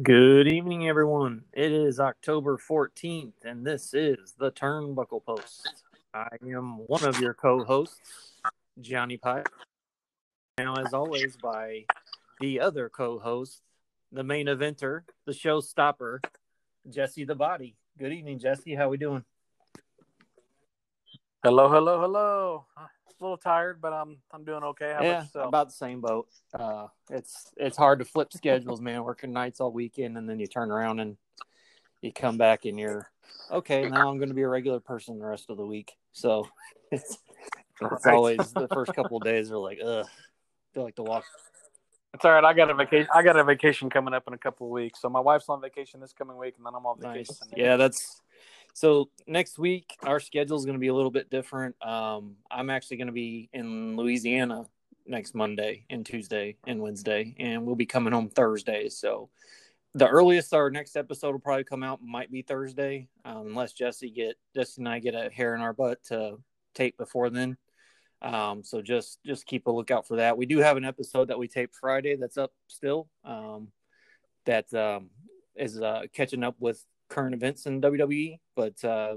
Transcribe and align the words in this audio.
Good 0.00 0.48
evening, 0.48 0.88
everyone. 0.88 1.44
It 1.52 1.70
is 1.70 2.00
October 2.00 2.56
14th, 2.56 3.44
and 3.44 3.66
this 3.66 3.92
is 3.92 4.32
the 4.38 4.50
Turnbuckle 4.50 5.22
Post. 5.22 5.84
I 6.14 6.28
am 6.42 6.78
one 6.86 7.04
of 7.04 7.20
your 7.20 7.34
co 7.34 7.62
hosts, 7.62 8.32
Johnny 8.80 9.18
Pike. 9.18 9.50
Now, 10.56 10.76
as 10.76 10.94
always, 10.94 11.36
by 11.36 11.84
the 12.40 12.58
other 12.58 12.88
co 12.88 13.18
host, 13.18 13.60
the 14.10 14.24
main 14.24 14.46
eventer, 14.46 15.02
the 15.26 15.32
showstopper, 15.32 16.20
Jesse 16.88 17.24
the 17.24 17.34
Body. 17.34 17.76
Good 17.98 18.14
evening, 18.14 18.38
Jesse. 18.38 18.74
How 18.74 18.88
we 18.88 18.96
doing? 18.96 19.26
Hello, 21.42 21.68
hello, 21.68 22.00
hello. 22.00 22.66
Uh, 22.76 22.82
A 22.82 22.88
little 23.20 23.36
tired, 23.36 23.80
but 23.80 23.92
I'm 23.92 24.18
I'm 24.30 24.44
doing 24.44 24.62
okay. 24.62 24.92
How 24.96 25.02
yeah, 25.02 25.24
about 25.34 25.48
about 25.48 25.66
the 25.68 25.74
same 25.74 26.00
boat. 26.00 26.28
Uh, 26.54 26.86
it's 27.10 27.50
it's 27.56 27.76
hard 27.76 27.98
to 27.98 28.04
flip 28.04 28.32
schedules, 28.32 28.80
man. 28.80 29.02
Working 29.02 29.32
nights 29.32 29.60
all 29.60 29.72
weekend, 29.72 30.16
and 30.16 30.28
then 30.28 30.38
you 30.38 30.46
turn 30.46 30.70
around 30.70 31.00
and 31.00 31.16
you 32.00 32.12
come 32.12 32.38
back 32.38 32.64
and 32.64 32.78
you're 32.78 33.08
okay. 33.50 33.88
Now 33.88 34.08
I'm 34.08 34.18
going 34.18 34.28
to 34.28 34.36
be 34.36 34.42
a 34.42 34.48
regular 34.48 34.78
person 34.78 35.18
the 35.18 35.26
rest 35.26 35.50
of 35.50 35.56
the 35.56 35.66
week. 35.66 35.92
So 36.12 36.46
it's 36.92 37.18
it's 37.80 38.06
Right. 38.06 38.14
always 38.14 38.52
the 38.52 38.68
first 38.68 38.94
couple 38.94 39.16
of 39.16 39.24
days 39.24 39.50
are 39.50 39.58
like, 39.58 39.80
ugh, 39.84 40.06
feel 40.74 40.84
like 40.84 40.94
the 40.94 41.02
walk. 41.02 41.24
It's 42.14 42.24
all 42.24 42.30
right. 42.30 42.44
I 42.44 42.52
got 42.52 42.70
a 42.70 42.74
vacation. 42.74 43.08
I 43.12 43.24
got 43.24 43.36
a 43.36 43.42
vacation 43.42 43.90
coming 43.90 44.14
up 44.14 44.24
in 44.28 44.34
a 44.34 44.38
couple 44.38 44.68
of 44.68 44.70
weeks. 44.70 45.00
So 45.00 45.08
my 45.08 45.18
wife's 45.18 45.48
on 45.48 45.60
vacation 45.60 45.98
this 45.98 46.12
coming 46.12 46.36
week, 46.36 46.54
and 46.58 46.64
then 46.64 46.74
I'm 46.76 46.86
on 46.86 47.00
vacation. 47.00 47.34
Nice. 47.40 47.56
Yeah, 47.56 47.76
that's 47.76 48.20
so 48.72 49.10
next 49.26 49.58
week 49.58 49.96
our 50.02 50.20
schedule 50.20 50.56
is 50.56 50.64
going 50.64 50.76
to 50.76 50.80
be 50.80 50.88
a 50.88 50.94
little 50.94 51.10
bit 51.10 51.30
different. 51.30 51.74
Um, 51.82 52.36
I'm 52.50 52.70
actually 52.70 52.98
going 52.98 53.08
to 53.08 53.12
be 53.12 53.48
in 53.52 53.96
Louisiana 53.96 54.66
next 55.06 55.34
Monday 55.34 55.84
and 55.90 56.06
Tuesday 56.06 56.56
and 56.66 56.80
Wednesday, 56.80 57.34
and 57.38 57.66
we'll 57.66 57.74
be 57.74 57.86
coming 57.86 58.12
home 58.12 58.28
Thursday. 58.28 58.88
So 58.88 59.30
the 59.94 60.08
earliest 60.08 60.54
our 60.54 60.70
next 60.70 60.96
episode 60.96 61.32
will 61.32 61.38
probably 61.38 61.64
come 61.64 61.82
out 61.82 62.02
might 62.02 62.30
be 62.30 62.42
Thursday, 62.42 63.08
um, 63.24 63.48
unless 63.48 63.72
Jesse 63.72 64.10
get 64.10 64.36
Jesse 64.54 64.80
and 64.80 64.88
I 64.88 64.98
get 65.00 65.14
a 65.14 65.30
hair 65.30 65.54
in 65.54 65.60
our 65.60 65.72
butt 65.72 66.02
to 66.04 66.38
tape 66.74 66.96
before 66.96 67.30
then. 67.30 67.56
Um, 68.22 68.62
so 68.62 68.80
just 68.80 69.18
just 69.26 69.46
keep 69.46 69.66
a 69.66 69.70
lookout 69.70 70.06
for 70.06 70.16
that. 70.16 70.38
We 70.38 70.46
do 70.46 70.58
have 70.58 70.76
an 70.76 70.84
episode 70.84 71.28
that 71.28 71.38
we 71.38 71.48
taped 71.48 71.74
Friday 71.74 72.16
that's 72.16 72.38
up 72.38 72.52
still. 72.68 73.08
Um, 73.24 73.68
that 74.46 74.72
um, 74.74 75.10
is 75.56 75.80
uh, 75.80 76.02
catching 76.12 76.42
up 76.42 76.56
with 76.58 76.84
current 77.12 77.34
events 77.34 77.66
in 77.66 77.80
WWE, 77.80 78.38
but 78.56 78.82
uh, 78.84 79.16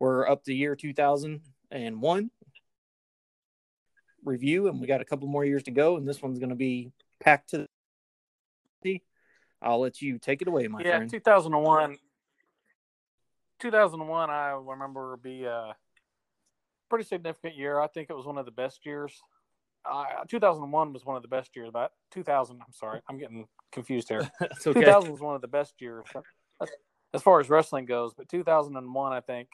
we're 0.00 0.28
up 0.28 0.42
to 0.44 0.52
year 0.52 0.74
2001 0.74 2.30
review, 4.24 4.66
and 4.66 4.80
we 4.80 4.86
got 4.86 5.00
a 5.00 5.04
couple 5.04 5.28
more 5.28 5.44
years 5.44 5.62
to 5.64 5.70
go, 5.70 5.96
and 5.96 6.06
this 6.08 6.20
one's 6.20 6.40
going 6.40 6.50
to 6.50 6.56
be 6.56 6.90
packed 7.20 7.50
to 7.50 7.68
the. 8.82 9.00
I'll 9.62 9.80
let 9.80 10.02
you 10.02 10.18
take 10.18 10.42
it 10.42 10.48
away, 10.48 10.66
my 10.66 10.80
yeah. 10.80 10.96
friend. 10.96 11.10
2001. 11.10 11.96
2001, 13.60 14.30
I 14.30 14.58
remember 14.60 15.16
be 15.18 15.44
a 15.44 15.76
pretty 16.88 17.04
significant 17.04 17.56
year. 17.56 17.78
I 17.78 17.86
think 17.86 18.10
it 18.10 18.16
was 18.16 18.26
one 18.26 18.38
of 18.38 18.46
the 18.46 18.50
best 18.50 18.84
years. 18.84 19.12
Uh, 19.88 20.04
2001 20.28 20.92
was 20.92 21.04
one 21.04 21.16
of 21.16 21.22
the 21.22 21.28
best 21.28 21.54
years. 21.54 21.68
About 21.68 21.92
2000, 22.10 22.56
I'm 22.56 22.72
sorry, 22.72 23.00
I'm 23.08 23.18
getting 23.18 23.46
confused 23.70 24.08
here. 24.08 24.28
Okay. 24.42 24.80
2000 24.80 25.12
was 25.12 25.20
one 25.20 25.36
of 25.36 25.42
the 25.42 25.48
best 25.48 25.74
years 25.80 26.06
as 27.12 27.22
far 27.22 27.40
as 27.40 27.48
wrestling 27.50 27.86
goes, 27.86 28.12
but 28.14 28.28
2001, 28.28 29.12
I 29.12 29.20
think, 29.20 29.48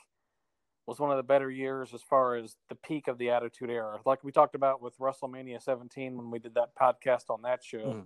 was 0.86 1.00
one 1.00 1.10
of 1.10 1.16
the 1.16 1.22
better 1.22 1.50
years 1.50 1.92
as 1.94 2.02
far 2.02 2.36
as 2.36 2.54
the 2.68 2.74
peak 2.76 3.08
of 3.08 3.18
the 3.18 3.30
Attitude 3.30 3.70
Era. 3.70 3.98
Like 4.04 4.22
we 4.22 4.30
talked 4.30 4.54
about 4.54 4.80
with 4.80 4.96
WrestleMania 4.98 5.60
17 5.60 6.16
when 6.16 6.30
we 6.30 6.38
did 6.38 6.54
that 6.54 6.74
podcast 6.80 7.28
on 7.28 7.42
that 7.42 7.64
show, 7.64 7.78
Mm. 7.94 8.04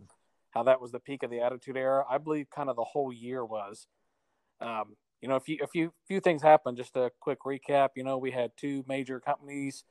how 0.51 0.63
that 0.63 0.81
was 0.81 0.91
the 0.93 1.01
peak 1.01 1.23
of 1.23 1.31
the 1.31 1.41
Attitude 1.41 1.77
Era. 1.77 2.05
I 2.09 2.19
believe 2.19 2.49
kind 2.49 2.71
of 2.71 2.77
the 2.77 2.85
whole 2.85 3.13
year 3.13 3.45
was. 3.45 3.87
Um, 4.61 4.97
you 5.21 5.29
know, 5.29 5.37
a 5.37 5.41
few 5.41 5.59
a 5.63 5.67
few 5.67 5.93
few 6.07 6.21
things 6.21 6.43
happened. 6.43 6.79
Just 6.79 6.97
a 6.97 7.11
quick 7.21 7.41
recap. 7.41 7.91
You 7.97 8.05
know, 8.05 8.17
we 8.17 8.31
had 8.31 8.53
two 8.57 8.83
major 8.89 9.21
companies 9.21 9.85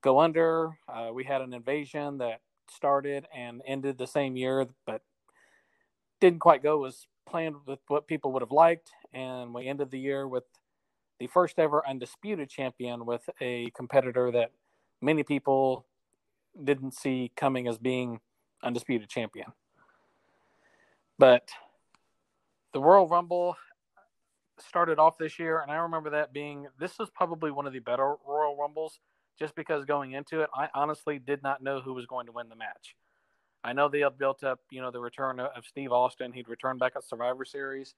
go 0.00 0.20
under. 0.20 0.78
Uh, 0.88 1.10
we 1.12 1.24
had 1.24 1.40
an 1.40 1.52
invasion 1.52 2.18
that 2.18 2.40
started 2.70 3.26
and 3.34 3.62
ended 3.66 3.98
the 3.98 4.06
same 4.06 4.36
year, 4.36 4.66
but 4.86 5.02
didn't 6.20 6.38
quite 6.38 6.62
go 6.62 6.84
as 6.84 7.06
planned 7.30 7.56
with 7.66 7.78
what 7.88 8.06
people 8.06 8.32
would 8.32 8.42
have 8.42 8.52
liked. 8.52 8.90
And 9.12 9.54
we 9.54 9.68
ended 9.68 9.90
the 9.90 9.98
year 9.98 10.26
with 10.26 10.44
the 11.18 11.26
first 11.28 11.58
ever 11.58 11.86
undisputed 11.86 12.48
champion 12.48 13.06
with 13.06 13.28
a 13.40 13.70
competitor 13.76 14.30
that 14.32 14.50
many 15.00 15.22
people 15.22 15.86
didn't 16.62 16.94
see 16.94 17.30
coming 17.36 17.68
as 17.68 17.78
being 17.78 18.20
undisputed 18.62 19.08
champion. 19.08 19.52
But 21.18 21.50
the 22.72 22.80
Royal 22.80 23.06
Rumble 23.06 23.56
started 24.58 24.98
off 24.98 25.18
this 25.18 25.38
year, 25.38 25.60
and 25.60 25.70
I 25.70 25.76
remember 25.76 26.10
that 26.10 26.32
being 26.32 26.66
this 26.78 26.98
was 26.98 27.10
probably 27.10 27.50
one 27.50 27.66
of 27.66 27.72
the 27.72 27.78
better 27.78 28.14
Royal 28.26 28.56
Rumbles 28.56 29.00
just 29.38 29.54
because 29.54 29.84
going 29.84 30.12
into 30.12 30.40
it, 30.40 30.50
I 30.54 30.68
honestly 30.74 31.18
did 31.18 31.42
not 31.42 31.62
know 31.62 31.80
who 31.80 31.94
was 31.94 32.06
going 32.06 32.26
to 32.26 32.32
win 32.32 32.48
the 32.48 32.56
match. 32.56 32.94
I 33.62 33.72
know 33.72 33.88
they 33.88 34.00
had 34.00 34.18
built 34.18 34.42
up, 34.42 34.60
you 34.70 34.80
know, 34.80 34.90
the 34.90 35.00
return 35.00 35.38
of 35.40 35.64
Steve 35.66 35.92
Austin. 35.92 36.32
He'd 36.32 36.48
return 36.48 36.78
back 36.78 36.92
at 36.96 37.04
Survivor 37.04 37.44
Series, 37.44 37.94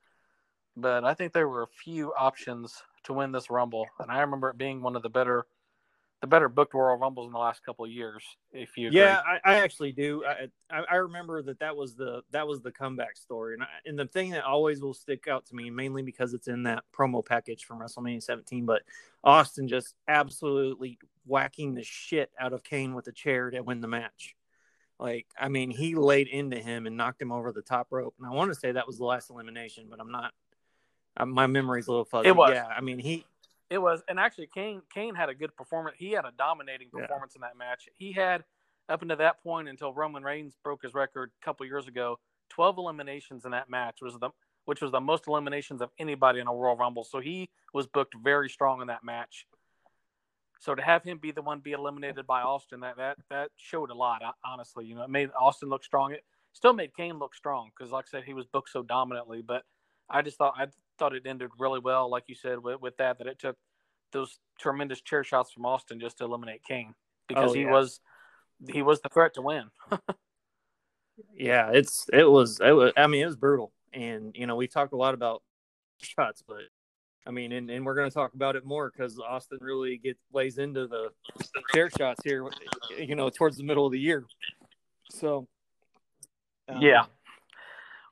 but 0.76 1.04
I 1.04 1.14
think 1.14 1.32
there 1.32 1.48
were 1.48 1.62
a 1.62 1.68
few 1.84 2.12
options 2.14 2.82
to 3.04 3.12
win 3.12 3.32
this 3.32 3.50
Rumble, 3.50 3.86
and 3.98 4.10
I 4.10 4.20
remember 4.20 4.50
it 4.50 4.58
being 4.58 4.82
one 4.82 4.96
of 4.96 5.02
the 5.02 5.08
better, 5.08 5.46
the 6.20 6.26
better 6.26 6.48
booked 6.48 6.74
Royal 6.74 6.96
Rumbles 6.96 7.26
in 7.26 7.32
the 7.32 7.38
last 7.38 7.64
couple 7.64 7.84
of 7.84 7.90
years. 7.90 8.24
If 8.52 8.76
you 8.76 8.88
agree. 8.88 9.00
Yeah, 9.00 9.20
I, 9.26 9.52
I 9.52 9.58
actually 9.58 9.92
do. 9.92 10.24
I, 10.24 10.84
I 10.90 10.96
remember 10.96 11.42
that 11.42 11.60
that 11.60 11.76
was 11.76 11.94
the 11.94 12.22
that 12.32 12.46
was 12.46 12.60
the 12.60 12.72
comeback 12.72 13.16
story, 13.16 13.54
and 13.54 13.62
I, 13.62 13.66
and 13.86 13.98
the 13.98 14.06
thing 14.06 14.30
that 14.30 14.44
always 14.44 14.80
will 14.80 14.94
stick 14.94 15.28
out 15.28 15.46
to 15.46 15.54
me, 15.54 15.70
mainly 15.70 16.02
because 16.02 16.34
it's 16.34 16.48
in 16.48 16.64
that 16.64 16.84
promo 16.96 17.24
package 17.24 17.64
from 17.64 17.78
WrestleMania 17.78 18.22
17. 18.22 18.66
But 18.66 18.82
Austin 19.22 19.68
just 19.68 19.94
absolutely 20.08 20.98
whacking 21.24 21.74
the 21.74 21.84
shit 21.84 22.30
out 22.38 22.52
of 22.52 22.64
Kane 22.64 22.94
with 22.94 23.06
a 23.06 23.12
chair 23.12 23.50
to 23.50 23.60
win 23.60 23.80
the 23.80 23.88
match. 23.88 24.34
Like, 25.02 25.26
I 25.36 25.48
mean, 25.48 25.70
he 25.70 25.96
laid 25.96 26.28
into 26.28 26.60
him 26.60 26.86
and 26.86 26.96
knocked 26.96 27.20
him 27.20 27.32
over 27.32 27.50
the 27.50 27.60
top 27.60 27.88
rope. 27.90 28.14
And 28.18 28.26
I 28.26 28.30
want 28.30 28.52
to 28.52 28.54
say 28.54 28.70
that 28.70 28.86
was 28.86 28.98
the 28.98 29.04
last 29.04 29.30
elimination, 29.30 29.88
but 29.90 29.98
I'm 29.98 30.12
not. 30.12 30.32
Uh, 31.16 31.26
my 31.26 31.48
memory's 31.48 31.88
a 31.88 31.90
little 31.90 32.04
fuzzy. 32.04 32.28
It 32.28 32.36
was. 32.36 32.52
Yeah, 32.54 32.66
I 32.68 32.80
mean, 32.80 33.00
he 33.00 33.26
It 33.68 33.78
was, 33.78 34.04
and 34.08 34.20
actually, 34.20 34.46
Kane 34.54 34.80
Kane 34.94 35.16
had 35.16 35.28
a 35.28 35.34
good 35.34 35.56
performance. 35.56 35.96
He 35.98 36.12
had 36.12 36.24
a 36.24 36.30
dominating 36.38 36.88
Yeah. 36.94 37.00
performance 37.00 37.34
in 37.34 37.40
that 37.40 37.56
match. 37.56 37.88
He 37.96 38.12
had 38.12 38.44
up 38.88 39.02
until 39.02 39.16
that 39.16 39.42
point, 39.42 39.68
until 39.68 39.92
Roman 39.92 40.22
Reigns 40.22 40.56
broke 40.62 40.82
his 40.82 40.94
record 40.94 41.32
a 41.40 41.44
couple 41.44 41.66
years 41.66 41.88
ago, 41.88 42.20
twelve 42.48 42.78
eliminations 42.78 43.44
in 43.44 43.50
that 43.50 43.68
match 43.68 44.02
was 44.02 44.16
the 44.20 44.30
which 44.66 44.80
was 44.80 44.92
the 44.92 45.00
most 45.00 45.26
eliminations 45.26 45.82
of 45.82 45.90
anybody 45.98 46.38
in 46.38 46.46
a 46.46 46.54
Royal 46.54 46.76
Rumble. 46.76 47.02
So 47.02 47.18
he 47.18 47.50
was 47.72 47.88
booked 47.88 48.14
very 48.22 48.48
strong 48.48 48.80
in 48.80 48.86
that 48.86 49.02
match. 49.02 49.48
So 50.62 50.76
to 50.76 50.82
have 50.82 51.02
him 51.02 51.18
be 51.18 51.32
the 51.32 51.42
one 51.42 51.58
be 51.58 51.72
eliminated 51.72 52.24
by 52.24 52.42
Austin, 52.42 52.80
that 52.80 52.96
that 52.96 53.18
that 53.30 53.50
showed 53.56 53.90
a 53.90 53.94
lot. 53.94 54.22
Honestly, 54.44 54.86
you 54.86 54.94
know, 54.94 55.02
it 55.02 55.10
made 55.10 55.30
Austin 55.36 55.68
look 55.68 55.82
strong. 55.82 56.12
It 56.12 56.24
still 56.52 56.72
made 56.72 56.94
Kane 56.94 57.18
look 57.18 57.34
strong 57.34 57.70
because, 57.76 57.90
like 57.90 58.04
I 58.06 58.10
said, 58.18 58.24
he 58.24 58.32
was 58.32 58.46
booked 58.46 58.70
so 58.70 58.84
dominantly. 58.84 59.42
But 59.42 59.64
I 60.08 60.22
just 60.22 60.38
thought 60.38 60.54
I 60.56 60.68
thought 61.00 61.16
it 61.16 61.26
ended 61.26 61.50
really 61.58 61.80
well, 61.80 62.08
like 62.08 62.24
you 62.28 62.36
said, 62.36 62.62
with, 62.62 62.80
with 62.80 62.96
that 62.98 63.18
that 63.18 63.26
it 63.26 63.40
took 63.40 63.56
those 64.12 64.38
tremendous 64.56 65.00
chair 65.00 65.24
shots 65.24 65.50
from 65.50 65.66
Austin 65.66 65.98
just 65.98 66.18
to 66.18 66.24
eliminate 66.24 66.62
Kane 66.62 66.94
because 67.26 67.50
Oh, 67.50 67.54
he 67.54 67.64
was 67.64 67.98
he 68.68 68.82
was 68.82 69.00
the 69.00 69.08
threat 69.08 69.34
to 69.34 69.42
win. 69.42 69.64
Yeah, 71.34 71.70
it's 71.72 72.06
it 72.12 72.24
was 72.30 72.60
it 72.60 72.72
was 72.72 72.92
I 72.96 73.06
mean 73.08 73.22
it 73.22 73.26
was 73.26 73.36
brutal, 73.36 73.72
and 73.92 74.34
you 74.34 74.46
know 74.46 74.56
we 74.56 74.68
talked 74.68 74.92
a 74.92 74.96
lot 74.96 75.14
about 75.14 75.42
shots, 75.98 76.42
but 76.46 76.62
I 77.26 77.30
mean, 77.30 77.52
and, 77.52 77.70
and 77.70 77.86
we're 77.86 77.94
going 77.94 78.08
to 78.10 78.14
talk 78.14 78.34
about 78.34 78.56
it 78.56 78.64
more 78.64 78.90
because 78.90 79.18
Austin 79.18 79.58
really 79.60 79.96
gets 79.96 80.18
lays 80.32 80.58
into 80.58 80.86
the 80.88 81.10
chair 81.72 81.88
shots 81.96 82.20
here, 82.24 82.44
you 82.98 83.14
know, 83.14 83.30
towards 83.30 83.56
the 83.56 83.62
middle 83.62 83.86
of 83.86 83.92
the 83.92 83.98
year. 84.00 84.24
So, 85.10 85.46
um, 86.68 86.80
Yeah. 86.82 87.04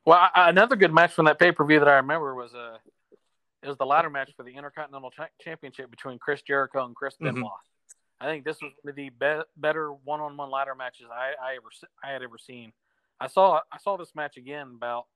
Well, 0.06 0.18
I, 0.34 0.48
another 0.48 0.76
good 0.76 0.92
match 0.94 1.12
from 1.12 1.26
that 1.26 1.38
pay 1.38 1.52
per 1.52 1.64
view 1.64 1.78
that 1.80 1.88
I 1.88 1.96
remember 1.96 2.34
was 2.34 2.54
uh, 2.54 2.78
it 3.62 3.68
was 3.68 3.76
the 3.76 3.84
ladder 3.86 4.08
match 4.10 4.30
for 4.36 4.44
the 4.44 4.52
Intercontinental 4.56 5.10
Cha- 5.10 5.28
Championship 5.40 5.90
between 5.90 6.18
Chris 6.18 6.40
Jericho 6.42 6.84
and 6.86 6.94
Chris 6.94 7.16
Mhm. 7.20 7.34
Benoit. 7.34 7.52
I 8.20 8.26
think 8.26 8.44
this 8.44 8.60
was 8.62 8.72
one 8.82 8.90
of 8.90 8.96
the 8.96 9.10
be- 9.10 9.42
better 9.56 9.92
one 9.92 10.20
on 10.20 10.36
one 10.36 10.50
ladder 10.50 10.74
matches 10.74 11.06
I, 11.12 11.32
I 11.42 11.56
ever 11.56 11.68
I 12.04 12.12
had 12.12 12.22
ever 12.22 12.38
seen. 12.38 12.72
I 13.20 13.26
saw 13.26 13.60
I 13.72 13.78
saw 13.78 13.96
this 13.96 14.14
match 14.14 14.36
again 14.36 14.72
about 14.76 15.06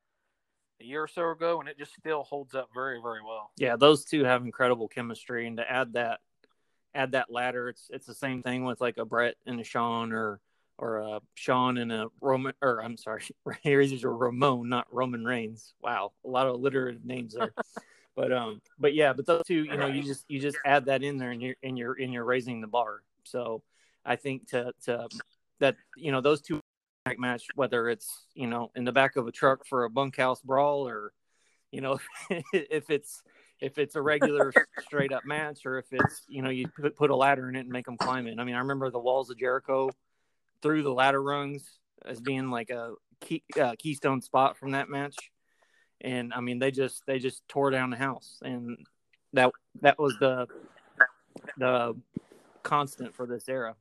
a 0.80 0.84
year 0.84 1.02
or 1.02 1.08
so 1.08 1.30
ago, 1.30 1.60
and 1.60 1.68
it 1.68 1.78
just 1.78 1.94
still 1.94 2.24
holds 2.24 2.54
up 2.54 2.68
very 2.74 3.00
very 3.02 3.20
well. 3.22 3.50
yeah, 3.56 3.76
those 3.76 4.04
two 4.04 4.24
have 4.24 4.42
incredible 4.42 4.88
chemistry, 4.88 5.46
and 5.46 5.56
to 5.58 5.70
add 5.70 5.94
that 5.94 6.20
add 6.94 7.12
that 7.12 7.30
ladder, 7.30 7.68
it's 7.68 7.88
it's 7.90 8.06
the 8.06 8.14
same 8.14 8.42
thing 8.42 8.64
with 8.64 8.80
like 8.80 8.98
a 8.98 9.04
Bret 9.04 9.36
and 9.46 9.60
a 9.60 9.64
Shawn 9.64 10.12
or 10.12 10.40
or 10.78 10.98
a 10.98 11.20
Shawn 11.34 11.78
and 11.78 11.92
a 11.92 12.08
Roman 12.20 12.54
or 12.62 12.82
I'm 12.82 12.96
sorry, 12.96 13.22
Razor 13.64 14.14
Ramon, 14.14 14.68
not 14.68 14.86
Roman 14.92 15.24
Reigns. 15.24 15.74
Wow, 15.82 16.12
a 16.24 16.28
lot 16.28 16.46
of 16.46 16.54
alliterative 16.54 17.04
names 17.04 17.34
there. 17.34 17.52
but 18.16 18.32
um, 18.32 18.60
but 18.78 18.94
yeah, 18.94 19.12
but 19.12 19.26
those 19.26 19.42
two, 19.46 19.64
you 19.64 19.76
know, 19.76 19.86
you 19.86 20.02
just 20.02 20.24
you 20.28 20.40
just 20.40 20.58
add 20.64 20.86
that 20.86 21.02
in 21.02 21.18
there, 21.18 21.30
and 21.30 21.42
you're 21.42 21.56
and 21.62 21.78
you're 21.78 21.94
and 22.00 22.12
you're 22.12 22.24
raising 22.24 22.60
the 22.60 22.66
bar. 22.66 23.02
So 23.24 23.62
I 24.04 24.16
think 24.16 24.48
to 24.48 24.72
to 24.84 25.08
that 25.60 25.76
you 25.96 26.12
know 26.12 26.20
those 26.20 26.40
two 26.40 26.60
match, 27.18 27.44
whether 27.54 27.88
it's 27.88 28.26
you 28.34 28.46
know 28.46 28.70
in 28.74 28.84
the 28.84 28.92
back 28.92 29.16
of 29.16 29.26
a 29.26 29.32
truck 29.32 29.66
for 29.66 29.84
a 29.84 29.90
bunkhouse 29.90 30.40
brawl, 30.40 30.88
or 30.88 31.12
you 31.70 31.80
know 31.80 31.98
if 32.52 32.90
it's 32.90 33.22
if 33.60 33.78
it's 33.78 33.94
a 33.94 34.02
regular 34.02 34.52
straight 34.80 35.12
up 35.12 35.24
match, 35.24 35.66
or 35.66 35.78
if 35.78 35.86
it's 35.92 36.22
you 36.28 36.42
know 36.42 36.50
you 36.50 36.66
put, 36.68 36.96
put 36.96 37.10
a 37.10 37.16
ladder 37.16 37.48
in 37.48 37.56
it 37.56 37.60
and 37.60 37.68
make 37.68 37.86
them 37.86 37.96
climb 37.96 38.26
it. 38.26 38.38
I 38.38 38.44
mean, 38.44 38.54
I 38.54 38.60
remember 38.60 38.90
the 38.90 38.98
walls 38.98 39.30
of 39.30 39.38
Jericho 39.38 39.90
through 40.62 40.82
the 40.82 40.92
ladder 40.92 41.22
rungs 41.22 41.78
as 42.04 42.20
being 42.20 42.50
like 42.50 42.70
a 42.70 42.94
key, 43.20 43.42
uh, 43.60 43.74
keystone 43.78 44.22
spot 44.22 44.56
from 44.56 44.72
that 44.72 44.88
match, 44.88 45.16
and 46.00 46.32
I 46.32 46.40
mean 46.40 46.58
they 46.58 46.70
just 46.70 47.02
they 47.06 47.18
just 47.18 47.46
tore 47.48 47.70
down 47.70 47.90
the 47.90 47.96
house, 47.96 48.38
and 48.42 48.78
that 49.34 49.52
that 49.82 49.98
was 49.98 50.16
the 50.20 50.46
the 51.58 51.94
constant 52.62 53.14
for 53.14 53.26
this 53.26 53.48
era. 53.48 53.76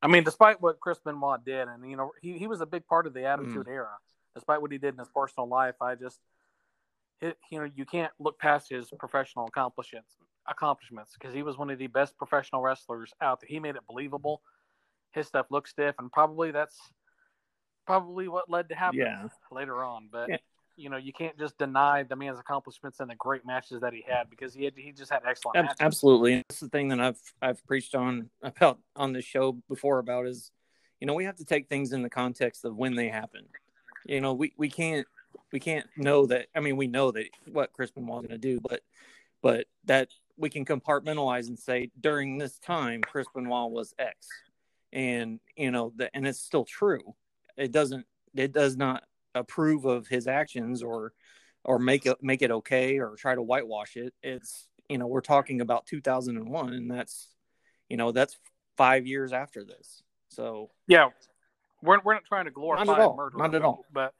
I 0.00 0.06
mean, 0.06 0.24
despite 0.24 0.60
what 0.60 0.80
Chris 0.80 0.98
Benoit 1.04 1.44
did, 1.44 1.68
and 1.68 1.88
you 1.88 1.96
know, 1.96 2.12
he, 2.20 2.38
he 2.38 2.46
was 2.46 2.60
a 2.60 2.66
big 2.66 2.86
part 2.86 3.06
of 3.06 3.14
the 3.14 3.24
Attitude 3.24 3.66
mm. 3.66 3.72
Era. 3.72 3.96
Despite 4.34 4.62
what 4.62 4.70
he 4.70 4.78
did 4.78 4.94
in 4.94 4.98
his 4.98 5.08
personal 5.08 5.48
life, 5.48 5.74
I 5.80 5.96
just, 5.96 6.20
it, 7.20 7.36
you 7.50 7.58
know, 7.58 7.68
you 7.74 7.84
can't 7.84 8.12
look 8.20 8.38
past 8.38 8.68
his 8.70 8.90
professional 8.98 9.46
accomplishments 9.46 10.14
accomplishments 10.46 11.12
because 11.12 11.34
he 11.34 11.42
was 11.42 11.58
one 11.58 11.68
of 11.68 11.78
the 11.78 11.88
best 11.88 12.16
professional 12.16 12.62
wrestlers 12.62 13.12
out 13.20 13.40
there. 13.40 13.48
He 13.48 13.60
made 13.60 13.76
it 13.76 13.82
believable. 13.86 14.40
His 15.12 15.26
stuff 15.26 15.46
looked 15.50 15.68
stiff, 15.68 15.96
and 15.98 16.10
probably 16.10 16.52
that's 16.52 16.78
probably 17.86 18.28
what 18.28 18.48
led 18.48 18.68
to 18.68 18.74
happen 18.74 19.00
yeah. 19.00 19.26
later 19.50 19.82
on. 19.82 20.08
But 20.10 20.28
yeah 20.28 20.36
you 20.78 20.88
know 20.88 20.96
you 20.96 21.12
can't 21.12 21.36
just 21.36 21.58
deny 21.58 22.04
the 22.04 22.14
man's 22.14 22.38
accomplishments 22.38 23.00
and 23.00 23.10
the 23.10 23.16
great 23.16 23.44
matches 23.44 23.80
that 23.80 23.92
he 23.92 24.04
had 24.08 24.30
because 24.30 24.54
he 24.54 24.64
had, 24.64 24.74
he 24.76 24.92
just 24.92 25.10
had 25.10 25.22
excellent 25.26 25.56
matches. 25.56 25.76
Absolutely, 25.80 26.36
that's 26.48 26.60
the 26.60 26.68
thing 26.68 26.88
that 26.88 27.00
I've 27.00 27.20
I've 27.42 27.66
preached 27.66 27.94
on 27.94 28.30
about 28.42 28.78
on 28.94 29.12
this 29.12 29.24
show 29.24 29.52
before 29.68 29.98
about 29.98 30.26
is 30.26 30.52
you 31.00 31.06
know 31.06 31.14
we 31.14 31.24
have 31.24 31.36
to 31.36 31.44
take 31.44 31.68
things 31.68 31.92
in 31.92 32.02
the 32.02 32.08
context 32.10 32.64
of 32.64 32.76
when 32.76 32.94
they 32.94 33.08
happen. 33.08 33.44
You 34.06 34.20
know 34.20 34.32
we 34.32 34.54
we 34.56 34.70
can't 34.70 35.06
we 35.52 35.58
can't 35.58 35.86
know 35.96 36.26
that. 36.26 36.46
I 36.54 36.60
mean 36.60 36.76
we 36.76 36.86
know 36.86 37.10
that 37.10 37.26
what 37.50 37.72
Chris 37.72 37.90
Benoit 37.90 38.28
going 38.28 38.28
to 38.28 38.38
do, 38.38 38.60
but 38.60 38.80
but 39.42 39.66
that 39.84 40.08
we 40.36 40.48
can 40.48 40.64
compartmentalize 40.64 41.48
and 41.48 41.58
say 41.58 41.90
during 42.00 42.38
this 42.38 42.58
time 42.60 43.02
Chris 43.02 43.26
Benoit 43.34 43.72
was 43.72 43.94
X, 43.98 44.28
and 44.92 45.40
you 45.56 45.72
know 45.72 45.92
that 45.96 46.12
and 46.14 46.26
it's 46.26 46.40
still 46.40 46.64
true. 46.64 47.14
It 47.56 47.72
doesn't 47.72 48.06
it 48.36 48.52
does 48.52 48.76
not 48.76 49.02
approve 49.34 49.84
of 49.84 50.08
his 50.08 50.26
actions 50.26 50.82
or 50.82 51.12
or 51.64 51.78
make 51.78 52.06
it 52.06 52.16
make 52.22 52.42
it 52.42 52.50
okay 52.50 52.98
or 52.98 53.16
try 53.16 53.34
to 53.34 53.42
whitewash 53.42 53.96
it. 53.96 54.14
It's 54.22 54.68
you 54.88 54.98
know 54.98 55.06
we're 55.06 55.20
talking 55.20 55.60
about 55.60 55.86
2001, 55.86 56.72
and 56.72 56.90
that's 56.90 57.34
you 57.88 57.96
know 57.96 58.12
that's 58.12 58.38
five 58.76 59.06
years 59.06 59.32
after 59.32 59.64
this. 59.64 60.02
So 60.28 60.70
yeah, 60.86 61.08
we're 61.82 62.00
we're 62.04 62.14
not 62.14 62.24
trying 62.24 62.46
to 62.46 62.50
glorify 62.50 62.84
not 62.84 62.98
at 62.98 63.04
all. 63.04 63.16
murder, 63.16 63.36
not 63.36 63.54
at 63.54 63.62
all. 63.62 63.84
But 63.92 64.14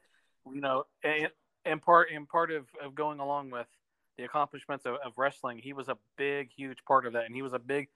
you 0.45 0.61
know, 0.61 0.85
and, 1.03 1.29
and 1.65 1.81
part 1.81 2.11
in 2.11 2.25
part 2.25 2.51
of, 2.51 2.65
of 2.83 2.95
going 2.95 3.19
along 3.19 3.51
with 3.51 3.67
the 4.17 4.25
accomplishments 4.25 4.85
of, 4.85 4.95
of 5.05 5.13
wrestling, 5.17 5.59
he 5.59 5.73
was 5.73 5.87
a 5.87 5.97
big, 6.17 6.49
huge 6.55 6.79
part 6.87 7.05
of 7.05 7.13
that, 7.13 7.25
and 7.25 7.35
he 7.35 7.41
was 7.41 7.53
a 7.53 7.59
big, 7.59 7.87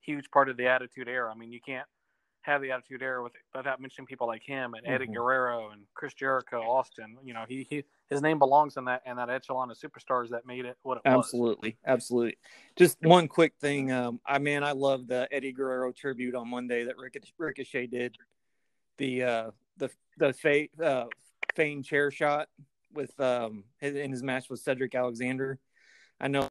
huge 0.00 0.30
part 0.30 0.48
of 0.48 0.56
the 0.56 0.66
Attitude 0.66 1.08
Era. 1.08 1.32
I 1.32 1.38
mean, 1.38 1.52
you 1.52 1.60
can't 1.64 1.86
have 2.42 2.62
the 2.62 2.70
Attitude 2.70 3.02
Era 3.02 3.22
with 3.22 3.32
without 3.54 3.80
mentioning 3.80 4.06
people 4.06 4.26
like 4.26 4.42
him 4.42 4.74
and 4.74 4.86
Eddie 4.86 5.04
mm-hmm. 5.04 5.14
Guerrero 5.14 5.70
and 5.70 5.82
Chris 5.94 6.14
Jericho, 6.14 6.60
Austin. 6.62 7.16
You 7.24 7.34
know, 7.34 7.44
he, 7.48 7.66
he 7.68 7.84
his 8.08 8.22
name 8.22 8.38
belongs 8.38 8.76
in 8.76 8.84
that 8.86 9.02
in 9.06 9.16
that 9.16 9.28
echelon 9.30 9.70
of 9.70 9.78
superstars 9.78 10.30
that 10.30 10.46
made 10.46 10.64
it 10.64 10.76
what 10.82 10.96
it 10.96 11.02
absolutely, 11.04 11.70
was. 11.70 11.92
Absolutely, 11.92 12.36
absolutely. 12.36 12.38
Just 12.76 12.98
one 13.02 13.28
quick 13.28 13.54
thing. 13.60 13.92
Um, 13.92 14.20
I 14.26 14.38
mean, 14.38 14.62
I 14.62 14.72
love 14.72 15.06
the 15.06 15.28
Eddie 15.30 15.52
Guerrero 15.52 15.92
tribute 15.92 16.34
on 16.34 16.48
Monday 16.48 16.84
that 16.84 16.96
Ricochet 17.38 17.86
did. 17.88 18.16
The 18.96 19.22
uh, 19.22 19.50
the 19.76 19.90
the 20.16 20.32
fa- 20.32 20.82
uh, 20.82 21.06
feigned 21.54 21.84
chair 21.84 22.10
shot 22.10 22.48
with 22.94 23.18
um 23.20 23.64
in 23.80 24.10
his 24.10 24.22
match 24.22 24.48
with 24.48 24.60
Cedric 24.60 24.94
Alexander. 24.94 25.58
I 26.20 26.28
know 26.28 26.48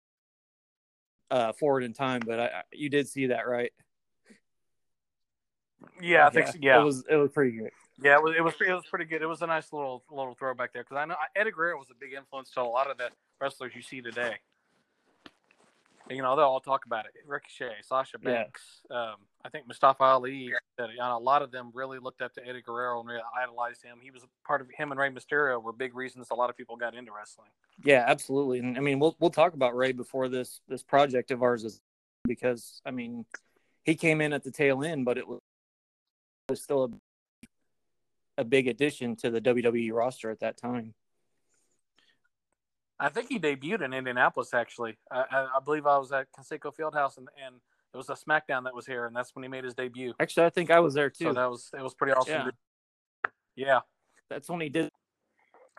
uh, 1.29 1.53
forward 1.53 1.83
in 1.83 1.93
time, 1.93 2.21
but 2.25 2.39
I, 2.39 2.61
you 2.71 2.89
did 2.89 3.07
see 3.07 3.27
that, 3.27 3.47
right? 3.47 3.71
Yeah, 6.01 6.27
I 6.27 6.29
think 6.29 6.47
yeah. 6.47 6.51
So, 6.51 6.57
yeah. 6.61 6.81
It 6.81 6.83
was 6.83 7.03
it 7.09 7.15
was 7.15 7.31
pretty 7.31 7.57
good. 7.57 7.71
Yeah, 8.01 8.15
it 8.15 8.23
was, 8.23 8.35
it 8.37 8.43
was 8.43 8.53
it 8.65 8.73
was 8.73 8.85
pretty 8.85 9.05
good. 9.05 9.21
It 9.21 9.27
was 9.27 9.41
a 9.41 9.47
nice 9.47 9.73
little 9.73 10.03
little 10.11 10.35
throwback 10.35 10.73
there 10.73 10.83
because 10.83 10.97
I 10.97 11.05
know 11.05 11.15
Eddie 11.35 11.51
Guerrero 11.51 11.77
was 11.77 11.89
a 11.89 11.95
big 11.99 12.13
influence 12.13 12.51
to 12.51 12.61
a 12.61 12.63
lot 12.63 12.89
of 12.89 12.97
the 12.97 13.09
wrestlers 13.41 13.73
you 13.75 13.81
see 13.81 14.01
today. 14.01 14.35
You 16.09 16.21
know, 16.21 16.35
they'll 16.35 16.45
all 16.45 16.61
talk 16.61 16.85
about 16.85 17.05
it. 17.05 17.11
Ricochet, 17.27 17.81
Sasha 17.81 18.17
Banks, 18.17 18.61
yeah. 18.89 19.09
um, 19.09 19.15
I 19.43 19.49
think 19.49 19.67
Mustafa 19.67 20.03
Ali. 20.03 20.53
That, 20.77 20.89
you 20.91 20.97
know, 20.97 21.17
a 21.17 21.19
lot 21.19 21.41
of 21.41 21.51
them 21.51 21.71
really 21.73 21.99
looked 21.99 22.21
up 22.21 22.33
to 22.35 22.47
Eddie 22.47 22.61
Guerrero 22.61 22.99
and 22.99 23.09
really 23.09 23.21
idolized 23.35 23.83
him. 23.83 23.97
He 24.01 24.11
was 24.11 24.23
part 24.45 24.61
of 24.61 24.67
him 24.69 24.91
and 24.91 24.99
Rey 24.99 25.09
Mysterio 25.09 25.61
were 25.61 25.73
big 25.73 25.95
reasons 25.95 26.27
a 26.31 26.35
lot 26.35 26.49
of 26.49 26.55
people 26.55 26.77
got 26.77 26.95
into 26.95 27.11
wrestling. 27.11 27.49
Yeah, 27.83 28.05
absolutely. 28.07 28.59
And 28.59 28.77
I 28.77 28.79
mean, 28.79 28.99
we'll 28.99 29.17
we'll 29.19 29.31
talk 29.31 29.53
about 29.53 29.75
Rey 29.75 29.91
before 29.91 30.29
this 30.29 30.61
this 30.69 30.83
project 30.83 31.31
of 31.31 31.43
ours 31.43 31.63
is 31.65 31.81
because 32.25 32.81
I 32.85 32.91
mean, 32.91 33.25
he 33.83 33.95
came 33.95 34.21
in 34.21 34.33
at 34.33 34.43
the 34.43 34.51
tail 34.51 34.83
end, 34.83 35.03
but 35.03 35.17
it 35.17 35.27
was 35.27 35.41
was 36.49 36.61
still 36.61 36.91
a, 38.37 38.41
a 38.41 38.43
big 38.43 38.67
addition 38.67 39.15
to 39.17 39.29
the 39.29 39.41
WWE 39.41 39.91
roster 39.93 40.29
at 40.29 40.39
that 40.39 40.57
time. 40.57 40.93
I 42.99 43.09
think 43.09 43.29
he 43.29 43.39
debuted 43.39 43.83
in 43.83 43.93
Indianapolis. 43.93 44.53
Actually, 44.53 44.97
I, 45.11 45.23
I, 45.29 45.47
I 45.57 45.59
believe 45.63 45.85
I 45.85 45.97
was 45.97 46.11
at 46.11 46.27
Conseco 46.31 46.73
Fieldhouse, 46.73 47.17
and, 47.17 47.27
and 47.45 47.55
it 47.93 47.97
was 47.97 48.09
a 48.09 48.13
SmackDown 48.13 48.63
that 48.63 48.73
was 48.73 48.87
here, 48.87 49.05
and 49.05 49.15
that's 49.15 49.35
when 49.35 49.43
he 49.43 49.49
made 49.49 49.63
his 49.63 49.75
debut. 49.75 50.13
Actually, 50.19 50.47
I 50.47 50.49
think 50.49 50.71
I 50.71 50.79
was 50.79 50.93
there 50.93 51.09
too. 51.09 51.25
So 51.25 51.33
that 51.33 51.49
was 51.49 51.69
it 51.77 51.81
was 51.81 51.93
pretty 51.93 52.13
awesome. 52.13 52.33
Yeah, 52.33 53.31
yeah. 53.55 53.79
that's 54.29 54.49
when 54.49 54.61
he 54.61 54.69
did. 54.69 54.89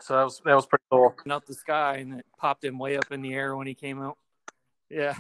So 0.00 0.16
that 0.16 0.22
was 0.22 0.40
that 0.44 0.54
was 0.54 0.66
pretty 0.66 0.84
cool. 0.90 1.14
Out 1.28 1.46
the 1.46 1.54
sky, 1.54 1.96
and 1.96 2.20
it 2.20 2.26
popped 2.38 2.64
him 2.64 2.78
way 2.78 2.96
up 2.96 3.10
in 3.10 3.20
the 3.20 3.34
air 3.34 3.56
when 3.56 3.66
he 3.66 3.74
came 3.74 4.00
out. 4.00 4.16
Yeah. 4.88 5.16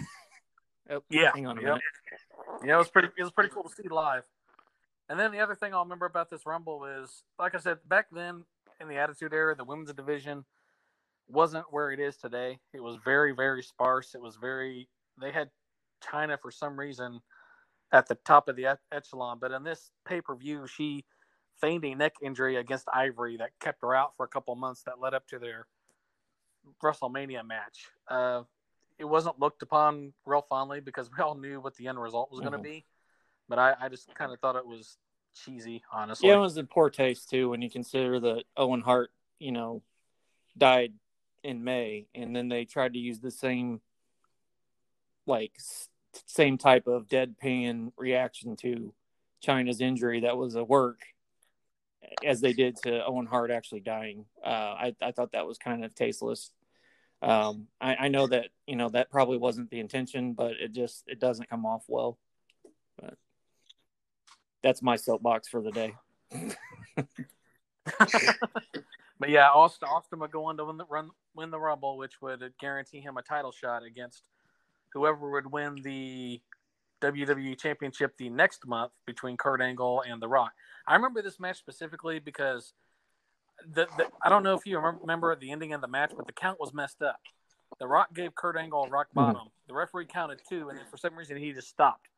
oh, 0.90 1.02
yeah. 1.10 1.32
Hang 1.34 1.46
on 1.48 1.58
a 1.58 1.62
yep. 1.62 1.68
minute. 1.70 1.82
Yeah, 2.64 2.74
it 2.76 2.78
was 2.78 2.90
pretty. 2.90 3.08
It 3.18 3.22
was 3.22 3.32
pretty 3.32 3.50
cool 3.50 3.64
to 3.64 3.70
see 3.74 3.88
live. 3.88 4.22
And 5.08 5.18
then 5.18 5.32
the 5.32 5.40
other 5.40 5.54
thing 5.54 5.72
I'll 5.72 5.84
remember 5.84 6.06
about 6.06 6.30
this 6.30 6.44
Rumble 6.44 6.84
is, 6.84 7.22
like 7.38 7.54
I 7.54 7.58
said, 7.58 7.78
back 7.88 8.06
then 8.12 8.44
in 8.80 8.88
the 8.88 8.96
Attitude 8.96 9.32
Era, 9.32 9.54
the 9.54 9.64
women's 9.64 9.92
division 9.92 10.44
wasn't 11.28 11.66
where 11.70 11.90
it 11.90 12.00
is 12.00 12.16
today. 12.16 12.58
It 12.72 12.82
was 12.82 12.96
very, 13.04 13.34
very 13.34 13.62
sparse. 13.62 14.14
It 14.14 14.20
was 14.20 14.36
very, 14.36 14.88
they 15.20 15.32
had 15.32 15.50
Chyna 16.02 16.38
for 16.40 16.50
some 16.50 16.78
reason 16.78 17.20
at 17.92 18.06
the 18.06 18.16
top 18.16 18.48
of 18.48 18.56
the 18.56 18.78
echelon. 18.92 19.38
But 19.40 19.52
in 19.52 19.64
this 19.64 19.90
pay 20.06 20.20
per 20.20 20.36
view, 20.36 20.66
she 20.66 21.04
feigned 21.60 21.84
a 21.84 21.94
neck 21.94 22.14
injury 22.22 22.56
against 22.56 22.86
Ivory 22.92 23.36
that 23.38 23.50
kept 23.60 23.82
her 23.82 23.94
out 23.94 24.12
for 24.16 24.24
a 24.24 24.28
couple 24.28 24.54
months 24.56 24.82
that 24.82 25.00
led 25.00 25.14
up 25.14 25.26
to 25.28 25.38
their 25.38 25.66
WrestleMania 26.82 27.46
match. 27.46 27.88
Uh, 28.08 28.42
it 28.98 29.04
wasn't 29.04 29.38
looked 29.40 29.62
upon 29.62 30.12
real 30.26 30.44
fondly 30.48 30.80
because 30.80 31.10
we 31.16 31.22
all 31.22 31.34
knew 31.34 31.60
what 31.60 31.76
the 31.76 31.88
end 31.88 32.00
result 32.00 32.30
was 32.30 32.40
mm-hmm. 32.40 32.50
going 32.50 32.62
to 32.62 32.68
be 32.68 32.84
but 33.48 33.58
I, 33.58 33.74
I 33.80 33.88
just 33.88 34.14
kind 34.14 34.32
of 34.32 34.40
thought 34.40 34.56
it 34.56 34.66
was 34.66 34.96
cheesy, 35.34 35.82
honestly. 35.92 36.28
Yeah, 36.28 36.36
it 36.36 36.40
was 36.40 36.56
in 36.56 36.66
poor 36.66 36.90
taste 36.90 37.30
too 37.30 37.50
when 37.50 37.62
you 37.62 37.70
consider 37.70 38.20
that 38.20 38.44
Owen 38.56 38.80
Hart, 38.80 39.10
you 39.38 39.52
know, 39.52 39.82
died 40.56 40.92
in 41.42 41.64
May, 41.64 42.06
and 42.14 42.34
then 42.34 42.48
they 42.48 42.64
tried 42.64 42.94
to 42.94 42.98
use 42.98 43.20
the 43.20 43.30
same, 43.30 43.80
like, 45.26 45.52
same 46.26 46.58
type 46.58 46.86
of 46.86 47.06
deadpan 47.06 47.92
reaction 47.96 48.56
to 48.56 48.92
Chyna's 49.42 49.80
injury 49.80 50.20
that 50.20 50.36
was 50.36 50.56
a 50.56 50.64
work 50.64 51.00
as 52.24 52.40
they 52.40 52.52
did 52.52 52.76
to 52.76 53.04
Owen 53.04 53.26
Hart 53.26 53.50
actually 53.50 53.80
dying. 53.80 54.24
Uh, 54.44 54.48
I, 54.48 54.96
I 55.00 55.12
thought 55.12 55.32
that 55.32 55.46
was 55.46 55.58
kind 55.58 55.84
of 55.84 55.94
tasteless. 55.94 56.50
Um, 57.20 57.66
I, 57.80 57.96
I 57.96 58.08
know 58.08 58.26
that 58.28 58.48
you 58.66 58.76
know 58.76 58.88
that 58.90 59.10
probably 59.10 59.38
wasn't 59.38 59.70
the 59.70 59.80
intention, 59.80 60.34
but 60.34 60.52
it 60.52 60.72
just 60.72 61.04
it 61.08 61.18
doesn't 61.18 61.50
come 61.50 61.66
off 61.66 61.84
well. 61.88 62.16
But 62.96 63.14
that's 64.62 64.82
my 64.82 64.96
soapbox 64.96 65.48
for 65.48 65.62
the 65.62 65.70
day. 65.70 65.94
but 69.18 69.28
yeah, 69.28 69.48
Austin 69.50 69.88
Austin 69.88 70.18
would 70.20 70.30
go 70.30 70.44
on 70.44 70.56
to 70.56 70.64
win 70.64 70.76
the 70.76 70.84
run 70.86 71.10
win 71.34 71.50
the 71.50 71.58
Rumble, 71.58 71.96
which 71.96 72.20
would 72.20 72.52
guarantee 72.60 73.00
him 73.00 73.16
a 73.16 73.22
title 73.22 73.52
shot 73.52 73.82
against 73.84 74.28
whoever 74.92 75.30
would 75.30 75.50
win 75.50 75.76
the 75.82 76.40
WWE 77.00 77.58
Championship 77.58 78.16
the 78.18 78.28
next 78.28 78.66
month 78.66 78.92
between 79.06 79.36
Kurt 79.36 79.60
Angle 79.60 80.02
and 80.08 80.20
The 80.20 80.28
Rock. 80.28 80.52
I 80.86 80.94
remember 80.96 81.22
this 81.22 81.38
match 81.38 81.58
specifically 81.58 82.18
because 82.18 82.72
the, 83.72 83.86
the 83.96 84.06
I 84.22 84.28
don't 84.28 84.42
know 84.42 84.54
if 84.54 84.66
you 84.66 84.78
remember 84.78 85.34
the 85.36 85.50
ending 85.50 85.72
of 85.72 85.80
the 85.80 85.88
match, 85.88 86.12
but 86.16 86.26
the 86.26 86.32
count 86.32 86.58
was 86.60 86.74
messed 86.74 87.02
up. 87.02 87.20
The 87.78 87.86
Rock 87.86 88.14
gave 88.14 88.34
Kurt 88.34 88.56
Angle 88.56 88.84
a 88.84 88.88
rock 88.88 89.08
mm-hmm. 89.08 89.20
bottom. 89.20 89.40
Mm-hmm. 89.42 89.68
The 89.68 89.74
referee 89.74 90.06
counted 90.06 90.40
two, 90.48 90.70
and 90.70 90.78
for 90.90 90.96
some 90.96 91.16
reason 91.16 91.36
he 91.36 91.52
just 91.52 91.68
stopped. 91.68 92.08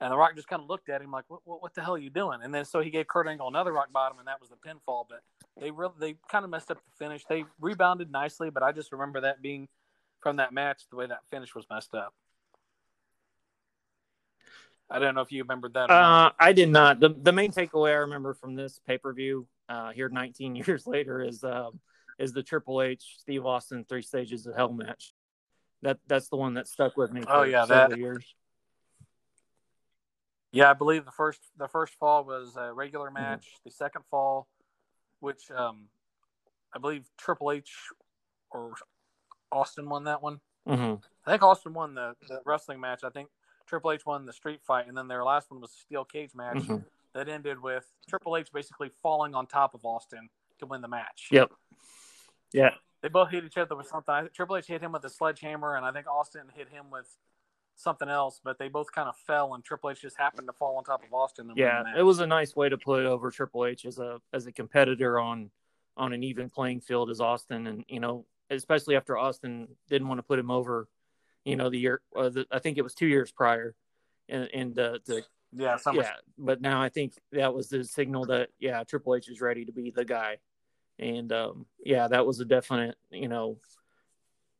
And 0.00 0.12
The 0.12 0.16
Rock 0.16 0.36
just 0.36 0.46
kind 0.46 0.62
of 0.62 0.68
looked 0.68 0.88
at 0.88 1.02
him 1.02 1.10
like, 1.10 1.24
what, 1.28 1.40
what, 1.44 1.60
what, 1.60 1.74
the 1.74 1.82
hell 1.82 1.96
are 1.96 1.98
you 1.98 2.10
doing? 2.10 2.40
And 2.42 2.54
then 2.54 2.64
so 2.64 2.80
he 2.80 2.90
gave 2.90 3.08
Kurt 3.08 3.26
Angle 3.26 3.48
another 3.48 3.72
rock 3.72 3.92
bottom, 3.92 4.18
and 4.18 4.28
that 4.28 4.40
was 4.40 4.48
the 4.48 4.56
pinfall. 4.56 5.06
But 5.08 5.22
they 5.60 5.70
really 5.72 5.94
they 5.98 6.14
kind 6.30 6.44
of 6.44 6.50
messed 6.50 6.70
up 6.70 6.78
the 6.78 7.04
finish. 7.04 7.24
They 7.28 7.44
rebounded 7.60 8.12
nicely, 8.12 8.50
but 8.50 8.62
I 8.62 8.70
just 8.70 8.92
remember 8.92 9.22
that 9.22 9.42
being 9.42 9.68
from 10.20 10.36
that 10.36 10.52
match 10.52 10.82
the 10.90 10.96
way 10.96 11.06
that 11.06 11.18
finish 11.30 11.54
was 11.54 11.66
messed 11.68 11.94
up. 11.94 12.14
I 14.90 14.98
don't 14.98 15.14
know 15.14 15.20
if 15.20 15.32
you 15.32 15.42
remembered 15.42 15.74
that. 15.74 15.90
Uh, 15.90 16.30
I 16.38 16.52
did 16.52 16.70
not. 16.70 17.00
The 17.00 17.08
the 17.08 17.32
main 17.32 17.50
takeaway 17.50 17.90
I 17.90 17.96
remember 17.96 18.34
from 18.34 18.54
this 18.54 18.80
pay 18.86 18.98
per 18.98 19.12
view 19.12 19.46
uh, 19.68 19.90
here 19.90 20.08
19 20.08 20.54
years 20.66 20.86
later 20.86 21.20
is 21.22 21.42
uh, 21.42 21.70
is 22.18 22.32
the 22.32 22.42
Triple 22.42 22.82
H 22.82 23.16
Steve 23.18 23.44
Austin 23.44 23.84
three 23.88 24.02
stages 24.02 24.46
of 24.46 24.54
hell 24.54 24.72
match. 24.72 25.12
That 25.82 25.98
that's 26.06 26.28
the 26.28 26.36
one 26.36 26.54
that 26.54 26.68
stuck 26.68 26.96
with 26.96 27.12
me. 27.12 27.22
oh 27.28 27.42
yeah, 27.42 27.66
that 27.66 27.98
years. 27.98 28.24
Yeah, 30.52 30.70
I 30.70 30.74
believe 30.74 31.04
the 31.04 31.12
first 31.12 31.40
the 31.58 31.68
first 31.68 31.94
fall 31.94 32.24
was 32.24 32.56
a 32.56 32.72
regular 32.72 33.06
mm-hmm. 33.06 33.22
match. 33.22 33.46
Mm-hmm. 33.46 33.68
The 33.68 33.70
second 33.70 34.02
fall, 34.10 34.48
which 35.20 35.50
um, 35.50 35.88
I 36.74 36.78
believe 36.78 37.06
Triple 37.18 37.52
H 37.52 37.72
or 38.50 38.74
Austin 39.52 39.88
won 39.88 40.04
that 40.04 40.22
one. 40.22 40.40
Mm-hmm. 40.66 40.94
I 41.26 41.30
think 41.30 41.42
Austin 41.42 41.74
won 41.74 41.94
the, 41.94 42.14
the 42.28 42.40
wrestling 42.44 42.80
match. 42.80 43.00
I 43.04 43.10
think 43.10 43.28
Triple 43.66 43.92
H 43.92 44.04
won 44.06 44.26
the 44.26 44.32
street 44.32 44.60
fight, 44.66 44.86
and 44.88 44.96
then 44.96 45.08
their 45.08 45.24
last 45.24 45.50
one 45.50 45.60
was 45.60 45.70
a 45.70 45.80
steel 45.80 46.04
cage 46.04 46.30
match 46.34 46.56
mm-hmm. 46.56 46.78
that 47.14 47.28
ended 47.28 47.62
with 47.62 47.86
Triple 48.08 48.36
H 48.36 48.48
basically 48.52 48.90
falling 49.02 49.34
on 49.34 49.46
top 49.46 49.74
of 49.74 49.84
Austin 49.84 50.28
to 50.58 50.66
win 50.66 50.80
the 50.80 50.88
match. 50.88 51.28
Yep. 51.30 51.52
Yeah. 52.52 52.70
They 53.02 53.08
both 53.08 53.30
hit 53.30 53.44
each 53.44 53.56
other 53.56 53.76
with 53.76 53.86
something. 53.86 54.28
Triple 54.34 54.56
H 54.56 54.66
hit 54.66 54.82
him 54.82 54.92
with 54.92 55.04
a 55.04 55.10
sledgehammer, 55.10 55.76
and 55.76 55.86
I 55.86 55.92
think 55.92 56.06
Austin 56.06 56.42
hit 56.54 56.68
him 56.68 56.86
with 56.90 57.06
something 57.78 58.08
else, 58.08 58.40
but 58.42 58.58
they 58.58 58.68
both 58.68 58.92
kind 58.92 59.08
of 59.08 59.16
fell, 59.16 59.54
and 59.54 59.64
Triple 59.64 59.90
H 59.90 60.02
just 60.02 60.18
happened 60.18 60.48
to 60.48 60.52
fall 60.52 60.76
on 60.76 60.84
top 60.84 61.02
of 61.04 61.14
Austin. 61.14 61.50
yeah, 61.56 61.84
it 61.96 62.02
was 62.02 62.18
a 62.18 62.26
nice 62.26 62.54
way 62.54 62.68
to 62.68 62.76
put 62.76 63.06
over 63.06 63.30
Triple 63.30 63.64
H 63.64 63.86
as 63.86 63.98
a 63.98 64.20
as 64.32 64.46
a 64.46 64.52
competitor 64.52 65.18
on 65.18 65.50
on 65.96 66.12
an 66.12 66.22
even 66.22 66.50
playing 66.50 66.80
field 66.80 67.08
as 67.08 67.20
Austin, 67.20 67.66
and 67.66 67.84
you 67.88 68.00
know, 68.00 68.26
especially 68.50 68.96
after 68.96 69.16
Austin 69.16 69.68
didn't 69.88 70.08
want 70.08 70.18
to 70.18 70.22
put 70.22 70.38
him 70.38 70.50
over, 70.50 70.88
you 71.44 71.56
know, 71.56 71.70
the 71.70 71.78
year 71.78 72.02
uh, 72.14 72.28
the, 72.28 72.46
I 72.50 72.58
think 72.58 72.78
it 72.78 72.82
was 72.82 72.94
two 72.94 73.06
years 73.06 73.30
prior, 73.30 73.74
and 74.28 74.48
and 74.52 74.78
uh, 74.78 74.98
the 75.06 75.22
yeah 75.52 75.78
yeah, 75.94 76.12
but 76.36 76.60
now 76.60 76.82
I 76.82 76.88
think 76.88 77.14
that 77.32 77.54
was 77.54 77.68
the 77.68 77.84
signal 77.84 78.26
that 78.26 78.50
yeah 78.58 78.82
Triple 78.84 79.14
H 79.14 79.28
is 79.28 79.40
ready 79.40 79.64
to 79.64 79.72
be 79.72 79.90
the 79.90 80.04
guy, 80.04 80.38
and 80.98 81.32
um, 81.32 81.66
yeah, 81.84 82.08
that 82.08 82.26
was 82.26 82.40
a 82.40 82.44
definite 82.44 82.96
you 83.10 83.28
know 83.28 83.56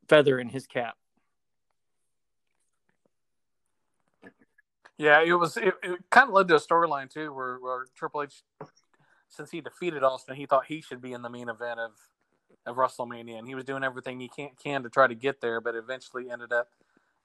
feather 0.09 0.39
in 0.39 0.49
his 0.49 0.67
cap. 0.67 0.97
Yeah, 4.99 5.23
it 5.23 5.33
was. 5.33 5.57
It, 5.57 5.75
it 5.83 6.01
kind 6.11 6.29
of 6.29 6.35
led 6.35 6.49
to 6.49 6.57
a 6.57 6.61
storyline 6.61 7.09
too, 7.09 7.33
where, 7.33 7.59
where 7.59 7.87
Triple 7.97 8.23
H, 8.23 8.43
since 9.29 9.51
he 9.51 9.61
defeated 9.61 10.03
Austin, 10.03 10.35
he 10.35 10.47
thought 10.47 10.67
he 10.67 10.81
should 10.81 11.01
be 11.01 11.13
in 11.13 11.23
the 11.23 11.31
main 11.31 11.49
event 11.49 11.79
of 11.81 11.93
of 12.67 12.77
WrestleMania, 12.77 13.39
and 13.39 13.47
he 13.47 13.55
was 13.55 13.65
doing 13.65 13.85
everything 13.85 14.21
he 14.21 14.29
can 14.29 14.51
can 14.63 14.83
to 14.83 14.91
try 14.91 15.07
to 15.07 15.15
get 15.15 15.41
there, 15.41 15.61
but 15.61 15.75
eventually 15.75 16.31
ended 16.31 16.53
up 16.53 16.69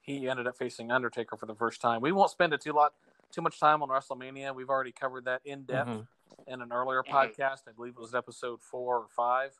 he 0.01 0.29
ended 0.29 0.47
up 0.47 0.57
facing 0.57 0.91
Undertaker 0.91 1.37
for 1.37 1.45
the 1.45 1.55
first 1.55 1.81
time. 1.81 2.01
We 2.01 2.11
won't 2.11 2.29
spend 2.29 2.53
a 2.53 2.57
too 2.57 2.73
lot 2.73 2.93
too 3.31 3.41
much 3.41 3.59
time 3.59 3.81
on 3.81 3.89
WrestleMania. 3.89 4.53
We've 4.53 4.69
already 4.69 4.91
covered 4.91 5.25
that 5.25 5.41
in 5.43 5.63
depth 5.63 5.89
mm-hmm. 5.89 6.53
in 6.53 6.61
an 6.61 6.71
earlier 6.71 7.03
podcast. 7.03 7.61
I 7.67 7.71
believe 7.75 7.93
it 7.97 8.01
was 8.01 8.13
episode 8.13 8.61
four 8.61 8.97
or 8.97 9.07
five. 9.15 9.51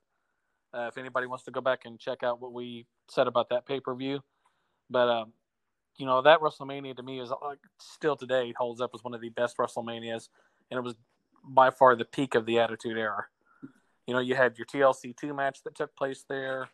Uh, 0.74 0.88
if 0.88 0.98
anybody 0.98 1.28
wants 1.28 1.44
to 1.46 1.52
go 1.52 1.62
back 1.62 1.86
and 1.86 2.00
check 2.00 2.24
out 2.24 2.42
what 2.42 2.52
we 2.52 2.86
said 3.10 3.28
about 3.28 3.50
that 3.50 3.66
pay 3.66 3.80
per 3.80 3.96
view, 3.96 4.22
but 4.90 5.08
um, 5.08 5.34
you 5.98 6.06
know 6.06 6.22
that 6.22 6.40
WrestleMania 6.40 6.96
to 6.98 7.04
me 7.04 7.20
is 7.20 7.30
like 7.42 7.60
still 7.80 8.16
today 8.16 8.54
holds 8.58 8.82
up 8.82 8.92
as 8.94 9.04
one 9.04 9.14
of 9.14 9.22
the 9.22 9.30
best 9.30 9.58
WrestleManias, 9.58 10.30
and 10.72 10.78
it 10.78 10.82
was 10.82 10.96
by 11.44 11.70
far 11.70 11.96
the 11.96 12.06
peak 12.06 12.36
of 12.36 12.46
the 12.46 12.60
Attitude 12.60 12.98
Era. 12.98 13.26
You 14.08 14.14
know, 14.14 14.20
you 14.20 14.36
had 14.36 14.58
your 14.58 14.66
TLC 14.66 15.16
two 15.16 15.34
match 15.34 15.64
that 15.64 15.76
took 15.76 15.96
place 15.96 16.26
there, 16.28 16.70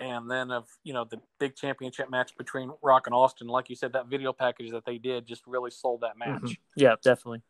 and 0.00 0.30
then 0.30 0.50
of 0.50 0.66
you 0.82 0.92
know 0.92 1.04
the 1.04 1.20
big 1.38 1.56
championship 1.56 2.10
match 2.10 2.36
between 2.36 2.72
Rock 2.82 3.06
and 3.06 3.14
Austin. 3.14 3.48
Like 3.48 3.70
you 3.70 3.76
said, 3.76 3.92
that 3.92 4.06
video 4.06 4.32
package 4.32 4.70
that 4.70 4.84
they 4.84 4.98
did 4.98 5.26
just 5.26 5.46
really 5.46 5.70
sold 5.70 6.00
that 6.00 6.18
match. 6.18 6.42
Mm-hmm. 6.42 6.52
Yeah, 6.76 6.96
definitely. 7.02 7.42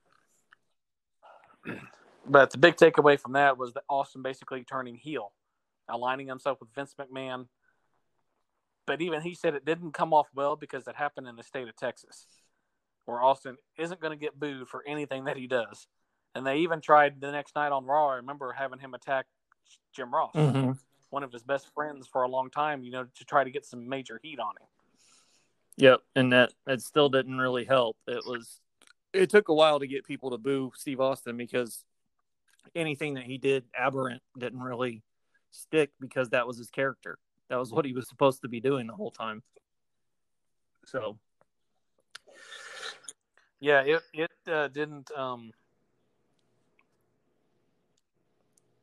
But 2.30 2.50
the 2.50 2.58
big 2.58 2.76
takeaway 2.76 3.18
from 3.18 3.32
that 3.32 3.56
was 3.56 3.72
that 3.72 3.84
Austin 3.88 4.20
basically 4.20 4.62
turning 4.62 4.96
heel, 4.96 5.32
aligning 5.88 6.28
himself 6.28 6.60
with 6.60 6.68
Vince 6.74 6.94
McMahon 7.00 7.46
but 8.88 9.02
even 9.02 9.20
he 9.20 9.34
said 9.34 9.54
it 9.54 9.66
didn't 9.66 9.92
come 9.92 10.14
off 10.14 10.28
well 10.34 10.56
because 10.56 10.88
it 10.88 10.96
happened 10.96 11.28
in 11.28 11.36
the 11.36 11.42
state 11.42 11.68
of 11.68 11.76
Texas, 11.76 12.26
where 13.04 13.22
Austin 13.22 13.58
isn't 13.76 14.00
going 14.00 14.18
to 14.18 14.20
get 14.20 14.40
booed 14.40 14.66
for 14.66 14.82
anything 14.88 15.26
that 15.26 15.36
he 15.36 15.46
does. 15.46 15.86
And 16.34 16.46
they 16.46 16.58
even 16.60 16.80
tried 16.80 17.20
the 17.20 17.30
next 17.30 17.54
night 17.54 17.70
on 17.70 17.84
Raw. 17.84 18.08
I 18.08 18.16
remember 18.16 18.50
having 18.52 18.78
him 18.78 18.94
attack 18.94 19.26
Jim 19.94 20.12
Ross, 20.12 20.32
mm-hmm. 20.34 20.72
one 21.10 21.22
of 21.22 21.30
his 21.30 21.42
best 21.42 21.72
friends 21.74 22.08
for 22.10 22.22
a 22.22 22.28
long 22.28 22.48
time, 22.48 22.82
you 22.82 22.90
know, 22.90 23.04
to 23.04 23.24
try 23.26 23.44
to 23.44 23.50
get 23.50 23.66
some 23.66 23.86
major 23.88 24.18
heat 24.22 24.40
on 24.40 24.54
him. 24.58 24.66
Yep, 25.76 26.00
and 26.16 26.32
that 26.32 26.52
that 26.66 26.80
still 26.80 27.10
didn't 27.10 27.38
really 27.38 27.64
help. 27.64 27.96
It 28.06 28.24
was 28.26 28.60
it 29.12 29.28
took 29.28 29.48
a 29.48 29.54
while 29.54 29.80
to 29.80 29.86
get 29.86 30.04
people 30.04 30.30
to 30.30 30.38
boo 30.38 30.72
Steve 30.74 31.00
Austin 31.00 31.36
because 31.36 31.84
anything 32.74 33.14
that 33.14 33.24
he 33.24 33.36
did 33.36 33.64
aberrant 33.76 34.22
didn't 34.38 34.60
really 34.60 35.02
stick 35.50 35.90
because 36.00 36.30
that 36.30 36.46
was 36.46 36.56
his 36.56 36.70
character. 36.70 37.18
That 37.48 37.58
was 37.58 37.72
what 37.72 37.84
he 37.84 37.92
was 37.92 38.08
supposed 38.08 38.42
to 38.42 38.48
be 38.48 38.60
doing 38.60 38.86
the 38.86 38.94
whole 38.94 39.10
time. 39.10 39.42
So, 40.84 41.18
yeah, 43.60 43.82
it 43.82 44.02
it 44.12 44.30
uh, 44.50 44.68
didn't 44.68 45.10
um, 45.16 45.52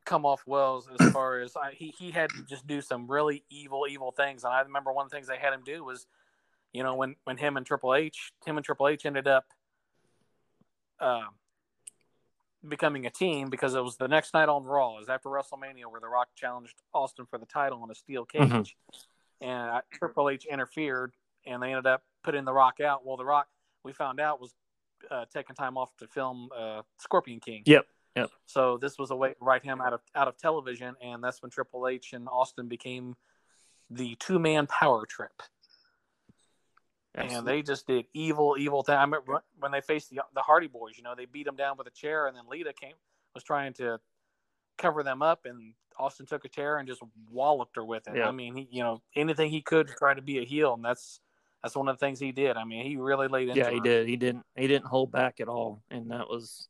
come 0.06 0.26
off 0.26 0.44
well 0.46 0.84
as, 1.00 1.12
far 1.12 1.40
as 1.42 1.56
I, 1.56 1.72
he 1.74 1.94
he 1.98 2.12
had 2.12 2.30
to 2.32 2.44
just 2.44 2.66
do 2.68 2.82
some 2.82 3.08
really 3.08 3.44
evil 3.50 3.86
evil 3.90 4.12
things. 4.12 4.44
And 4.44 4.54
I 4.54 4.62
remember 4.62 4.92
one 4.92 5.06
of 5.06 5.12
the 5.12 5.16
things 5.16 5.28
they 5.28 5.38
had 5.38 5.54
him 5.54 5.62
do 5.66 5.84
was, 5.84 6.08
you 6.74 6.84
know, 6.84 6.96
when 6.96 7.16
when 7.24 7.38
him 7.38 7.58
and 7.58 7.66
Triple 7.66 7.96
H, 7.96 8.32
him 8.46 8.58
and 8.58 8.66
Triple 8.66 8.88
H 8.88 9.06
ended 9.06 9.28
up. 9.28 9.46
Uh, 11.00 11.26
becoming 12.68 13.06
a 13.06 13.10
team 13.10 13.50
because 13.50 13.76
it 13.76 13.84
was 13.84 13.98
the 13.98 14.08
next 14.08 14.34
night 14.34 14.50
on 14.50 14.64
Raw. 14.64 14.96
It 14.98 15.00
was 15.02 15.10
after 15.10 15.30
WrestleMania 15.30 15.86
where 15.90 16.02
The 16.02 16.08
Rock 16.08 16.30
challenged 16.36 16.76
Austin 16.94 17.26
for 17.26 17.38
the 17.38 17.46
title 17.46 17.82
on 17.82 17.92
a 17.92 17.96
steel 17.96 18.26
mm-hmm. 18.26 18.52
cage, 18.52 18.76
mm-hmm. 19.42 19.48
and 19.48 19.82
Triple 19.94 20.30
H 20.30 20.46
interfered, 20.46 21.14
and 21.46 21.62
they 21.62 21.70
ended 21.70 21.88
up 21.88 22.04
putting 22.24 22.46
The 22.46 22.54
Rock 22.54 22.80
out. 22.80 23.06
Well, 23.06 23.18
The 23.18 23.26
Rock 23.26 23.48
we 23.84 23.94
found 23.94 24.20
out 24.20 24.42
was 24.42 24.54
uh, 25.10 25.26
taking 25.34 25.56
time 25.56 25.78
off 25.78 25.96
to 25.98 26.08
film 26.08 26.50
uh, 26.58 26.82
Scorpion 27.00 27.40
King. 27.40 27.64
Yep. 27.66 27.86
Yep. 28.16 28.30
So 28.46 28.78
this 28.78 28.98
was 28.98 29.12
a 29.12 29.16
way 29.16 29.30
to 29.30 29.36
write 29.42 29.64
him 29.64 29.82
out 29.82 29.94
of 29.94 30.00
out 30.16 30.28
of 30.28 30.38
television, 30.38 30.96
and 31.04 31.24
that's 31.24 31.42
when 31.42 31.52
Triple 31.52 31.88
H 31.88 32.14
and 32.14 32.28
Austin 32.30 32.68
became 32.68 33.16
the 33.90 34.16
two 34.20 34.40
man 34.40 34.68
power 34.68 35.06
trip. 35.06 35.42
Absolutely. 37.18 37.38
and 37.38 37.48
they 37.48 37.62
just 37.62 37.88
did 37.88 38.06
evil, 38.14 38.56
evil 38.60 38.84
thing. 38.84 38.96
I 38.96 39.02
remember 39.02 39.42
when 39.60 39.72
they 39.72 39.82
faced 39.82 40.10
the 40.10 40.22
the 40.34 40.42
Hardy 40.42 40.68
Boys. 40.68 40.98
You 40.98 41.04
know, 41.04 41.16
they 41.16 41.26
beat 41.26 41.46
them 41.46 41.56
down 41.56 41.78
with 41.78 41.88
a 41.88 41.92
chair, 41.92 42.28
and 42.28 42.36
then 42.36 42.44
Lita 42.50 42.74
came 42.74 42.96
was 43.34 43.44
trying 43.44 43.74
to 43.74 44.00
cover 44.78 45.04
them 45.04 45.22
up, 45.22 45.46
and 45.46 45.74
Austin 45.98 46.26
took 46.26 46.46
a 46.46 46.50
chair 46.50 46.78
and 46.78 46.88
just 46.88 47.02
walloped 47.32 47.76
her 47.76 47.86
with 47.86 48.08
it. 48.08 48.18
Yeah. 48.18 48.28
I 48.28 48.32
mean, 48.32 48.56
he, 48.56 48.68
you 48.72 48.84
know, 48.84 49.02
anything 49.16 49.50
he 49.50 49.62
could 49.62 49.88
to 49.88 49.94
try 49.94 50.14
to 50.14 50.22
be 50.22 50.40
a 50.40 50.46
heel, 50.46 50.74
and 50.74 50.84
that's 50.84 51.20
that's 51.64 51.76
one 51.76 51.88
of 51.88 51.98
the 51.98 52.06
things 52.06 52.20
he 52.20 52.32
did. 52.32 52.58
I 52.58 52.64
mean, 52.64 52.86
he 52.86 52.98
really 52.98 53.28
laid 53.28 53.50
into. 53.50 53.60
Yeah, 53.60 53.70
he 53.70 53.78
her. 53.78 53.84
did. 53.84 54.08
He 54.08 54.18
didn't. 54.18 54.46
He 54.56 54.68
didn't 54.68 54.88
hold 54.88 55.12
back 55.12 55.40
at 55.40 55.48
all, 55.48 55.84
and 55.90 56.12
that 56.12 56.30
was, 56.30 56.68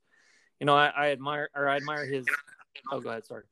you 0.60 0.66
know, 0.66 0.75
I, 0.75 0.88
I 0.88 1.12
admire 1.12 1.50
or 1.56 1.68
I 1.68 1.78
admire 1.78 2.06
his. 2.06 2.25
Oh, 2.92 3.00
go 3.00 3.10
ahead. 3.10 3.25
Sorry. 3.25 3.44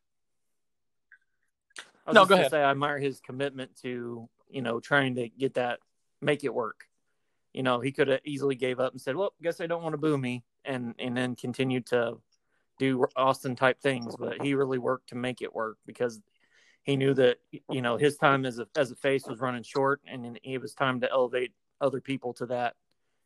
no, 2.11 2.25
go 2.25 2.35
ahead. 2.35 2.51
Say 2.51 2.61
I 2.61 2.71
admire 2.71 2.99
his 2.99 3.19
commitment 3.19 3.75
to 3.81 4.29
you 4.49 4.61
know 4.61 4.79
trying 4.79 5.15
to 5.15 5.29
get 5.29 5.55
that 5.55 5.79
make 6.23 6.43
it 6.43 6.53
work. 6.53 6.87
You 7.53 7.63
know, 7.63 7.79
he 7.79 7.91
could 7.91 8.07
have 8.07 8.21
easily 8.25 8.55
gave 8.55 8.79
up 8.79 8.93
and 8.93 9.01
said, 9.01 9.15
"Well, 9.15 9.33
guess 9.41 9.57
they 9.57 9.67
don't 9.67 9.83
want 9.83 9.93
to 9.93 9.97
boo 9.97 10.17
me," 10.17 10.43
and 10.65 10.95
and 10.97 11.15
then 11.15 11.35
continued 11.35 11.85
to 11.87 12.17
do 12.79 13.05
Austin 13.15 13.55
type 13.55 13.79
things. 13.79 14.15
But 14.17 14.41
he 14.41 14.55
really 14.55 14.79
worked 14.79 15.09
to 15.09 15.15
make 15.15 15.41
it 15.41 15.53
work 15.53 15.77
because 15.85 16.19
he 16.83 16.95
knew 16.95 17.13
that 17.13 17.37
you 17.69 17.81
know 17.81 17.97
his 17.97 18.17
time 18.17 18.45
as 18.45 18.59
a 18.59 18.67
as 18.75 18.91
a 18.91 18.95
face 18.95 19.25
was 19.27 19.39
running 19.39 19.63
short, 19.63 20.01
and 20.07 20.39
it 20.43 20.61
was 20.61 20.73
time 20.73 21.01
to 21.01 21.11
elevate 21.11 21.53
other 21.79 22.01
people 22.01 22.33
to 22.33 22.45
that 22.47 22.75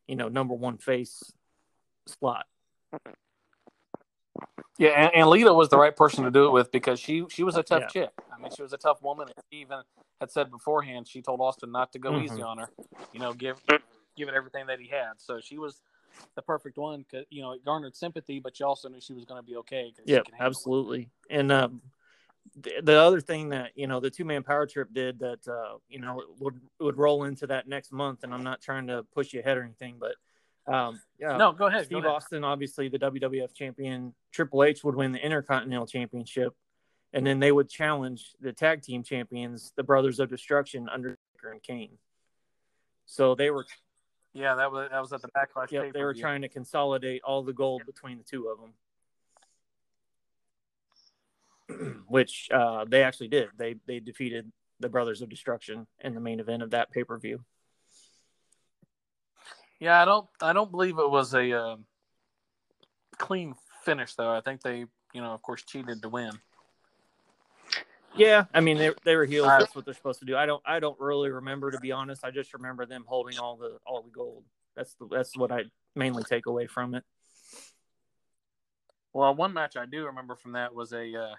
you 0.08 0.16
know 0.16 0.28
number 0.28 0.54
one 0.54 0.78
face 0.78 1.32
slot. 2.06 2.46
Yeah, 4.78 4.90
and, 4.90 5.12
and 5.16 5.30
Lita 5.30 5.52
was 5.54 5.70
the 5.70 5.78
right 5.78 5.96
person 5.96 6.24
to 6.24 6.32
do 6.32 6.46
it 6.46 6.52
with 6.52 6.72
because 6.72 7.00
she 7.00 7.26
she 7.30 7.44
was 7.44 7.58
a 7.58 7.64
tough 7.64 7.84
yeah. 7.84 8.04
chick. 8.04 8.10
I 8.32 8.40
mean, 8.42 8.52
she 8.56 8.62
was 8.62 8.74
a 8.74 8.78
tough 8.78 9.02
woman. 9.02 9.28
She 9.52 9.60
even 9.62 9.80
had 10.20 10.32
said 10.32 10.52
beforehand 10.52 11.08
she 11.08 11.22
told 11.22 11.42
Austin 11.42 11.72
not 11.72 11.92
to 11.94 12.00
go 12.00 12.12
mm-hmm. 12.12 12.26
easy 12.26 12.42
on 12.42 12.60
her. 12.60 12.70
You 13.12 13.20
know, 13.20 13.34
give 13.34 13.60
give 14.16 14.28
it 14.28 14.36
everything 14.36 14.68
that 14.68 14.80
he 14.80 14.88
had. 14.88 15.14
So 15.18 15.40
she 15.40 15.58
was 15.58 15.82
the 16.36 16.42
perfect 16.42 16.78
one 16.78 17.06
because 17.10 17.26
you 17.30 17.42
know 17.42 17.54
it 17.54 17.66
garnered 17.66 17.96
sympathy, 17.96 18.40
but 18.40 18.60
you 18.60 18.66
also 18.66 18.90
knew 18.90 19.02
she 19.02 19.14
was 19.14 19.26
going 19.26 19.42
to 19.42 19.46
be 19.46 19.56
okay. 19.58 19.94
Yeah, 20.06 20.20
absolutely. 20.40 21.10
It. 21.30 21.40
And 21.40 21.52
um, 21.52 21.82
the, 22.56 22.74
the, 22.82 23.00
other 23.00 23.22
thing 23.22 23.50
that 23.50 23.72
you 23.76 23.88
know 23.88 24.00
the 24.00 24.10
two 24.10 24.26
man 24.26 24.44
power 24.44 24.66
trip 24.66 24.94
did 24.94 25.20
that 25.20 25.48
uh, 25.48 25.78
you 25.90 26.00
know 26.00 26.22
would 26.40 26.60
would 26.80 26.98
roll 26.98 27.24
into 27.24 27.48
that 27.48 27.68
next 27.68 27.92
month, 27.92 28.24
and 28.24 28.34
I'm 28.34 28.44
not 28.44 28.62
trying 28.62 28.88
to 28.88 29.04
push 29.14 29.34
you 29.34 29.40
ahead 29.40 29.58
or 29.58 29.64
anything, 29.64 29.96
but 30.00 30.16
um, 30.68 31.00
yeah. 31.20 31.38
No, 31.38 31.54
go 31.54 31.68
ahead. 31.68 31.86
Steve 31.86 32.02
go 32.04 32.10
ahead. 32.10 32.12
Austin, 32.12 32.44
obviously 32.44 32.90
the 32.90 33.00
WWF 33.00 33.54
champion. 33.54 34.14
Triple 34.32 34.64
H 34.64 34.84
would 34.84 34.96
win 34.96 35.12
the 35.12 35.24
Intercontinental 35.24 35.88
Championship, 35.88 36.54
and 37.14 37.26
then 37.26 37.40
they 37.40 37.52
would 37.52 37.70
challenge 37.70 38.34
the 38.42 38.52
tag 38.52 38.82
team 38.82 39.04
champions, 39.04 39.72
the 39.76 39.84
Brothers 39.84 40.20
of 40.20 40.30
Destruction, 40.30 40.90
Undertaker 40.90 41.52
and 41.52 41.64
Kane. 41.64 41.98
So 43.06 43.36
they 43.36 43.50
were, 43.50 43.66
Yeah, 44.34 44.56
that 44.56 44.72
was 44.72 44.90
that 44.92 45.00
was 45.00 45.14
at 45.14 45.22
the 45.22 45.30
backlash. 45.30 45.72
Yep, 45.72 45.94
they 45.94 46.04
were 46.04 46.14
trying 46.14 46.42
to 46.42 46.50
consolidate 46.50 47.22
all 47.24 47.44
the 47.44 47.54
gold 47.54 47.84
between 47.86 48.18
the 48.18 48.26
two 48.26 48.50
of 48.50 48.60
them, 51.70 52.04
which 52.08 52.50
uh, 52.52 52.84
they 52.86 53.04
actually 53.04 53.30
did. 53.30 53.48
They 53.58 53.76
they 53.88 54.00
defeated 54.02 54.52
the 54.82 54.90
Brothers 54.90 55.22
of 55.22 55.30
Destruction 55.30 55.88
in 56.04 56.14
the 56.14 56.20
main 56.20 56.42
event 56.42 56.62
of 56.62 56.72
that 56.72 56.92
pay 56.92 57.06
per 57.06 57.18
view. 57.18 57.44
Yeah, 59.80 60.02
I 60.02 60.06
don't 60.06 60.28
I 60.42 60.54
don't 60.54 60.72
believe 60.72 60.98
it 60.98 61.10
was 61.10 61.34
a 61.34 61.52
uh, 61.52 61.76
clean 63.18 63.56
finish 63.84 64.16
though. 64.16 64.32
I 64.32 64.42
think 64.42 64.62
they, 64.62 64.86
you 65.14 65.22
know, 65.22 65.34
of 65.34 65.42
course, 65.42 65.64
cheated 65.64 66.02
to 66.02 66.10
win. 66.10 66.32
Yeah, 68.16 68.46
I 68.54 68.62
mean 68.62 68.78
they 68.78 68.92
they 69.04 69.16
were 69.16 69.26
heels. 69.26 69.48
That's 69.48 69.76
what 69.76 69.86
they're 69.86 69.94
supposed 69.94 70.20
to 70.20 70.26
do. 70.26 70.36
I 70.36 70.46
don't 70.46 70.64
I 70.66 70.80
don't 70.80 71.00
really 71.00 71.30
remember 71.30 71.72
to 71.72 71.80
be 71.80 71.92
honest. 71.92 72.24
I 72.24 72.32
just 72.32 72.54
remember 72.54 72.86
them 72.86 73.06
holding 73.08 73.38
all 73.38 73.56
the 73.58 73.78
all 73.86 74.02
the 74.02 74.10
gold. 74.10 74.44
That's 74.76 74.94
the, 74.96 75.08
that's 75.08 75.38
what 75.38 75.52
I 75.52 75.66
mainly 75.96 76.24
take 76.24 76.48
away 76.48 76.68
from 76.68 76.96
it. 76.96 77.04
Well, 79.14 79.34
one 79.36 79.54
match 79.54 79.78
I 79.78 79.86
do 79.86 80.06
remember 80.06 80.36
from 80.36 80.54
that 80.54 80.74
was 80.74 80.94
a 80.94 81.16
uh, 81.16 81.36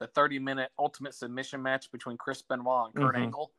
the 0.00 0.06
30 0.08 0.38
minute 0.38 0.70
ultimate 0.78 1.14
submission 1.14 1.62
match 1.62 1.90
between 1.90 2.16
Chris 2.16 2.42
Benoit 2.42 2.86
and 2.86 2.94
Kurt 2.94 3.14
Mhm. 3.14 3.22
Angle. 3.22 3.52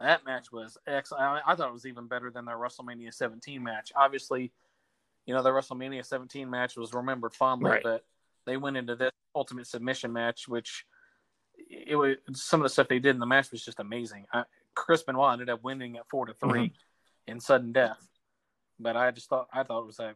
That 0.00 0.24
match 0.24 0.52
was 0.52 0.76
excellent. 0.86 1.22
I, 1.22 1.40
I 1.46 1.54
thought 1.54 1.68
it 1.68 1.72
was 1.72 1.86
even 1.86 2.06
better 2.06 2.30
than 2.30 2.44
their 2.44 2.56
WrestleMania 2.56 3.14
17 3.14 3.62
match. 3.62 3.92
Obviously, 3.96 4.52
you 5.26 5.34
know 5.34 5.42
the 5.42 5.50
WrestleMania 5.50 6.04
17 6.04 6.48
match 6.48 6.76
was 6.76 6.94
remembered 6.94 7.34
fondly, 7.34 7.70
Right. 7.70 7.82
but 7.82 8.04
they 8.44 8.56
went 8.56 8.76
into 8.76 8.94
this 8.94 9.10
ultimate 9.34 9.66
submission 9.66 10.12
match, 10.12 10.48
which 10.48 10.86
it 11.68 11.96
was 11.96 12.16
some 12.34 12.60
of 12.60 12.64
the 12.64 12.68
stuff 12.68 12.88
they 12.88 12.98
did 12.98 13.16
in 13.16 13.20
the 13.20 13.26
match 13.26 13.50
was 13.50 13.64
just 13.64 13.80
amazing. 13.80 14.26
I, 14.32 14.44
Chris 14.74 15.02
Benoit 15.02 15.32
ended 15.32 15.50
up 15.50 15.64
winning 15.64 15.96
at 15.96 16.08
four 16.08 16.26
to 16.26 16.32
mm-hmm. 16.34 16.50
3 16.50 16.72
in 17.26 17.40
sudden 17.40 17.72
death, 17.72 18.06
but 18.78 18.96
I 18.96 19.10
just 19.10 19.28
thought 19.28 19.48
I 19.52 19.62
thought 19.62 19.82
it 19.82 19.86
was 19.86 19.98
a 19.98 20.14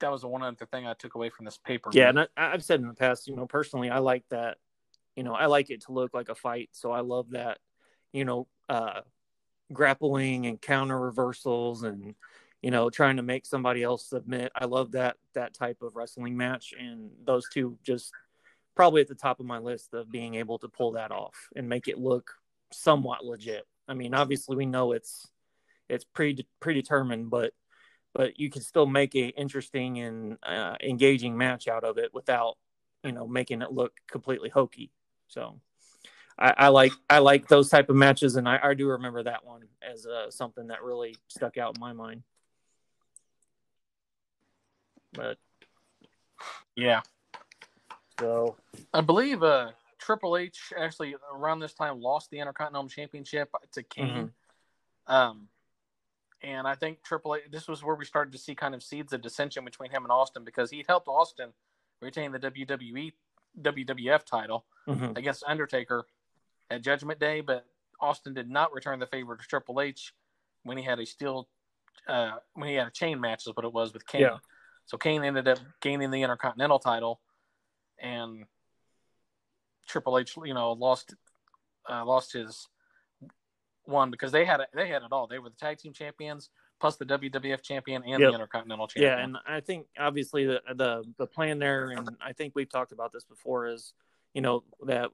that 0.00 0.10
was 0.10 0.22
the 0.22 0.28
one 0.28 0.42
other 0.42 0.66
thing 0.66 0.86
I 0.86 0.94
took 0.94 1.14
away 1.14 1.30
from 1.30 1.44
this 1.44 1.58
paper. 1.58 1.90
Yeah, 1.92 2.08
and 2.08 2.20
I, 2.20 2.26
I've 2.36 2.64
said 2.64 2.80
in 2.80 2.88
the 2.88 2.94
past, 2.94 3.28
you 3.28 3.36
know, 3.36 3.46
personally, 3.46 3.90
I 3.90 3.98
like 3.98 4.24
that. 4.30 4.58
You 5.14 5.22
know, 5.22 5.34
I 5.34 5.46
like 5.46 5.70
it 5.70 5.82
to 5.82 5.92
look 5.92 6.12
like 6.12 6.28
a 6.28 6.34
fight, 6.34 6.70
so 6.72 6.90
I 6.90 7.00
love 7.00 7.30
that. 7.30 7.58
You 8.12 8.24
know, 8.24 8.48
uh, 8.68 9.00
grappling 9.72 10.46
and 10.46 10.60
counter 10.60 10.98
reversals, 10.98 11.82
and 11.82 12.14
you 12.62 12.70
know, 12.70 12.90
trying 12.90 13.16
to 13.16 13.22
make 13.22 13.46
somebody 13.46 13.82
else 13.82 14.08
submit. 14.08 14.52
I 14.54 14.64
love 14.66 14.92
that 14.92 15.16
that 15.34 15.54
type 15.54 15.82
of 15.82 15.96
wrestling 15.96 16.36
match, 16.36 16.74
and 16.78 17.10
those 17.24 17.48
two 17.52 17.78
just 17.82 18.12
probably 18.74 19.00
at 19.00 19.08
the 19.08 19.14
top 19.14 19.40
of 19.40 19.46
my 19.46 19.58
list 19.58 19.94
of 19.94 20.10
being 20.10 20.34
able 20.34 20.58
to 20.58 20.68
pull 20.68 20.92
that 20.92 21.12
off 21.12 21.48
and 21.54 21.68
make 21.68 21.88
it 21.88 21.98
look 21.98 22.32
somewhat 22.72 23.24
legit. 23.24 23.64
I 23.86 23.94
mean, 23.94 24.14
obviously, 24.14 24.56
we 24.56 24.66
know 24.66 24.92
it's 24.92 25.28
it's 25.88 26.04
pre 26.04 26.46
predetermined, 26.60 27.30
but 27.30 27.52
but 28.14 28.38
you 28.38 28.48
can 28.48 28.62
still 28.62 28.86
make 28.86 29.14
a 29.14 29.28
interesting 29.28 29.98
and 29.98 30.38
uh, 30.42 30.76
engaging 30.82 31.36
match 31.36 31.68
out 31.68 31.84
of 31.84 31.98
it 31.98 32.14
without 32.14 32.56
you 33.02 33.12
know 33.12 33.26
making 33.26 33.62
it 33.62 33.72
look 33.72 33.92
completely 34.08 34.48
hokey 34.48 34.90
so 35.28 35.60
I, 36.38 36.54
I 36.56 36.68
like 36.68 36.92
i 37.08 37.18
like 37.18 37.48
those 37.48 37.68
type 37.68 37.90
of 37.90 37.96
matches 37.96 38.36
and 38.36 38.48
i, 38.48 38.58
I 38.62 38.74
do 38.74 38.88
remember 38.88 39.22
that 39.22 39.44
one 39.44 39.62
as 39.82 40.06
uh, 40.06 40.30
something 40.30 40.66
that 40.68 40.82
really 40.82 41.16
stuck 41.28 41.58
out 41.58 41.76
in 41.76 41.80
my 41.80 41.92
mind 41.92 42.22
but 45.12 45.38
yeah. 46.76 47.00
so 48.18 48.56
I 48.92 49.00
believe 49.00 49.42
uh, 49.42 49.70
Triple 49.98 50.36
H 50.36 50.72
actually 50.78 51.14
around 51.32 51.60
this 51.60 51.72
time 51.72 52.00
lost 52.00 52.30
the 52.30 52.40
Intercontinental 52.40 52.88
Championship 52.88 53.50
to 53.72 53.82
Kane. 53.82 54.32
Um, 55.06 55.48
and 56.42 56.66
I 56.66 56.74
think 56.74 57.02
Triple 57.02 57.36
H, 57.36 57.44
this 57.50 57.68
was 57.68 57.82
where 57.82 57.94
we 57.94 58.04
started 58.04 58.32
to 58.32 58.38
see 58.38 58.54
kind 58.54 58.74
of 58.74 58.82
seeds 58.82 59.12
of 59.12 59.22
dissension 59.22 59.64
between 59.64 59.90
him 59.90 60.02
and 60.02 60.12
Austin 60.12 60.44
because 60.44 60.70
he'd 60.70 60.86
helped 60.86 61.08
Austin 61.08 61.52
retain 62.00 62.32
the 62.32 62.38
WWE 62.38 63.12
WWF 63.60 64.24
title 64.24 64.64
mhm. 64.88 65.16
against 65.16 65.44
Undertaker 65.46 66.06
at 66.70 66.82
Judgment 66.82 67.18
Day, 67.20 67.40
but 67.40 67.66
Austin 68.00 68.34
did 68.34 68.48
not 68.50 68.72
return 68.72 68.98
the 68.98 69.06
favor 69.06 69.36
to 69.36 69.44
Triple 69.46 69.80
H 69.80 70.12
when 70.62 70.76
he 70.76 70.84
had 70.84 70.98
a 70.98 71.06
steel, 71.06 71.48
uh, 72.08 72.32
when 72.54 72.68
he 72.68 72.74
had 72.74 72.86
a 72.86 72.90
chain 72.90 73.20
match, 73.20 73.46
is 73.46 73.52
what 73.54 73.64
it 73.64 73.72
was 73.72 73.92
with 73.92 74.06
Kane. 74.06 74.22
Yeah. 74.22 74.38
So 74.86 74.96
Kane 74.98 75.24
ended 75.24 75.48
up 75.48 75.58
gaining 75.80 76.10
the 76.10 76.22
Intercontinental 76.22 76.78
title, 76.78 77.20
and 77.98 78.44
Triple 79.86 80.18
H, 80.18 80.36
you 80.44 80.54
know, 80.54 80.72
lost 80.72 81.14
uh, 81.88 82.04
lost 82.04 82.32
his 82.32 82.66
one 83.84 84.10
because 84.10 84.32
they 84.32 84.44
had 84.44 84.60
it, 84.60 84.68
they 84.74 84.88
had 84.88 85.02
it 85.02 85.12
all. 85.12 85.26
They 85.26 85.38
were 85.38 85.50
the 85.50 85.56
tag 85.56 85.78
team 85.78 85.92
champions 85.92 86.48
plus 86.80 86.96
the 86.96 87.04
WWF 87.04 87.62
champion 87.62 88.02
and 88.04 88.20
Yep. 88.20 88.30
the 88.30 88.34
Intercontinental 88.34 88.88
champion. 88.88 89.16
yeah 89.18 89.24
and 89.24 89.36
i 89.46 89.60
think 89.60 89.86
obviously 89.98 90.44
the, 90.44 90.60
the 90.74 91.04
the 91.18 91.26
plan 91.26 91.58
there 91.60 91.90
and 91.90 92.10
i 92.20 92.32
think 92.32 92.52
we've 92.56 92.68
talked 92.68 92.90
about 92.92 93.12
this 93.12 93.24
before 93.24 93.68
is 93.68 93.92
you 94.34 94.40
know 94.42 94.64
that 94.84 95.10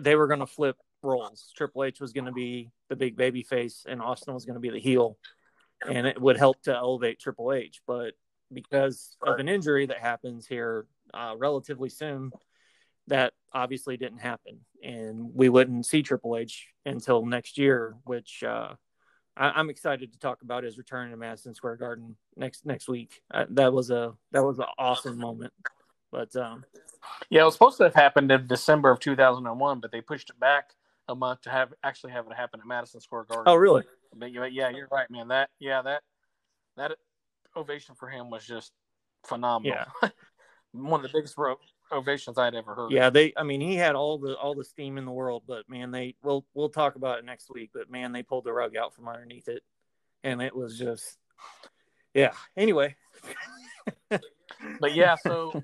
they 0.00 0.16
were 0.16 0.26
going 0.26 0.40
to 0.40 0.46
flip 0.46 0.76
roles. 1.02 1.52
Triple 1.56 1.84
h 1.84 2.00
was 2.00 2.12
going 2.12 2.26
to 2.26 2.32
be 2.32 2.70
the 2.88 2.96
big 2.96 3.16
baby 3.16 3.42
face 3.42 3.84
and 3.88 4.00
austin 4.00 4.34
was 4.34 4.44
going 4.44 4.54
to 4.54 4.60
be 4.60 4.70
the 4.70 4.80
heel. 4.80 5.18
And 5.88 6.06
it 6.06 6.20
would 6.20 6.36
help 6.36 6.62
to 6.62 6.74
elevate 6.74 7.20
triple 7.20 7.52
h 7.52 7.80
but 7.86 8.14
because 8.52 9.16
of 9.22 9.38
an 9.38 9.48
injury 9.48 9.86
that 9.86 9.98
happens 9.98 10.46
here 10.46 10.86
uh, 11.14 11.34
relatively 11.36 11.88
soon 11.88 12.30
that 13.08 13.32
obviously 13.52 13.96
didn't 13.96 14.18
happen. 14.18 14.60
And 14.82 15.30
we 15.34 15.48
wouldn't 15.48 15.86
see 15.86 16.02
triple 16.02 16.36
h 16.36 16.68
until 16.86 17.24
next 17.26 17.58
year 17.58 17.96
which 18.04 18.42
uh, 18.44 18.74
I, 19.36 19.50
I'm 19.50 19.70
excited 19.70 20.12
to 20.12 20.18
talk 20.18 20.42
about 20.42 20.64
his 20.64 20.78
return 20.78 21.10
to 21.10 21.16
Madison 21.16 21.54
Square 21.54 21.76
Garden 21.76 22.16
next 22.36 22.66
next 22.66 22.88
week. 22.88 23.22
Uh, 23.32 23.46
that 23.50 23.72
was 23.72 23.90
a 23.90 24.12
that 24.32 24.44
was 24.44 24.58
an 24.58 24.66
awesome 24.78 25.18
moment. 25.18 25.52
But 26.10 26.34
um, 26.36 26.64
Yeah, 27.30 27.42
it 27.42 27.44
was 27.46 27.54
supposed 27.54 27.78
to 27.78 27.84
have 27.84 27.94
happened 27.94 28.30
in 28.30 28.46
December 28.46 28.90
of 28.90 29.00
2001, 29.00 29.80
but 29.80 29.90
they 29.90 30.02
pushed 30.02 30.30
it 30.30 30.38
back 30.38 30.74
a 31.08 31.14
month 31.14 31.42
to 31.42 31.50
have 31.50 31.72
actually 31.82 32.12
have 32.12 32.26
it 32.26 32.34
happen 32.34 32.60
at 32.60 32.66
Madison 32.66 33.00
Square 33.00 33.24
Garden. 33.24 33.44
oh 33.46 33.54
really? 33.56 33.82
But 34.14 34.32
yeah, 34.32 34.46
yeah, 34.46 34.68
you're 34.70 34.88
right, 34.90 35.10
man. 35.10 35.28
That 35.28 35.50
yeah, 35.58 35.82
that 35.82 36.02
that 36.76 36.92
ovation 37.56 37.94
for 37.94 38.08
him 38.08 38.30
was 38.30 38.44
just 38.46 38.72
phenomenal. 39.26 39.78
Yeah, 40.02 40.08
One 40.72 41.04
of 41.04 41.10
the 41.10 41.16
biggest 41.18 41.36
ro- 41.36 41.58
ovations 41.90 42.38
I'd 42.38 42.54
ever 42.54 42.74
heard. 42.74 42.92
yeah. 42.92 43.10
They, 43.10 43.32
I 43.36 43.42
mean, 43.42 43.60
he 43.60 43.74
had 43.74 43.94
all 43.94 44.18
the 44.18 44.36
all 44.36 44.54
the 44.54 44.64
steam 44.64 44.96
in 44.96 45.04
the 45.04 45.12
world, 45.12 45.42
but 45.46 45.68
man, 45.68 45.90
they 45.90 46.14
we'll 46.22 46.46
we'll 46.54 46.70
talk 46.70 46.96
about 46.96 47.18
it 47.18 47.24
next 47.24 47.50
week. 47.52 47.70
But 47.74 47.90
man, 47.90 48.12
they 48.12 48.22
pulled 48.22 48.44
the 48.44 48.52
rug 48.52 48.76
out 48.76 48.94
from 48.94 49.08
underneath 49.08 49.48
it, 49.48 49.62
and 50.24 50.40
it 50.40 50.54
was 50.54 50.78
just 50.78 51.18
yeah. 52.14 52.32
Anyway, 52.56 52.96
But 54.80 54.94
yeah, 54.94 55.16
so 55.16 55.62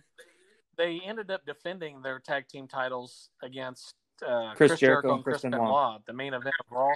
they 0.77 1.01
ended 1.05 1.31
up 1.31 1.45
defending 1.47 2.03
their 2.03 2.19
tag 2.19 2.49
team 2.49 2.67
titles 2.69 3.31
against 3.43 3.95
uh, 4.27 4.55
Chris 4.55 4.79
Jericho 4.79 5.09
and 5.09 5.17
and 5.17 5.25
Chris 5.25 5.41
Chris 5.41 5.43
Benoit. 5.51 5.61
Benoit, 5.61 6.07
the 6.07 6.13
main 6.13 6.35
event 6.35 6.55
of 6.61 6.67
Raw. 6.71 6.93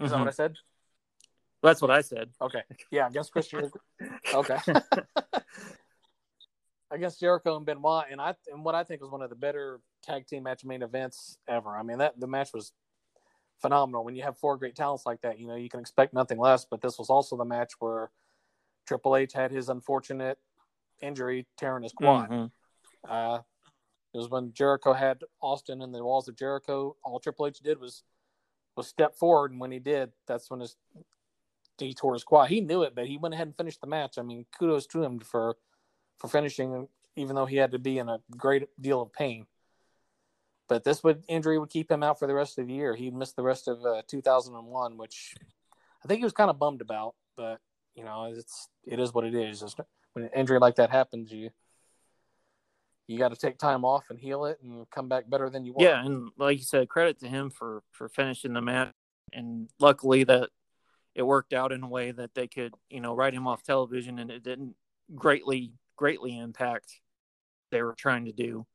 Is 0.00 0.10
that 0.10 0.16
Mhm. 0.16 0.20
what 0.20 0.28
I 0.28 0.32
said? 0.32 0.54
that's 1.62 1.82
what 1.82 1.90
I 1.90 2.00
said. 2.02 2.30
Okay. 2.40 2.62
Yeah, 2.90 3.08
against 3.08 3.32
Chris 3.32 3.48
Jericho. 3.48 3.78
Okay. 4.34 4.58
against 6.90 7.20
Jericho 7.20 7.56
and 7.56 7.66
Benoit, 7.66 8.04
and 8.10 8.20
I 8.20 8.34
and 8.52 8.64
what 8.64 8.74
I 8.74 8.84
think 8.84 9.02
was 9.02 9.10
one 9.10 9.22
of 9.22 9.30
the 9.30 9.36
better 9.36 9.80
tag 10.02 10.26
team 10.26 10.44
match 10.44 10.64
main 10.64 10.82
events 10.82 11.38
ever. 11.48 11.76
I 11.76 11.82
mean 11.82 11.98
that 11.98 12.18
the 12.18 12.26
match 12.26 12.50
was 12.54 12.72
phenomenal. 13.60 14.04
When 14.04 14.14
you 14.16 14.22
have 14.22 14.38
four 14.38 14.56
great 14.56 14.76
talents 14.76 15.04
like 15.04 15.20
that, 15.22 15.38
you 15.38 15.46
know 15.48 15.56
you 15.56 15.68
can 15.68 15.80
expect 15.80 16.14
nothing 16.14 16.38
less. 16.38 16.64
But 16.64 16.80
this 16.80 16.98
was 16.98 17.10
also 17.10 17.36
the 17.36 17.44
match 17.44 17.72
where 17.80 18.10
Triple 18.86 19.16
H 19.16 19.32
had 19.32 19.50
his 19.50 19.68
unfortunate 19.68 20.38
injury 21.02 21.46
tearing 21.58 21.82
his 21.82 21.92
quad. 21.92 22.30
Mhm. 22.30 22.50
Uh, 23.06 23.40
it 24.18 24.22
was 24.22 24.30
when 24.30 24.52
Jericho 24.52 24.92
had 24.92 25.22
Austin 25.40 25.80
in 25.80 25.92
the 25.92 26.02
walls 26.02 26.26
of 26.26 26.36
Jericho. 26.36 26.96
All 27.04 27.20
Triple 27.20 27.46
H 27.46 27.60
did 27.60 27.80
was 27.80 28.02
was 28.76 28.88
step 28.88 29.14
forward, 29.14 29.52
and 29.52 29.60
when 29.60 29.70
he 29.70 29.78
did, 29.78 30.10
that's 30.26 30.50
when 30.50 30.60
his 30.60 30.76
he 31.78 31.94
tore 31.94 32.14
his 32.14 32.24
quad. 32.24 32.48
He 32.48 32.60
knew 32.60 32.82
it, 32.82 32.96
but 32.96 33.06
he 33.06 33.16
went 33.16 33.34
ahead 33.34 33.46
and 33.46 33.56
finished 33.56 33.80
the 33.80 33.86
match. 33.86 34.18
I 34.18 34.22
mean, 34.22 34.44
kudos 34.58 34.88
to 34.88 35.04
him 35.04 35.20
for 35.20 35.56
for 36.18 36.26
finishing, 36.26 36.88
even 37.14 37.36
though 37.36 37.46
he 37.46 37.56
had 37.56 37.70
to 37.70 37.78
be 37.78 37.98
in 37.98 38.08
a 38.08 38.18
great 38.36 38.68
deal 38.80 39.00
of 39.00 39.12
pain. 39.12 39.46
But 40.68 40.82
this 40.82 41.04
would 41.04 41.22
injury 41.28 41.56
would 41.56 41.70
keep 41.70 41.88
him 41.88 42.02
out 42.02 42.18
for 42.18 42.26
the 42.26 42.34
rest 42.34 42.58
of 42.58 42.66
the 42.66 42.74
year. 42.74 42.96
He 42.96 43.10
missed 43.10 43.36
the 43.36 43.42
rest 43.42 43.68
of 43.68 43.84
uh, 43.84 44.02
2001, 44.08 44.96
which 44.96 45.36
I 46.04 46.08
think 46.08 46.18
he 46.18 46.24
was 46.24 46.32
kind 46.32 46.50
of 46.50 46.58
bummed 46.58 46.80
about. 46.80 47.14
But 47.36 47.60
you 47.94 48.02
know, 48.02 48.24
it's 48.24 48.68
it 48.84 48.98
is 48.98 49.14
what 49.14 49.24
it 49.24 49.36
is. 49.36 49.62
When 50.14 50.24
an 50.24 50.30
injury 50.34 50.58
like 50.58 50.74
that 50.74 50.90
happens, 50.90 51.30
you 51.30 51.50
you 53.08 53.18
got 53.18 53.30
to 53.30 53.36
take 53.36 53.58
time 53.58 53.84
off 53.84 54.04
and 54.10 54.20
heal 54.20 54.44
it 54.44 54.58
and 54.62 54.88
come 54.90 55.08
back 55.08 55.28
better 55.28 55.48
than 55.48 55.64
you 55.64 55.72
were. 55.72 55.82
Yeah, 55.82 56.04
and 56.04 56.30
like 56.36 56.58
you 56.58 56.64
said, 56.64 56.88
credit 56.88 57.18
to 57.20 57.28
him 57.28 57.50
for 57.50 57.82
for 57.90 58.08
finishing 58.08 58.52
the 58.52 58.60
match, 58.60 58.92
and 59.32 59.68
luckily 59.80 60.24
that 60.24 60.50
it 61.14 61.22
worked 61.22 61.54
out 61.54 61.72
in 61.72 61.82
a 61.82 61.88
way 61.88 62.12
that 62.12 62.34
they 62.34 62.46
could, 62.46 62.74
you 62.90 63.00
know, 63.00 63.14
write 63.14 63.34
him 63.34 63.48
off 63.48 63.62
television, 63.62 64.18
and 64.18 64.30
it 64.30 64.44
didn't 64.44 64.74
greatly 65.14 65.72
greatly 65.96 66.38
impact 66.38 67.00
they 67.70 67.82
were 67.82 67.94
trying 67.94 68.26
to 68.26 68.32
do. 68.32 68.66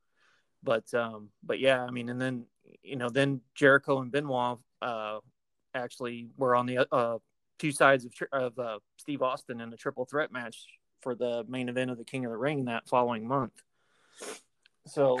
But 0.64 0.92
um, 0.92 1.30
but 1.44 1.60
yeah, 1.60 1.84
I 1.84 1.90
mean, 1.90 2.08
and 2.08 2.20
then 2.20 2.46
you 2.82 2.96
know, 2.96 3.08
then 3.08 3.40
Jericho 3.54 4.00
and 4.00 4.10
Benoit 4.10 4.58
uh, 4.82 5.18
actually 5.74 6.28
were 6.36 6.56
on 6.56 6.66
the 6.66 6.92
uh, 6.92 7.18
two 7.60 7.70
sides 7.70 8.04
of 8.04 8.12
of 8.32 8.58
uh, 8.58 8.78
Steve 8.96 9.22
Austin 9.22 9.60
in 9.60 9.72
a 9.72 9.76
triple 9.76 10.06
threat 10.06 10.32
match 10.32 10.66
for 11.02 11.14
the 11.14 11.44
main 11.46 11.68
event 11.68 11.92
of 11.92 11.98
the 11.98 12.04
King 12.04 12.24
of 12.24 12.32
the 12.32 12.36
Ring 12.36 12.64
that 12.64 12.88
following 12.88 13.28
month. 13.28 13.52
So 14.86 15.18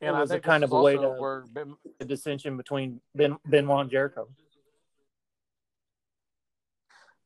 And 0.00 0.10
it 0.10 0.12
I 0.12 0.20
was 0.20 0.30
a 0.30 0.40
kind 0.40 0.64
of 0.64 0.72
a 0.72 0.80
way 0.80 0.96
to 0.96 1.08
where 1.10 1.44
Ben- 1.52 1.76
the 1.98 2.04
dissension 2.04 2.56
between 2.56 3.00
Ben 3.14 3.36
Benoit 3.46 3.82
and 3.82 3.90
Jericho. 3.90 4.28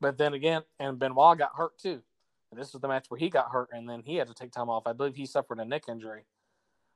But 0.01 0.17
then 0.17 0.35
again, 0.35 0.63
and 0.79 0.99
Benoit 0.99 1.39
got 1.39 1.57
hurt 1.57 1.79
too. 1.79 2.03
And 2.51 2.61
this 2.61 2.73
was 2.73 2.81
the 2.81 2.89
match 2.89 3.07
where 3.09 3.19
he 3.19 3.29
got 3.29 3.51
hurt, 3.51 3.69
and 3.73 3.89
then 3.89 4.03
he 4.05 4.17
had 4.17 4.29
to 4.29 4.35
take 4.35 4.53
time 4.53 4.71
off. 4.71 4.87
I 4.87 4.93
believe 4.93 5.17
he 5.17 5.27
suffered 5.27 5.59
a 5.59 5.65
neck 5.65 5.85
injury. 5.89 6.25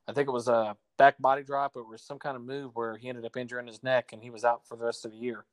I 0.09 0.13
think 0.13 0.29
it 0.29 0.33
was 0.33 0.49
a 0.49 0.77
back 0.99 1.19
body 1.19 1.43
drop. 1.43 1.77
It 1.77 1.87
was 1.87 2.03
some 2.03 2.19
kind 2.19 2.37
of 2.37 2.43
move 2.43 2.75
where 2.75 2.97
he 2.97 3.09
ended 3.09 3.25
up 3.25 3.37
injuring 3.37 3.67
his 3.67 3.83
neck, 3.83 4.13
and 4.13 4.23
he 4.23 4.31
was 4.31 4.45
out 4.45 4.67
for 4.67 4.77
the 4.77 4.85
rest 4.85 5.05
of 5.05 5.13
the 5.13 5.19
year. 5.19 5.45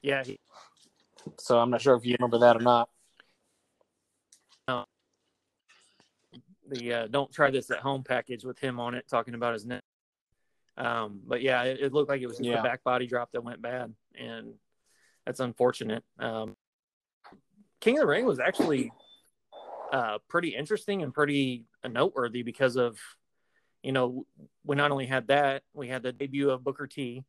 Yeah, 0.00 0.22
he, 0.22 0.38
So 1.38 1.58
I'm 1.58 1.70
not 1.70 1.80
sure 1.80 1.96
if 1.96 2.06
you 2.06 2.16
remember 2.18 2.38
that 2.38 2.56
or 2.56 2.60
not. 2.60 2.88
The 6.68 6.92
uh, 6.94 7.06
"Don't 7.08 7.32
try 7.32 7.50
this 7.50 7.70
at 7.70 7.78
home" 7.78 8.02
package 8.04 8.44
with 8.44 8.58
him 8.58 8.78
on 8.80 8.94
it, 8.94 9.06
talking 9.08 9.34
about 9.34 9.54
his 9.54 9.64
neck. 9.66 9.82
Um, 10.76 11.20
but 11.26 11.42
yeah, 11.42 11.62
it, 11.64 11.80
it 11.80 11.92
looked 11.92 12.08
like 12.08 12.20
it 12.20 12.26
was 12.26 12.36
just 12.38 12.48
Yeah. 12.48 12.60
a 12.60 12.62
back 12.62 12.84
body 12.84 13.06
drop 13.06 13.32
that 13.32 13.42
went 13.42 13.60
bad, 13.60 13.94
and 14.14 14.54
that's 15.26 15.40
unfortunate. 15.40 16.04
Um, 16.18 16.56
King 17.80 17.96
of 17.98 18.02
the 18.02 18.06
Ring 18.06 18.24
was 18.26 18.38
actually 18.38 18.92
uh, 19.92 20.18
pretty 20.28 20.54
interesting 20.54 21.02
and 21.02 21.12
pretty 21.12 21.64
noteworthy 21.88 22.42
because 22.42 22.76
of, 22.76 22.98
you 23.82 23.92
know, 23.92 24.26
we 24.64 24.76
not 24.76 24.90
only 24.90 25.06
had 25.06 25.28
that, 25.28 25.62
we 25.74 25.88
had 25.88 26.02
the 26.02 26.12
debut 26.12 26.50
of 26.50 26.62
Booker 26.64 26.86
T, 26.86 27.24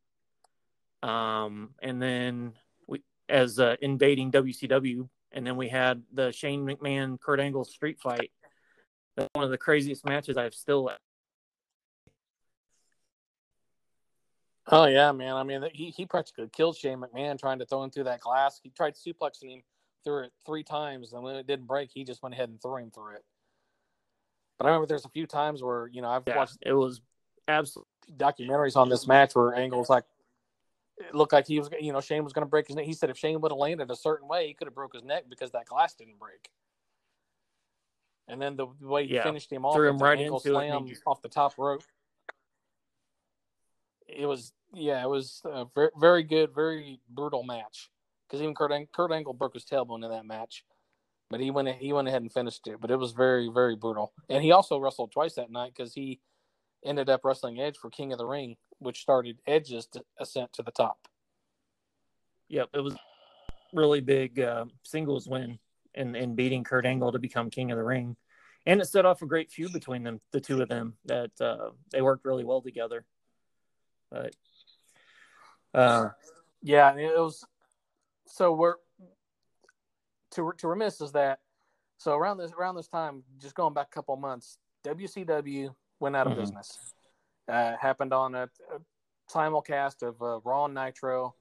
um, 1.04 1.70
and 1.82 2.02
then 2.02 2.54
we 2.88 3.02
as 3.30 3.60
uh, 3.60 3.76
invading 3.82 4.32
WCW, 4.32 5.08
and 5.32 5.46
then 5.46 5.56
we 5.56 5.70
had 5.70 6.04
the 6.14 6.32
Shane 6.32 6.66
McMahon 6.66 7.20
Kurt 7.20 7.40
Angle 7.40 7.66
street 7.66 8.00
fight. 8.00 8.32
One 9.34 9.46
of 9.46 9.52
the 9.52 9.58
craziest 9.58 10.06
matches 10.06 10.38
I've 10.38 10.54
still. 10.54 10.90
Oh 14.72 14.86
yeah, 14.86 15.12
man. 15.12 15.36
I 15.36 15.44
mean, 15.44 15.64
he 15.74 15.90
he 15.90 16.06
practically 16.06 16.50
killed 16.52 16.78
Shane 16.78 17.00
McMahon 17.02 17.40
trying 17.40 17.60
to 17.60 17.66
throw 17.66 17.84
him 17.84 17.90
through 17.90 18.04
that 18.06 18.22
glass. 18.22 18.60
He 18.62 18.70
tried 18.70 18.96
suplexing 18.96 19.52
him 19.52 19.64
through 20.04 20.26
it 20.26 20.34
three 20.46 20.64
times, 20.64 21.14
and 21.14 21.24
when 21.24 21.36
it 21.36 21.48
didn't 21.48 21.66
break, 21.66 21.90
he 21.94 22.04
just 22.04 22.22
went 22.22 22.34
ahead 22.36 22.50
and 22.50 22.62
threw 22.62 22.78
him 22.78 22.92
through 22.92 23.16
it. 23.16 23.26
But 24.58 24.66
I 24.66 24.70
remember 24.70 24.88
there's 24.88 25.06
a 25.06 25.10
few 25.10 25.26
times 25.26 25.64
where 25.64 25.88
you 25.88 26.02
know 26.02 26.10
I've 26.10 26.24
Yeah, 26.28 26.38
watched 26.38 26.58
it 26.62 26.74
was 26.74 27.02
absolutely. 27.48 27.90
documentaries 28.18 28.76
on 28.76 28.90
this 28.90 29.08
match 29.08 29.36
where 29.36 29.56
Angle's 29.56 29.90
like, 29.90 30.04
it 30.98 31.16
looked 31.16 31.34
like 31.34 31.48
he 31.48 31.60
was, 31.60 31.70
you 31.80 31.94
know, 31.94 32.02
Shane 32.02 32.24
was 32.24 32.34
going 32.34 32.46
to 32.46 32.50
break 32.50 32.68
his 32.68 32.76
neck. 32.76 32.86
He 32.86 32.94
said 32.94 33.10
if 33.10 33.18
Shane 33.18 33.40
would 33.42 33.52
have 33.52 33.58
landed 33.58 33.90
a 33.90 33.96
certain 33.96 34.28
way, 34.28 34.48
he 34.48 34.54
could 34.54 34.68
have 34.68 34.76
broke 34.76 34.94
his 34.94 35.04
neck 35.04 35.26
because 35.30 35.52
that 35.52 35.66
glass 35.66 35.94
didn't 35.96 36.20
break. 36.20 36.50
And 38.30 38.42
then 38.42 38.56
the 38.56 38.68
way 38.82 39.08
he 39.08 39.16
Yeah, 39.16 39.24
finished 39.24 39.52
him 39.52 39.66
off, 39.66 39.76
threw 39.76 39.90
him 39.90 39.98
the 39.98 40.06
right 40.06 40.20
ankle 40.20 40.38
into 40.38 40.50
slam 40.50 40.88
off 41.06 41.22
the 41.22 41.30
top 41.30 41.58
rope. 41.58 41.84
It 44.08 44.26
was, 44.26 44.54
yeah, 44.74 45.04
it 45.04 45.10
was 45.10 45.42
a 45.46 45.66
very, 45.74 45.90
very 46.00 46.24
good, 46.24 46.54
very 46.54 47.00
brutal 47.10 47.44
match. 47.44 47.90
Because 48.28 48.42
even 48.42 48.54
Kurt, 48.54 48.72
Ang- 48.72 48.88
Kurt 48.92 49.12
Angle 49.12 49.34
broke 49.34 49.56
his 49.56 49.66
tailbone 49.66 50.04
in 50.04 50.12
that 50.12 50.26
match, 50.26 50.64
but 51.30 51.40
he 51.40 51.50
went 51.50 51.70
he 51.70 51.94
went 51.94 52.08
ahead 52.08 52.22
and 52.22 52.32
finished 52.32 52.68
it. 52.68 52.80
But 52.80 52.92
it 52.92 52.98
was 52.98 53.12
very, 53.12 53.50
very 53.52 53.76
brutal. 53.76 54.14
And 54.30 54.44
he 54.44 54.52
also 54.52 54.78
wrestled 54.78 55.12
twice 55.12 55.34
that 55.36 55.52
night 55.52 55.74
because 55.76 55.94
he 55.94 56.20
ended 56.86 57.10
up 57.10 57.22
wrestling 57.24 57.60
Edge 57.60 57.78
for 57.78 57.90
King 57.90 58.12
of 58.12 58.20
the 58.20 58.26
Ring, 58.26 58.58
which 58.78 59.02
started 59.02 59.40
Edge's 59.48 59.88
ascent 60.20 60.54
to 60.54 60.64
the 60.64 60.72
top. 60.72 61.08
Yep, 62.50 62.70
it 62.74 62.82
was 62.82 62.96
really 63.74 64.02
big 64.02 64.40
uh, 64.40 64.66
singles 64.84 65.28
win 65.28 65.60
in 66.00 66.16
in 66.16 66.36
beating 66.36 66.64
Kurt 66.64 66.86
Angle 66.86 67.12
to 67.12 67.20
become 67.20 67.50
King 67.50 67.72
of 67.72 67.78
the 67.78 67.84
Ring, 67.84 68.16
and 68.66 68.82
it 68.82 68.86
set 68.86 69.06
off 69.06 69.22
a 69.22 69.26
great 69.28 69.52
feud 69.52 69.74
between 69.74 70.04
them, 70.04 70.22
the 70.32 70.40
two 70.40 70.62
of 70.62 70.70
them. 70.70 70.96
That 71.06 71.32
uh, 71.40 71.72
they 71.92 72.02
worked 72.02 72.26
really 72.26 72.46
well 72.46 72.62
together. 72.62 73.06
But 74.10 74.36
uh, 75.74 76.10
Yeah, 76.64 76.90
and 76.90 77.00
it 77.00 77.18
was. 77.18 77.46
So 78.26 78.54
we're 78.54 78.76
to 80.32 80.52
to 80.58 80.68
remiss 80.68 81.02
is 81.02 81.12
that 81.12 81.40
so 81.98 82.16
around 82.16 82.38
this 82.38 82.52
around 82.54 82.76
this 82.76 82.88
time, 82.88 83.24
just 83.40 83.56
going 83.56 83.74
back 83.74 83.88
a 83.88 83.96
couple 83.96 84.16
months, 84.16 84.58
WCW 84.86 85.76
went 86.00 86.16
out 86.16 86.28
of 86.28 86.34
Mhm. 86.34 86.38
business. 86.38 86.80
Uh, 87.48 87.76
happened 87.78 88.14
on 88.14 88.36
a, 88.36 88.44
a 88.44 88.80
simulcast 89.30 90.04
of 90.08 90.22
uh, 90.22 90.40
Raw 90.42 90.66
and 90.66 90.76
Nitro. 90.76 91.36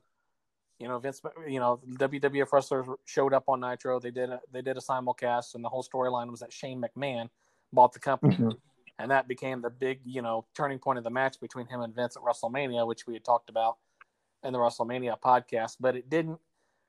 You 0.78 0.86
know, 0.88 0.98
Vince, 0.98 1.20
you 1.46 1.58
know, 1.58 1.80
WWF 1.94 2.52
wrestlers 2.52 2.86
showed 3.04 3.34
up 3.34 3.44
on 3.48 3.60
Nitro. 3.60 3.98
They 3.98 4.12
did 4.12 4.30
a, 4.30 4.40
they 4.52 4.62
did 4.62 4.76
a 4.76 4.80
simulcast, 4.80 5.54
and 5.54 5.64
the 5.64 5.68
whole 5.68 5.82
storyline 5.82 6.30
was 6.30 6.40
that 6.40 6.52
Shane 6.52 6.80
McMahon 6.80 7.28
bought 7.72 7.92
the 7.92 7.98
company, 7.98 8.36
Mhm. 8.36 8.58
and 9.00 9.10
that 9.10 9.26
became 9.26 9.60
the 9.60 9.70
big, 9.70 10.00
you 10.04 10.22
know, 10.22 10.46
turning 10.54 10.78
point 10.78 10.98
of 10.98 11.04
the 11.04 11.10
match 11.10 11.40
between 11.40 11.66
him 11.66 11.80
and 11.80 11.94
Vince 11.94 12.16
at 12.16 12.22
WrestleMania, 12.22 12.86
which 12.86 13.06
we 13.06 13.14
had 13.14 13.24
talked 13.24 13.50
about 13.50 13.78
in 14.44 14.52
the 14.52 14.58
WrestleMania 14.58 15.18
podcast. 15.20 15.78
But 15.80 15.96
it 15.96 16.08
didn't 16.08 16.40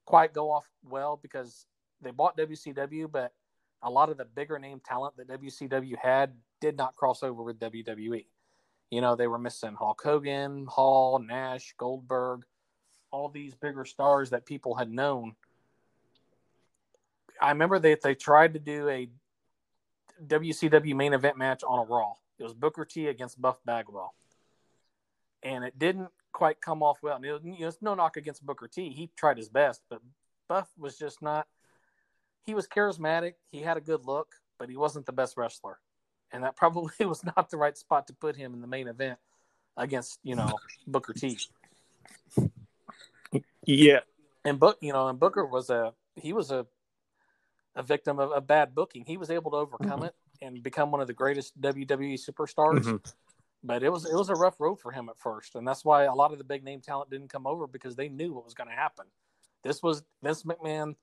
quite 0.05 0.33
go 0.33 0.51
off 0.51 0.69
well 0.83 1.17
because 1.17 1.65
they 1.99 2.11
bought 2.11 2.37
WCW, 2.37 3.07
but 3.07 3.33
a 3.81 3.89
lot 3.89 4.09
of 4.09 4.17
the 4.17 4.25
bigger 4.25 4.59
name 4.59 4.81
talent 4.81 5.17
that 5.17 5.27
WCW 5.27 5.95
had 5.97 6.39
did 6.59 6.77
not 6.77 6.95
cross 6.95 7.23
over 7.23 7.41
with 7.41 7.59
WWE. 7.59 8.27
You 8.91 9.01
know, 9.01 9.15
they 9.15 9.27
were 9.27 9.37
missing 9.39 9.73
Hulk 9.73 10.01
Hogan, 10.03 10.65
Hall, 10.67 11.19
Nash, 11.19 11.73
Goldberg, 11.77 12.45
all 13.11 13.29
these 13.29 13.55
bigger 13.55 13.85
stars 13.85 14.31
that 14.31 14.45
people 14.45 14.75
had 14.75 14.91
known. 14.91 15.35
I 17.41 17.49
remember 17.49 17.79
that 17.79 18.01
they 18.01 18.15
tried 18.15 18.53
to 18.53 18.59
do 18.59 18.89
a 18.89 19.09
WCW 20.25 20.95
main 20.95 21.13
event 21.13 21.37
match 21.37 21.63
on 21.63 21.79
a 21.79 21.83
Raw. 21.83 22.13
It 22.37 22.43
was 22.43 22.53
Booker 22.53 22.85
T 22.85 23.07
against 23.07 23.41
Buff 23.41 23.57
Bagwell. 23.65 24.13
And 25.43 25.63
it 25.63 25.77
didn't 25.79 26.09
quite 26.31 26.61
come 26.61 26.83
off 26.83 26.97
well. 27.01 27.15
And 27.15 27.25
it 27.25 27.31
was, 27.31 27.41
you 27.43 27.59
know, 27.59 27.67
it's 27.67 27.81
no 27.81 27.95
knock 27.95 28.17
against 28.17 28.45
Booker 28.45 28.67
T. 28.67 28.89
He 28.89 29.09
tried 29.15 29.37
his 29.37 29.49
best, 29.49 29.81
but 29.89 30.01
Buff 30.47 30.69
was 30.77 30.97
just 30.97 31.21
not. 31.21 31.47
He 32.45 32.53
was 32.53 32.67
charismatic. 32.67 33.33
He 33.51 33.61
had 33.61 33.77
a 33.77 33.81
good 33.81 34.05
look, 34.05 34.29
but 34.57 34.69
he 34.69 34.75
wasn't 34.75 35.05
the 35.05 35.11
best 35.11 35.37
wrestler. 35.37 35.79
And 36.31 36.43
that 36.43 36.55
probably 36.55 36.93
was 37.05 37.23
not 37.23 37.49
the 37.49 37.57
right 37.57 37.77
spot 37.77 38.07
to 38.07 38.13
put 38.13 38.35
him 38.35 38.53
in 38.53 38.61
the 38.61 38.67
main 38.67 38.87
event 38.87 39.19
against, 39.77 40.19
you 40.23 40.35
know, 40.35 40.53
Booker 40.87 41.13
T. 41.13 41.37
yeah, 43.65 43.99
And 44.45 44.59
Book, 44.59 44.77
you 44.81 44.93
know, 44.93 45.07
and 45.07 45.19
Booker 45.19 45.45
was 45.45 45.69
a 45.69 45.93
he 46.15 46.33
was 46.33 46.51
a 46.51 46.65
a 47.75 47.83
victim 47.83 48.19
of 48.19 48.31
a 48.31 48.41
bad 48.41 48.75
booking. 48.75 49.05
He 49.05 49.17
was 49.17 49.29
able 49.29 49.51
to 49.51 49.57
overcome 49.57 50.03
it 50.03 50.15
and 50.41 50.61
become 50.63 50.91
one 50.91 51.01
of 51.01 51.07
the 51.07 51.13
greatest 51.13 51.59
WWE 51.61 52.15
superstars. 52.15 52.83
Mhm. 52.83 53.13
But 53.63 53.83
it 53.83 53.89
was 53.89 54.05
it 54.05 54.15
was 54.15 54.29
a 54.29 54.35
rough 54.35 54.59
road 54.59 54.79
for 54.79 54.91
him 54.91 55.09
at 55.09 55.17
first, 55.17 55.55
and 55.55 55.67
that's 55.67 55.83
why 55.83 56.03
a 56.03 56.13
lot 56.13 56.31
of 56.31 56.37
the 56.37 56.43
big 56.43 56.63
name 56.63 56.81
talent 56.81 57.09
didn't 57.09 57.29
come 57.29 57.45
over 57.45 57.67
because 57.67 57.95
they 57.95 58.07
knew 58.07 58.33
what 58.33 58.45
was 58.45 58.53
going 58.53 58.69
to 58.69 58.75
happen. 58.75 59.05
This 59.63 59.83
was 59.83 60.03
Vince 60.23 60.43
McMahon 60.43 60.95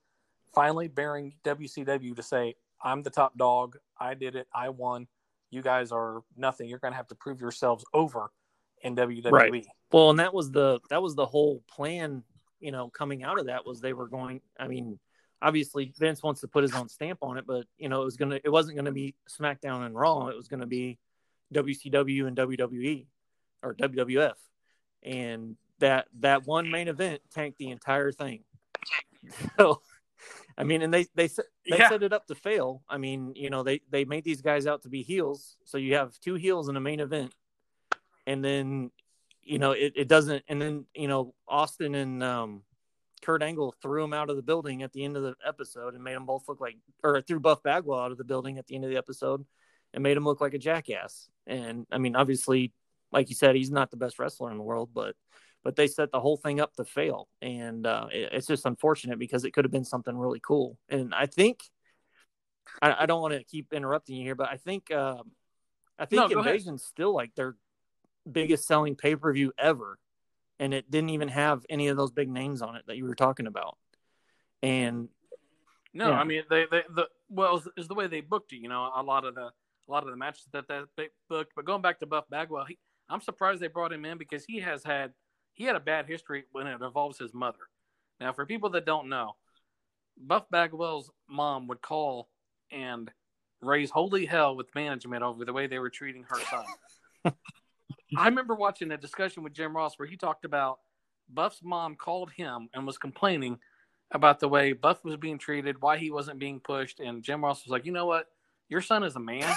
finally 0.53 0.87
bearing 0.87 1.35
WCW 1.43 2.15
to 2.15 2.23
say, 2.23 2.55
"I'm 2.81 3.03
the 3.03 3.11
top 3.11 3.37
dog. 3.37 3.77
I 3.99 4.15
did 4.15 4.35
it. 4.35 4.47
I 4.53 4.69
won. 4.69 5.07
You 5.51 5.61
guys 5.61 5.91
are 5.91 6.23
nothing. 6.35 6.67
You're 6.67 6.79
going 6.79 6.93
to 6.93 6.97
have 6.97 7.07
to 7.09 7.15
prove 7.15 7.41
yourselves 7.41 7.85
over 7.93 8.31
in 8.81 8.95
WWE." 8.95 9.31
Right. 9.31 9.67
Well, 9.91 10.09
and 10.09 10.19
that 10.19 10.33
was 10.33 10.49
the 10.49 10.79
that 10.89 11.01
was 11.03 11.13
the 11.13 11.27
whole 11.27 11.63
plan. 11.67 12.23
You 12.59 12.71
know, 12.71 12.89
coming 12.89 13.23
out 13.23 13.39
of 13.39 13.45
that 13.47 13.65
was 13.65 13.81
they 13.81 13.93
were 13.93 14.07
going. 14.07 14.41
I 14.59 14.67
mean, 14.67 14.99
obviously 15.41 15.93
Vince 15.97 16.23
wants 16.23 16.41
to 16.41 16.47
put 16.47 16.63
his 16.63 16.73
own 16.73 16.89
stamp 16.89 17.19
on 17.21 17.37
it, 17.37 17.45
but 17.45 17.65
you 17.77 17.89
know, 17.89 18.01
it 18.01 18.05
was 18.05 18.17
gonna. 18.17 18.39
It 18.43 18.49
wasn't 18.49 18.77
gonna 18.77 18.91
be 18.91 19.15
SmackDown 19.29 19.85
and 19.85 19.95
Raw. 19.95 20.27
It 20.27 20.35
was 20.35 20.47
gonna 20.47 20.65
be 20.67 20.97
WCW 21.53 22.27
and 22.27 22.35
WWE 22.37 23.05
or 23.63 23.73
WWF, 23.75 24.33
and 25.03 25.55
that 25.79 26.07
that 26.19 26.45
one 26.47 26.69
main 26.71 26.87
event 26.87 27.21
tanked 27.31 27.57
the 27.59 27.69
entire 27.69 28.11
thing. 28.11 28.43
So, 29.57 29.81
I 30.57 30.63
mean, 30.63 30.81
and 30.81 30.93
they 30.93 31.07
they 31.13 31.27
set- 31.27 31.45
they 31.69 31.77
Yeah. 31.77 31.89
set 31.89 32.01
it 32.01 32.13
up 32.13 32.27
to 32.27 32.35
fail. 32.35 32.81
I 32.89 32.97
mean, 32.97 33.33
you 33.35 33.49
know, 33.49 33.61
they 33.63 33.81
they 33.91 34.05
made 34.05 34.23
these 34.23 34.41
guys 34.41 34.65
out 34.65 34.83
to 34.83 34.89
be 34.89 35.03
heels, 35.03 35.57
so 35.65 35.77
you 35.77 35.95
have 35.95 36.17
two 36.19 36.35
heels 36.35 36.69
in 36.69 36.77
a 36.77 36.79
main 36.79 36.99
event, 37.01 37.33
and 38.25 38.43
then 38.43 38.91
you 39.47 39.59
know 39.59 39.71
it, 39.71 39.93
it 39.95 40.07
doesn't, 40.07 40.43
and 40.47 40.61
then 40.61 40.85
you 40.93 41.07
know 41.07 41.33
Austin 41.47 41.95
and 41.95 42.21
um, 42.21 42.63
Kurt 43.21 43.41
Angle 43.41 43.73
threw 43.81 44.03
him 44.03 44.13
out 44.13 44.29
of 44.29 44.35
the 44.35 44.41
building 44.41 44.83
at 44.83 44.93
the 44.93 45.03
end 45.03 45.17
of 45.17 45.23
the 45.23 45.35
episode 45.45 45.95
and 45.95 46.03
made 46.03 46.15
them 46.15 46.25
both 46.25 46.47
look 46.47 46.59
like, 46.59 46.77
or 47.03 47.21
threw 47.21 47.39
Buff 47.39 47.63
Bagwell 47.63 47.99
out 47.99 48.11
of 48.11 48.17
the 48.17 48.23
building 48.23 48.57
at 48.57 48.67
the 48.67 48.75
end 48.75 48.83
of 48.83 48.89
the 48.89 48.97
episode 48.97 49.45
and 49.93 50.03
made 50.03 50.17
him 50.17 50.25
look 50.25 50.41
like 50.41 50.53
a 50.53 50.59
jackass. 50.59 51.29
And 51.45 51.85
I 51.91 51.97
mean, 51.97 52.15
obviously, 52.15 52.73
like 53.11 53.29
you 53.29 53.35
said, 53.35 53.55
he's 53.55 53.71
not 53.71 53.89
the 53.89 53.97
best 53.97 54.19
wrestler 54.19 54.51
in 54.51 54.57
the 54.57 54.63
world, 54.63 54.89
but 54.93 55.15
but 55.63 55.75
they 55.75 55.87
set 55.87 56.11
the 56.11 56.19
whole 56.21 56.37
thing 56.37 56.59
up 56.59 56.73
to 56.75 56.85
fail, 56.85 57.27
and 57.41 57.85
uh, 57.85 58.07
it, 58.11 58.29
it's 58.33 58.47
just 58.47 58.65
unfortunate 58.65 59.19
because 59.19 59.43
it 59.43 59.51
could 59.51 59.65
have 59.65 59.71
been 59.71 59.85
something 59.85 60.15
really 60.15 60.41
cool. 60.45 60.77
And 60.89 61.13
I 61.13 61.25
think 61.25 61.61
I, 62.81 63.03
I 63.03 63.05
don't 63.05 63.21
want 63.21 63.33
to 63.33 63.43
keep 63.43 63.73
interrupting 63.73 64.17
you 64.17 64.23
here, 64.23 64.35
but 64.35 64.49
I 64.49 64.57
think 64.57 64.91
um, 64.91 65.31
I 65.97 66.05
think 66.05 66.29
No. 66.29 66.39
Invasion's 66.39 66.83
still 66.83 67.13
like 67.13 67.33
their 67.35 67.55
biggest 68.27 68.65
selling 68.65 68.95
pay 68.95 69.15
per 69.15 69.33
view 69.33 69.53
ever. 69.57 69.97
and 70.59 70.73
it 70.73 70.89
didn't 70.89 71.09
even 71.09 71.27
have 71.27 71.65
any 71.69 71.87
of 71.87 71.97
those 71.97 72.11
big 72.11 72.29
names 72.29 72.61
on 72.61 72.75
it 72.75 72.83
that 72.87 72.97
you 72.97 73.05
were 73.05 73.15
talking 73.15 73.47
about. 73.47 73.77
And 74.63 75.09
no, 75.93 76.09
yeah. 76.09 76.19
I 76.19 76.23
mean 76.23 76.43
they, 76.49 76.65
they 76.69 76.83
the 76.93 77.07
well 77.29 77.61
is 77.77 77.87
the 77.87 77.93
way 77.93 78.07
they 78.07 78.21
booked 78.21 78.53
it. 78.53 78.57
You 78.57 78.69
know, 78.69 78.91
a 78.95 79.03
lot 79.03 79.25
of 79.25 79.35
the 79.35 79.51
a 79.87 79.91
lot 79.91 80.03
of 80.03 80.09
the 80.09 80.17
matches 80.17 80.45
that 80.51 80.67
they 80.67 81.07
booked. 81.29 81.53
But 81.55 81.65
going 81.65 81.81
back 81.81 81.99
to 81.99 82.05
Buff 82.05 82.25
Bagwell, 82.29 82.65
he, 82.65 82.77
I'm 83.09 83.21
surprised 83.21 83.61
they 83.61 83.67
brought 83.67 83.93
him 83.93 84.05
in 84.05 84.17
because 84.17 84.45
he 84.45 84.59
has 84.59 84.83
had 84.83 85.13
he 85.53 85.63
had 85.63 85.75
a 85.75 85.79
bad 85.79 86.05
history 86.07 86.43
when 86.51 86.67
it 86.67 86.81
involves 86.81 87.17
his 87.17 87.33
mother. 87.33 87.59
Now, 88.19 88.33
for 88.33 88.45
people 88.45 88.69
that 88.71 88.85
don't 88.85 89.09
know, 89.09 89.35
Buff 90.17 90.49
Bagwell's 90.49 91.11
mom 91.29 91.67
would 91.67 91.81
call 91.81 92.29
and 92.71 93.09
raise 93.61 93.89
holy 93.89 94.25
hell 94.25 94.55
with 94.55 94.73
management 94.75 95.23
over 95.23 95.45
the 95.45 95.53
way 95.53 95.67
they 95.67 95.79
were 95.79 95.89
treating 95.89 96.23
her 96.23 96.39
son. 96.49 96.65
I 98.15 98.25
remember 98.25 98.55
watching 98.55 98.91
a 98.91 98.97
discussion 98.97 99.43
with 99.43 99.53
Jim 99.53 99.75
Ross 99.75 99.97
where 99.99 100.07
he 100.07 100.15
talked 100.15 100.45
about 100.45 100.79
Buff's 101.33 101.61
mom 101.63 101.95
called 101.95 102.31
him 102.31 102.69
and 102.73 102.85
was 102.85 102.97
complaining 102.97 103.59
about 104.11 104.39
the 104.39 104.47
way 104.47 104.71
Buff 104.71 105.03
was 105.03 105.17
being 105.17 105.37
treated, 105.37 105.81
why 105.81 105.97
he 105.97 106.11
wasn't 106.11 106.39
being 106.39 106.59
pushed, 106.61 106.99
and 106.99 107.21
Jim 107.21 107.43
Ross 107.43 107.65
was 107.65 107.71
like, 107.71 107.85
"You 107.85 107.91
know 107.91 108.05
what? 108.05 108.29
Your 108.69 108.81
son 108.81 109.03
is 109.03 109.15
a 109.15 109.19
man. 109.19 109.53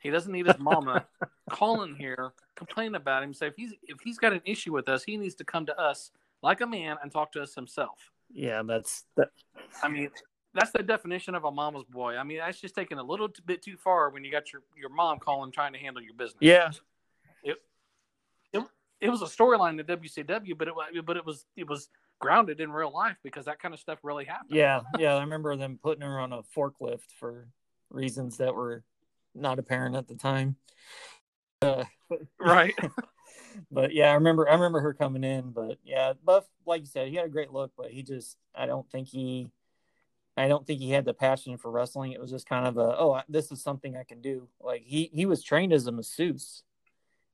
He 0.00 0.10
doesn't 0.10 0.30
need 0.30 0.46
his 0.46 0.58
mama 0.58 1.06
calling 1.50 1.96
here, 1.96 2.32
complaining 2.54 2.94
about 2.94 3.22
him. 3.22 3.34
Say 3.34 3.48
if 3.48 3.54
he's 3.56 3.72
if 3.82 3.98
he's 4.04 4.18
got 4.18 4.32
an 4.32 4.42
issue 4.44 4.72
with 4.72 4.88
us, 4.88 5.02
he 5.02 5.16
needs 5.16 5.34
to 5.36 5.44
come 5.44 5.66
to 5.66 5.80
us 5.80 6.12
like 6.42 6.60
a 6.60 6.66
man 6.66 6.96
and 7.02 7.10
talk 7.10 7.32
to 7.32 7.42
us 7.42 7.54
himself." 7.54 8.12
Yeah, 8.32 8.62
that's 8.62 9.06
that. 9.16 9.30
I 9.82 9.88
mean, 9.88 10.10
that's 10.52 10.70
the 10.70 10.82
definition 10.82 11.34
of 11.34 11.44
a 11.44 11.50
mama's 11.50 11.84
boy. 11.84 12.16
I 12.16 12.22
mean, 12.22 12.38
that's 12.38 12.60
just 12.60 12.74
taking 12.74 12.98
a 12.98 13.02
little 13.02 13.28
bit 13.46 13.62
too 13.62 13.76
far 13.76 14.10
when 14.10 14.24
you 14.24 14.30
got 14.30 14.52
your 14.52 14.62
your 14.76 14.90
mom 14.90 15.18
calling 15.18 15.50
trying 15.50 15.72
to 15.72 15.78
handle 15.78 16.02
your 16.02 16.14
business. 16.14 16.38
Yeah. 16.40 16.70
It 19.04 19.10
was 19.10 19.20
a 19.20 19.26
storyline 19.26 19.78
in 19.78 19.84
WCW, 19.86 20.56
but 20.56 20.68
it 20.68 20.74
but 21.04 21.18
it 21.18 21.26
was 21.26 21.44
it 21.56 21.68
was 21.68 21.90
grounded 22.20 22.58
in 22.60 22.72
real 22.72 22.90
life 22.90 23.16
because 23.22 23.44
that 23.44 23.60
kind 23.60 23.74
of 23.74 23.80
stuff 23.80 23.98
really 24.02 24.24
happened. 24.24 24.56
Yeah, 24.56 24.80
yeah, 24.98 25.14
I 25.14 25.20
remember 25.20 25.54
them 25.56 25.78
putting 25.82 26.00
her 26.00 26.18
on 26.18 26.32
a 26.32 26.40
forklift 26.56 27.12
for 27.20 27.48
reasons 27.90 28.38
that 28.38 28.54
were 28.54 28.82
not 29.34 29.58
apparent 29.58 29.94
at 29.94 30.08
the 30.08 30.14
time. 30.14 30.56
Uh, 31.60 31.84
right. 32.40 32.74
but 33.70 33.92
yeah, 33.92 34.10
I 34.10 34.14
remember 34.14 34.48
I 34.48 34.54
remember 34.54 34.80
her 34.80 34.94
coming 34.94 35.22
in, 35.22 35.50
but 35.50 35.76
yeah, 35.84 36.14
Buff, 36.24 36.46
like 36.64 36.80
you 36.80 36.86
said, 36.86 37.08
he 37.08 37.16
had 37.16 37.26
a 37.26 37.30
great 37.30 37.52
look, 37.52 37.72
but 37.76 37.90
he 37.90 38.02
just 38.02 38.38
I 38.54 38.64
don't 38.64 38.90
think 38.90 39.08
he 39.08 39.50
I 40.34 40.48
don't 40.48 40.66
think 40.66 40.80
he 40.80 40.90
had 40.90 41.04
the 41.04 41.12
passion 41.12 41.58
for 41.58 41.70
wrestling. 41.70 42.12
It 42.12 42.20
was 42.22 42.30
just 42.30 42.48
kind 42.48 42.66
of 42.66 42.78
a 42.78 42.96
oh, 42.98 43.20
this 43.28 43.52
is 43.52 43.62
something 43.62 43.98
I 43.98 44.04
can 44.04 44.22
do. 44.22 44.48
Like 44.62 44.82
he 44.82 45.10
he 45.12 45.26
was 45.26 45.42
trained 45.42 45.74
as 45.74 45.86
a 45.86 45.92
masseuse, 45.92 46.62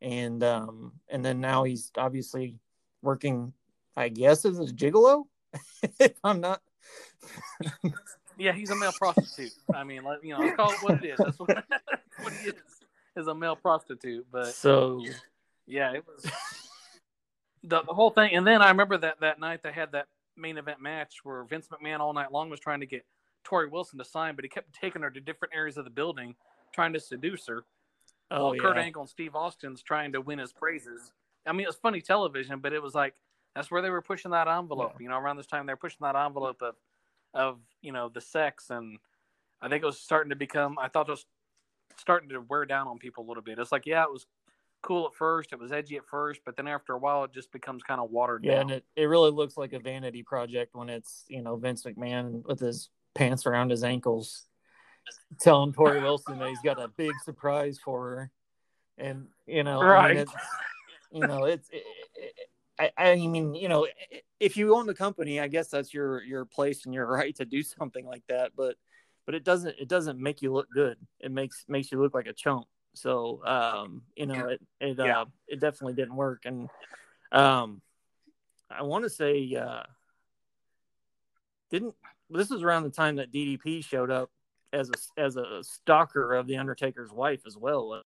and 0.03 0.43
um 0.43 0.93
and 1.09 1.25
then 1.25 1.41
now 1.41 1.65
he's 1.65 1.91
obviously 1.97 2.57
working, 3.03 3.53
I 3.97 4.09
guess, 4.09 4.45
as 4.45 4.59
a 4.59 4.65
gigolo. 4.65 5.25
if 5.99 6.15
I'm 6.23 6.41
not. 6.41 6.63
yeah, 8.39 8.53
he's 8.53 8.71
a 8.71 8.77
male 8.77 8.93
prostitute. 8.93 9.53
I 9.75 9.85
mean, 9.85 10.03
like, 10.03 10.21
you 10.23 10.33
know, 10.33 10.41
let's 10.41 10.57
call 10.57 10.73
it 10.73 10.83
what 10.83 11.05
it 11.05 11.11
is. 11.11 11.19
That's 11.19 11.39
what, 11.39 11.51
what 12.21 12.33
he 12.33 12.51
is 12.51 12.55
is 13.17 13.27
a 13.27 13.35
male 13.35 13.57
prostitute. 13.57 14.27
But 14.31 14.49
so 14.55 15.05
yeah, 15.67 15.93
it 15.93 16.05
was 16.07 16.25
the, 17.63 17.83
the 17.83 17.93
whole 17.93 18.11
thing. 18.11 18.35
And 18.35 18.47
then 18.47 18.63
I 18.63 18.69
remember 18.69 18.97
that 18.99 19.21
that 19.21 19.41
night 19.41 19.63
they 19.63 19.73
had 19.73 19.93
that 19.93 20.07
main 20.37 20.59
event 20.59 20.81
match 20.81 21.17
where 21.23 21.45
Vince 21.45 21.69
McMahon 21.69 22.01
all 22.01 22.13
night 22.13 22.33
long 22.33 22.51
was 22.51 22.61
trying 22.61 22.81
to 22.81 22.87
get 22.87 23.05
Torrie 23.45 23.71
Wilson 23.71 23.99
to 23.99 24.05
sign, 24.05 24.35
but 24.37 24.45
he 24.45 24.49
kept 24.49 24.73
taking 24.73 25.03
her 25.03 25.11
to 25.11 25.21
different 25.21 25.55
areas 25.55 25.77
of 25.77 25.85
the 25.85 25.91
building 25.91 26.35
trying 26.73 26.93
to 26.93 27.01
seduce 27.01 27.47
her. 27.47 27.65
Oh, 28.31 28.45
while 28.45 28.57
yeah. 28.57 28.63
Kurt 28.63 28.77
Angle 28.77 29.03
and 29.03 29.09
Steve 29.09 29.35
Austin's 29.35 29.83
trying 29.83 30.13
to 30.13 30.21
win 30.21 30.39
his 30.39 30.53
praises. 30.53 31.13
I 31.47 31.53
mean, 31.53 31.63
it 31.63 31.69
was 31.69 31.77
funny 31.77 32.01
television, 32.01 32.61
but 32.61 32.73
it 32.73 32.83
was 32.83 32.95
like 32.95 33.15
that's 33.55 33.71
where 33.71 33.83
they 33.83 33.91
were 33.91 34.03
pushing 34.03 34.31
that 34.31 34.49
envelope. 34.49 34.95
Yeah. 34.95 35.05
You 35.05 35.09
know, 35.11 35.19
around 35.19 35.37
this 35.37 35.47
time 35.47 35.67
they 35.67 35.73
were 35.73 35.79
pushing 35.79 35.99
that 36.03 36.17
envelope 36.17 36.63
of 36.63 36.77
of 37.35 37.59
you 37.83 37.93
know 37.93 38.09
the 38.09 38.21
sex, 38.21 38.71
and 38.71 38.99
I 39.61 39.69
think 39.69 39.83
it 39.83 39.87
was 39.87 39.99
starting 39.99 40.31
to 40.31 40.37
become. 40.37 40.79
I 40.79 40.89
thought 40.89 41.09
it 41.09 41.13
was 41.13 41.27
starting 41.97 42.29
to 42.31 42.41
wear 42.41 42.65
down 42.65 42.89
on 42.89 42.99
people 42.99 43.25
a 43.25 43.27
little 43.27 43.43
bit. 43.43 43.59
It's 43.59 43.73
like, 43.73 43.87
yeah, 43.87 44.05
it 44.05 44.13
was 44.13 44.27
cool 44.83 45.07
at 45.07 45.15
first. 45.15 45.53
It 45.53 45.59
was 45.59 45.73
edgy 45.73 45.97
at 45.97 46.07
first, 46.07 46.41
but 46.45 46.57
then 46.57 46.67
after 46.67 46.95
a 46.95 46.99
while, 46.99 47.25
it 47.25 47.33
just 47.33 47.53
becomes 47.53 47.83
kind 47.83 48.01
of 48.01 48.11
watered 48.11 48.45
yeah, 48.45 48.55
down. 48.55 48.61
and 48.63 48.71
it, 48.71 48.85
it 48.97 49.05
really 49.05 49.31
looks 49.31 49.57
like 49.57 49.73
a 49.73 49.79
vanity 49.79 50.23
project 50.23 50.75
when 50.75 50.89
it's 50.89 51.25
you 51.29 51.43
know 51.43 51.57
Vince 51.57 51.85
McMahon 51.85 52.45
with 52.45 52.61
his 52.61 52.91
pants 53.15 53.47
around 53.47 53.71
his 53.71 53.85
ankles, 53.85 54.47
telling 55.41 55.73
Torrie 55.73 56.03
Wilson 56.03 56.39
that 56.39 56.49
he's 56.49 56.61
got 56.63 56.81
a 56.81 56.89
big 56.89 57.13
surprise 57.25 57.79
for 57.83 58.11
her, 58.11 58.31
and 58.99 59.27
you 59.47 59.65
know, 59.65 59.83
right? 59.83 60.11
I 60.11 60.15
mean, 60.15 60.27
you 61.13 61.27
know, 61.27 61.45
it's. 61.45 61.69
It, 61.71 61.85
it, 62.15 62.35
I, 62.81 62.91
I 62.97 63.17
mean, 63.17 63.55
you 63.55 63.69
know, 63.69 63.87
if 64.39 64.57
you 64.57 64.75
own 64.75 64.87
the 64.87 64.95
company, 64.95 65.39
I 65.39 65.49
guess 65.49 65.69
that's 65.69 65.93
your 65.93 66.23
your 66.23 66.47
place 66.47 66.87
and 66.87 66.95
your 66.95 67.07
right 67.13 67.35
to 67.37 67.45
do 67.45 67.63
something 67.63 68.07
like 68.07 68.23
that. 68.29 68.53
But 68.57 68.77
but 69.27 69.35
it 69.35 69.45
doesn't 69.45 69.77
it 69.79 69.89
doesn't 69.89 70.19
make 70.19 70.43
you 70.43 70.53
look 70.53 70.69
good. 70.73 70.97
It 71.21 71.31
makes 71.31 71.65
makes 71.69 71.93
you 71.93 72.01
look 72.01 72.15
like 72.15 72.27
a 72.27 72.33
chump. 72.33 72.67
So 72.95 73.45
um, 73.45 74.03
you 74.17 74.27
know, 74.27 74.49
it 74.49 74.61
it 74.81 74.97
yeah. 74.99 75.21
uh, 75.21 75.25
it 75.47 75.61
definitely 75.61 75.95
didn't 75.95 76.17
work. 76.17 76.43
And 76.47 76.69
um, 77.33 77.83
I 78.71 78.83
want 78.83 79.05
to 79.05 79.11
say 79.11 79.55
uh, 79.55 79.83
didn't 81.71 81.95
this 82.31 82.51
was 82.51 82.63
around 82.63 82.85
the 82.85 82.91
time 82.91 83.17
that 83.17 83.33
DDP 83.33 83.85
showed 83.85 84.11
up 84.11 84.31
as 84.73 84.91
a 84.91 85.21
as 85.21 85.37
a 85.37 85.63
stalker 85.63 86.35
of 86.35 86.47
the 86.47 86.57
Undertaker's 86.57 87.13
wife 87.13 87.43
as 87.47 87.57
well. 87.57 88.03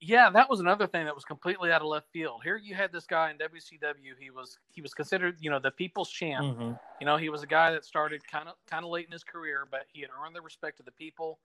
Yeah, 0.00 0.28
that 0.30 0.50
was 0.50 0.60
another 0.60 0.86
thing 0.86 1.06
that 1.06 1.14
was 1.14 1.24
completely 1.24 1.72
out 1.72 1.80
of 1.80 1.88
left 1.88 2.10
field. 2.12 2.42
Here 2.44 2.56
you 2.56 2.74
had 2.74 2.92
this 2.92 3.06
guy 3.06 3.30
in 3.30 3.38
WCW. 3.38 4.12
He 4.20 4.30
was 4.30 4.58
he 4.68 4.82
was 4.82 4.92
considered, 4.92 5.36
you 5.40 5.50
know, 5.50 5.58
the 5.58 5.70
people's 5.70 6.10
champ. 6.10 6.44
Mm-hmm. 6.44 6.72
You 7.00 7.06
know, 7.06 7.16
he 7.16 7.30
was 7.30 7.42
a 7.42 7.46
guy 7.46 7.72
that 7.72 7.84
started 7.84 8.26
kind 8.30 8.48
of 8.48 8.56
kind 8.66 8.84
of 8.84 8.90
late 8.90 9.06
in 9.06 9.12
his 9.12 9.24
career, 9.24 9.66
but 9.70 9.86
he 9.92 10.02
had 10.02 10.10
earned 10.10 10.36
the 10.36 10.42
respect 10.42 10.80
of 10.80 10.86
the 10.86 10.92
people. 10.92 11.38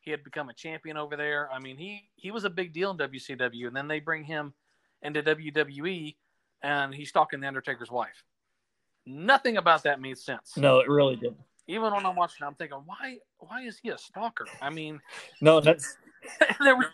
He 0.00 0.12
had 0.12 0.22
become 0.22 0.48
a 0.48 0.54
champion 0.54 0.96
over 0.96 1.16
there. 1.16 1.50
I 1.52 1.58
mean, 1.58 1.76
he 1.76 2.08
he 2.14 2.30
was 2.30 2.44
a 2.44 2.50
big 2.50 2.72
deal 2.72 2.92
in 2.92 2.96
WCW, 2.96 3.66
and 3.66 3.76
then 3.76 3.88
they 3.88 3.98
bring 3.98 4.22
him 4.22 4.54
into 5.02 5.22
WWE, 5.22 6.14
and 6.62 6.94
he's 6.94 7.08
stalking 7.08 7.40
the 7.40 7.48
Undertaker's 7.48 7.90
wife. 7.90 8.24
Nothing 9.04 9.56
about 9.56 9.82
that 9.82 10.00
made 10.00 10.18
sense. 10.18 10.56
No, 10.56 10.78
it 10.78 10.88
really 10.88 11.16
didn't. 11.16 11.38
Even 11.68 11.92
when 11.92 12.06
I'm 12.06 12.16
watching, 12.16 12.46
I'm 12.46 12.54
thinking, 12.54 12.78
why 12.86 13.18
why 13.38 13.62
is 13.62 13.78
he 13.82 13.90
a 13.90 13.98
stalker? 13.98 14.46
I 14.62 14.70
mean, 14.70 15.00
no, 15.40 15.60
that's 15.60 15.96
there 16.60 16.76
was 16.76 16.86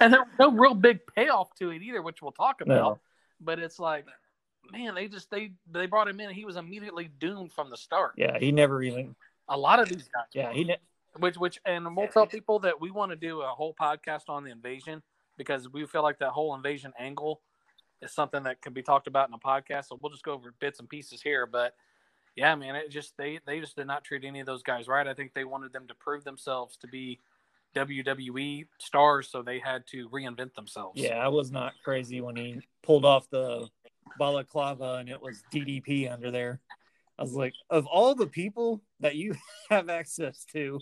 and 0.00 0.12
there 0.12 0.20
was 0.20 0.28
no 0.38 0.50
real 0.50 0.74
big 0.74 1.00
payoff 1.14 1.54
to 1.56 1.70
it 1.70 1.82
either, 1.82 2.02
which 2.02 2.22
we'll 2.22 2.32
talk 2.32 2.60
about. 2.60 2.74
No. 2.74 2.98
But 3.40 3.58
it's 3.58 3.78
like, 3.78 4.06
man, 4.72 4.94
they 4.94 5.08
just 5.08 5.30
they 5.30 5.52
they 5.70 5.86
brought 5.86 6.08
him 6.08 6.20
in. 6.20 6.26
and 6.26 6.34
He 6.34 6.44
was 6.44 6.56
immediately 6.56 7.10
doomed 7.18 7.52
from 7.52 7.70
the 7.70 7.76
start. 7.76 8.12
Yeah, 8.16 8.38
he 8.38 8.52
never 8.52 8.82
even. 8.82 9.14
A 9.48 9.56
lot 9.56 9.80
of 9.80 9.88
these 9.88 10.08
guys. 10.08 10.26
Yeah, 10.32 10.52
he. 10.52 10.64
Ne- 10.64 10.78
which 11.18 11.36
which 11.36 11.60
and 11.64 11.96
we'll 11.96 12.08
tell 12.08 12.26
people 12.26 12.60
that 12.60 12.80
we 12.80 12.90
want 12.90 13.10
to 13.10 13.16
do 13.16 13.40
a 13.42 13.48
whole 13.48 13.74
podcast 13.80 14.28
on 14.28 14.44
the 14.44 14.50
invasion 14.50 15.02
because 15.36 15.68
we 15.68 15.84
feel 15.86 16.02
like 16.02 16.18
that 16.18 16.30
whole 16.30 16.54
invasion 16.54 16.92
angle 16.98 17.40
is 18.00 18.12
something 18.12 18.44
that 18.44 18.62
can 18.62 18.72
be 18.72 18.82
talked 18.82 19.06
about 19.06 19.28
in 19.28 19.34
a 19.34 19.38
podcast. 19.38 19.86
So 19.86 19.98
we'll 20.00 20.12
just 20.12 20.22
go 20.22 20.32
over 20.32 20.54
bits 20.60 20.78
and 20.78 20.88
pieces 20.88 21.20
here, 21.20 21.46
but 21.46 21.74
yeah, 22.36 22.54
man, 22.54 22.76
it 22.76 22.90
just 22.90 23.16
they 23.16 23.40
they 23.46 23.60
just 23.60 23.76
did 23.76 23.86
not 23.86 24.04
treat 24.04 24.24
any 24.24 24.40
of 24.40 24.46
those 24.46 24.62
guys 24.62 24.88
right. 24.88 25.06
I 25.06 25.14
think 25.14 25.34
they 25.34 25.44
wanted 25.44 25.72
them 25.72 25.86
to 25.88 25.94
prove 25.94 26.24
themselves 26.24 26.76
to 26.78 26.86
be 26.88 27.20
WWE 27.74 28.66
stars, 28.78 29.28
so 29.30 29.42
they 29.42 29.58
had 29.58 29.86
to 29.88 30.08
reinvent 30.08 30.54
themselves. 30.54 31.00
Yeah, 31.00 31.16
I 31.16 31.28
was 31.28 31.50
not 31.50 31.72
crazy 31.84 32.20
when 32.20 32.36
he 32.36 32.60
pulled 32.82 33.04
off 33.04 33.28
the 33.30 33.68
balaclava 34.18 34.96
and 35.00 35.08
it 35.08 35.20
was 35.20 35.42
DDP 35.52 36.10
under 36.10 36.30
there. 36.30 36.60
I 37.18 37.22
was 37.22 37.34
like, 37.34 37.52
of 37.68 37.86
all 37.86 38.14
the 38.14 38.26
people 38.26 38.82
that 39.00 39.14
you 39.14 39.34
have 39.70 39.88
access 39.88 40.44
to, 40.52 40.80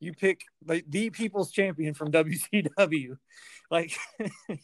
you 0.00 0.12
pick 0.12 0.42
like 0.66 0.84
the 0.88 1.10
people's 1.10 1.52
champion 1.52 1.94
from 1.94 2.10
WCW. 2.12 3.16
Like 3.70 3.96
it 4.48 4.58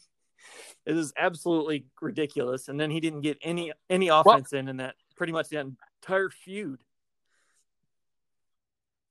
is 0.85 1.13
absolutely 1.17 1.85
ridiculous. 2.01 2.67
And 2.67 2.79
then 2.79 2.91
he 2.91 2.99
didn't 2.99 3.21
get 3.21 3.37
any 3.41 3.71
any 3.89 4.09
offense 4.09 4.51
well, 4.51 4.59
in 4.59 4.67
in 4.67 4.77
that 4.77 4.95
pretty 5.15 5.33
much 5.33 5.49
the 5.49 5.75
entire 6.05 6.29
feud. 6.29 6.79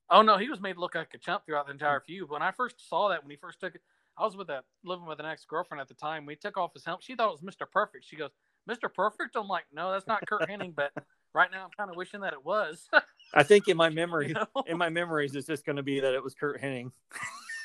Oh 0.09 0.21
no, 0.21 0.37
he 0.37 0.49
was 0.49 0.61
made 0.61 0.73
to 0.73 0.79
look 0.79 0.95
like 0.95 1.13
a 1.13 1.17
chump 1.17 1.45
throughout 1.45 1.65
the 1.65 1.73
entire 1.73 1.99
feud. 1.99 2.29
When 2.29 2.41
I 2.41 2.51
first 2.51 2.87
saw 2.89 3.09
that, 3.09 3.23
when 3.23 3.31
he 3.31 3.37
first 3.37 3.59
took 3.59 3.75
it, 3.75 3.81
I 4.17 4.23
was 4.23 4.37
with 4.37 4.49
a 4.49 4.61
living 4.83 5.05
with 5.05 5.19
an 5.19 5.25
ex 5.25 5.45
girlfriend 5.45 5.81
at 5.81 5.87
the 5.87 5.93
time. 5.95 6.25
We 6.25 6.35
took 6.35 6.57
off 6.57 6.73
his 6.73 6.85
helmet. 6.85 7.03
She 7.03 7.15
thought 7.15 7.29
it 7.29 7.41
was 7.41 7.55
Mr. 7.55 7.69
Perfect. 7.69 8.05
She 8.05 8.15
goes, 8.15 8.29
Mr. 8.69 8.93
Perfect? 8.93 9.35
I'm 9.35 9.47
like, 9.47 9.65
no, 9.73 9.91
that's 9.91 10.07
not 10.07 10.25
Curt 10.27 10.47
Hennig, 10.47 10.75
but 10.75 10.91
right 11.33 11.49
now 11.51 11.65
I'm 11.65 11.71
kind 11.75 11.89
of 11.89 11.97
wishing 11.97 12.21
that 12.21 12.33
it 12.33 12.45
was. 12.45 12.87
I 13.33 13.43
think 13.43 13.67
in 13.67 13.77
my 13.77 13.89
memory, 13.89 14.29
you 14.29 14.33
know? 14.35 14.63
in 14.67 14.77
my 14.77 14.89
memories, 14.89 15.35
it's 15.35 15.47
just 15.47 15.65
going 15.65 15.75
to 15.75 15.83
be 15.83 15.99
that 15.99 16.13
it 16.13 16.23
was 16.23 16.33
Curt 16.33 16.61
Hennig. 16.61 16.91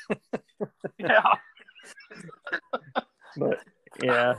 yeah. 0.99 1.23
but 3.37 3.59
yeah, 4.03 4.35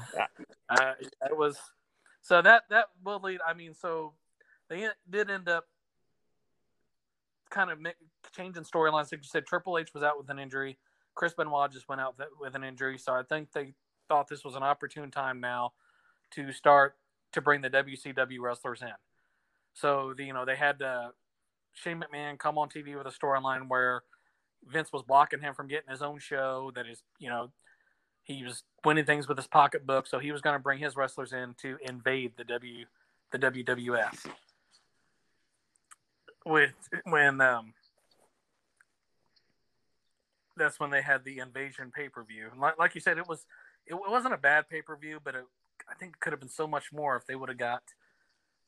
uh, 0.68 0.92
it 1.00 1.36
was. 1.36 1.56
So 2.20 2.42
that 2.42 2.64
that 2.70 2.86
will 3.02 3.20
lead. 3.20 3.40
I 3.46 3.54
mean, 3.54 3.74
so 3.74 4.14
they 4.72 4.88
did 5.10 5.30
end 5.30 5.48
up 5.48 5.66
kind 7.50 7.70
of 7.70 7.78
changing 8.34 8.62
storylines. 8.62 9.12
Like 9.12 9.20
you 9.20 9.24
said, 9.24 9.46
Triple 9.46 9.78
H 9.78 9.92
was 9.92 10.02
out 10.02 10.16
with 10.16 10.30
an 10.30 10.38
injury. 10.38 10.78
Chris 11.14 11.34
Benoit 11.34 11.70
just 11.70 11.88
went 11.88 12.00
out 12.00 12.18
with 12.40 12.54
an 12.54 12.64
injury. 12.64 12.96
So 12.96 13.12
I 13.12 13.22
think 13.22 13.52
they 13.52 13.74
thought 14.08 14.28
this 14.28 14.44
was 14.44 14.54
an 14.54 14.62
opportune 14.62 15.10
time 15.10 15.40
now 15.40 15.72
to 16.32 16.52
start 16.52 16.96
to 17.32 17.42
bring 17.42 17.60
the 17.60 17.68
WCW 17.68 18.40
wrestlers 18.40 18.80
in. 18.80 18.88
So 19.74 20.14
the, 20.16 20.24
you 20.24 20.32
know 20.32 20.46
they 20.46 20.56
had 20.56 20.80
uh, 20.80 21.08
Shane 21.74 22.02
McMahon 22.02 22.38
come 22.38 22.56
on 22.56 22.70
TV 22.70 22.96
with 22.96 23.06
a 23.06 23.10
storyline 23.10 23.68
where 23.68 24.02
Vince 24.66 24.90
was 24.90 25.02
blocking 25.02 25.40
him 25.40 25.52
from 25.54 25.68
getting 25.68 25.90
his 25.90 26.00
own 26.00 26.18
show. 26.18 26.72
That 26.74 26.86
is, 26.86 27.02
you 27.18 27.28
know, 27.28 27.50
he 28.22 28.42
was 28.42 28.62
winning 28.84 29.04
things 29.04 29.28
with 29.28 29.36
his 29.36 29.46
pocketbook, 29.46 30.06
so 30.06 30.18
he 30.18 30.32
was 30.32 30.40
going 30.40 30.54
to 30.54 30.62
bring 30.62 30.78
his 30.78 30.96
wrestlers 30.96 31.32
in 31.32 31.54
to 31.60 31.76
invade 31.86 32.32
the 32.38 32.44
W 32.44 32.86
the 33.32 33.38
WWF. 33.38 34.26
With 36.44 36.72
when 37.04 37.40
um, 37.40 37.72
that's 40.56 40.80
when 40.80 40.90
they 40.90 41.02
had 41.02 41.24
the 41.24 41.38
invasion 41.38 41.92
pay 41.94 42.08
per 42.08 42.24
view. 42.24 42.50
Like, 42.58 42.78
like 42.78 42.94
you 42.94 43.00
said, 43.00 43.18
it 43.18 43.28
was 43.28 43.46
it 43.86 43.94
wasn't 43.94 44.34
a 44.34 44.38
bad 44.38 44.68
pay 44.68 44.82
per 44.82 44.96
view, 44.96 45.18
but 45.22 45.34
it, 45.34 45.44
I 45.90 45.94
think 45.94 46.14
it 46.14 46.20
could 46.20 46.32
have 46.32 46.40
been 46.40 46.48
so 46.48 46.66
much 46.66 46.92
more 46.92 47.16
if 47.16 47.26
they 47.26 47.34
would 47.34 47.48
have 47.48 47.58
got 47.58 47.82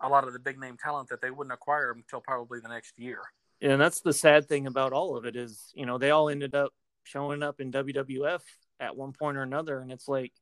a 0.00 0.08
lot 0.08 0.26
of 0.26 0.32
the 0.32 0.38
big 0.38 0.58
name 0.58 0.76
talent 0.76 1.08
that 1.08 1.20
they 1.20 1.30
wouldn't 1.30 1.52
acquire 1.52 1.92
until 1.92 2.20
probably 2.20 2.60
the 2.60 2.68
next 2.68 2.98
year. 2.98 3.20
Yeah, 3.60 3.72
and 3.72 3.80
that's 3.80 4.00
the 4.00 4.12
sad 4.12 4.48
thing 4.48 4.66
about 4.66 4.92
all 4.92 5.16
of 5.16 5.24
it 5.24 5.36
is, 5.36 5.72
you 5.74 5.86
know, 5.86 5.98
they 5.98 6.10
all 6.10 6.28
ended 6.28 6.54
up 6.54 6.72
showing 7.04 7.42
up 7.42 7.60
in 7.60 7.70
WWF 7.70 8.40
at 8.80 8.96
one 8.96 9.12
point 9.12 9.36
or 9.36 9.42
another, 9.42 9.80
and 9.80 9.92
it's 9.92 10.08
like 10.08 10.32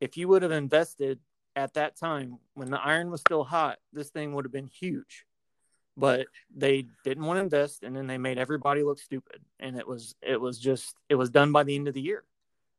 if 0.00 0.16
you 0.16 0.28
would 0.28 0.42
have 0.42 0.52
invested 0.52 1.18
at 1.54 1.74
that 1.74 1.98
time 1.98 2.38
when 2.54 2.70
the 2.70 2.80
iron 2.80 3.10
was 3.10 3.20
still 3.20 3.44
hot, 3.44 3.78
this 3.92 4.10
thing 4.10 4.32
would 4.32 4.44
have 4.44 4.52
been 4.52 4.68
huge. 4.68 5.24
But 5.98 6.28
they 6.54 6.86
didn't 7.02 7.24
want 7.24 7.38
to 7.38 7.42
invest, 7.42 7.82
and 7.82 7.94
then 7.94 8.06
they 8.06 8.18
made 8.18 8.38
everybody 8.38 8.84
look 8.84 9.00
stupid, 9.00 9.40
and 9.58 9.76
it 9.76 9.86
was 9.86 10.14
it 10.22 10.40
was 10.40 10.58
just 10.58 10.94
it 11.08 11.16
was 11.16 11.28
done 11.28 11.50
by 11.50 11.64
the 11.64 11.74
end 11.74 11.88
of 11.88 11.94
the 11.94 12.00
year. 12.00 12.24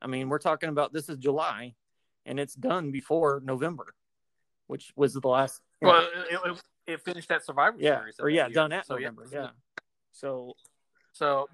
I 0.01 0.07
mean, 0.07 0.29
we're 0.29 0.39
talking 0.39 0.69
about 0.69 0.93
this 0.93 1.09
is 1.09 1.17
July, 1.17 1.75
and 2.25 2.39
it's 2.39 2.55
done 2.55 2.91
before 2.91 3.41
November, 3.43 3.93
which 4.67 4.93
was 4.95 5.13
the 5.13 5.27
last. 5.27 5.61
Well, 5.81 6.07
it, 6.31 6.39
it, 6.45 6.61
it, 6.87 7.01
finished 7.01 7.27
that 7.27 7.45
Survivor 7.45 7.77
yeah, 7.77 7.99
Series, 7.99 8.15
or 8.19 8.29
yeah, 8.29 8.47
done 8.47 8.71
at 8.71 8.85
so, 8.85 8.95
November. 8.95 9.25
Yeah. 9.31 9.41
yeah. 9.41 9.49
So, 10.13 10.53
so, 11.11 11.49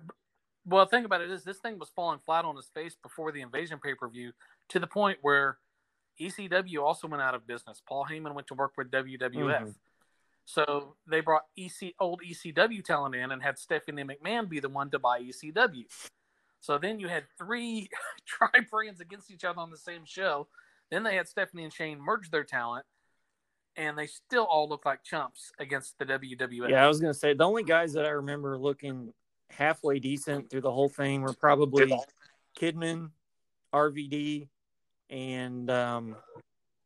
well, 0.68 0.86
think 0.86 1.08
about 1.08 1.22
it 1.22 1.32
is 1.32 1.44
this 1.44 1.58
thing 1.58 1.80
was 1.80 1.90
falling 1.96 2.20
flat 2.26 2.46
on 2.46 2.56
its 2.58 2.70
face 2.70 2.96
before 3.02 3.32
the 3.32 3.42
Invasion 3.42 3.80
pay 3.84 3.96
per 3.96 4.08
view 4.08 4.34
to 4.70 4.80
the 4.80 4.88
point 4.88 5.18
where 5.24 5.58
ECW 6.20 6.82
also 6.82 7.08
went 7.08 7.22
out 7.22 7.36
of 7.36 7.46
business. 7.48 7.82
Paul 7.88 8.06
Heyman 8.10 8.34
went 8.34 8.48
to 8.48 8.54
work 8.54 8.74
with 8.78 8.92
WWF. 8.92 9.20
Mm-hmm. 9.20 9.70
So 10.46 10.96
they 11.08 11.22
brought 11.22 11.44
EC 11.58 11.94
old 12.00 12.22
ECW 12.22 12.84
talent 12.84 13.16
in 13.16 13.32
and 13.32 13.42
had 13.42 13.58
Stephanie 13.58 14.04
McMahon 14.04 14.48
be 14.48 14.60
the 14.60 14.70
one 14.70 14.92
to 14.92 15.00
buy 15.00 15.20
ECW. 15.20 15.86
So 16.62 16.78
then 16.78 17.00
you 17.00 17.08
had 17.08 17.24
three 17.38 17.90
tri 18.26 18.50
brands 18.72 19.02
against 19.02 19.32
each 19.32 19.44
other 19.44 19.60
on 19.60 19.72
the 19.72 19.78
same 19.78 20.02
show. 20.06 20.48
Then 20.92 21.04
they 21.04 21.16
had 21.16 21.28
Stephanie 21.28 21.64
and 21.64 21.74
Shane 21.74 22.00
merge 22.00 22.30
their 22.30 22.44
talent, 22.44 22.86
and 23.76 23.98
they 23.98 24.06
still 24.06 24.46
all 24.46 24.70
look 24.70 24.86
like 24.86 25.04
chumps 25.04 25.52
against 25.60 25.98
the 25.98 26.06
WWF. 26.06 26.70
Yeah, 26.70 26.86
I 26.86 26.88
was 26.88 27.00
gonna 27.00 27.14
say 27.14 27.34
the 27.34 27.44
only 27.44 27.64
guys 27.64 27.94
that 27.94 28.06
I 28.06 28.10
remember 28.10 28.58
looking 28.58 29.12
halfway 29.50 30.00
decent 30.00 30.50
through 30.50 30.62
the 30.62 30.72
whole 30.72 30.90
thing 30.90 31.22
were 31.22 31.34
probably 31.34 31.92
Kidman, 32.60 33.10
RVD, 33.74 34.48
and 35.10 35.70
um, 35.72 36.16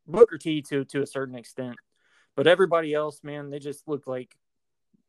Booker 0.06 0.38
T 0.38 0.62
to 0.62 0.84
to 0.86 1.02
a 1.02 1.06
certain 1.06 1.34
extent. 1.34 1.76
But 2.40 2.46
everybody 2.46 2.94
else, 2.94 3.22
man, 3.22 3.50
they 3.50 3.58
just 3.58 3.86
look 3.86 4.06
like 4.06 4.34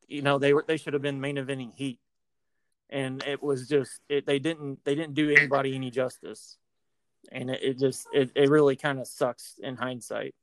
you 0.05 0.21
know 0.21 0.37
they 0.37 0.53
were 0.53 0.65
they 0.67 0.75
should 0.75 0.91
have 0.91 1.01
been 1.01 1.21
main 1.21 1.37
eventing 1.37 1.73
Heat, 1.73 2.01
and 2.89 3.23
it 3.23 3.41
was 3.41 3.69
just 3.69 4.01
it, 4.09 4.25
they 4.25 4.37
didn't 4.37 4.83
they 4.83 4.95
didn't 4.95 5.13
do 5.13 5.31
anybody 5.31 5.73
any 5.73 5.91
justice, 5.91 6.57
and 7.31 7.49
it, 7.49 7.63
it 7.63 7.79
just 7.79 8.05
it, 8.11 8.31
it 8.35 8.49
really 8.49 8.75
kind 8.75 8.99
of 8.99 9.07
sucks 9.07 9.55
in 9.63 9.77
hindsight. 9.77 10.35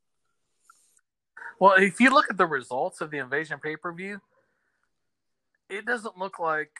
Well, 1.60 1.74
if 1.74 2.00
you 2.00 2.08
look 2.08 2.30
at 2.30 2.38
the 2.38 2.46
results 2.46 3.02
of 3.02 3.10
the 3.10 3.18
Invasion 3.18 3.58
pay 3.62 3.76
per 3.76 3.92
view, 3.92 4.22
it 5.68 5.84
doesn't 5.84 6.16
look 6.16 6.38
like 6.38 6.70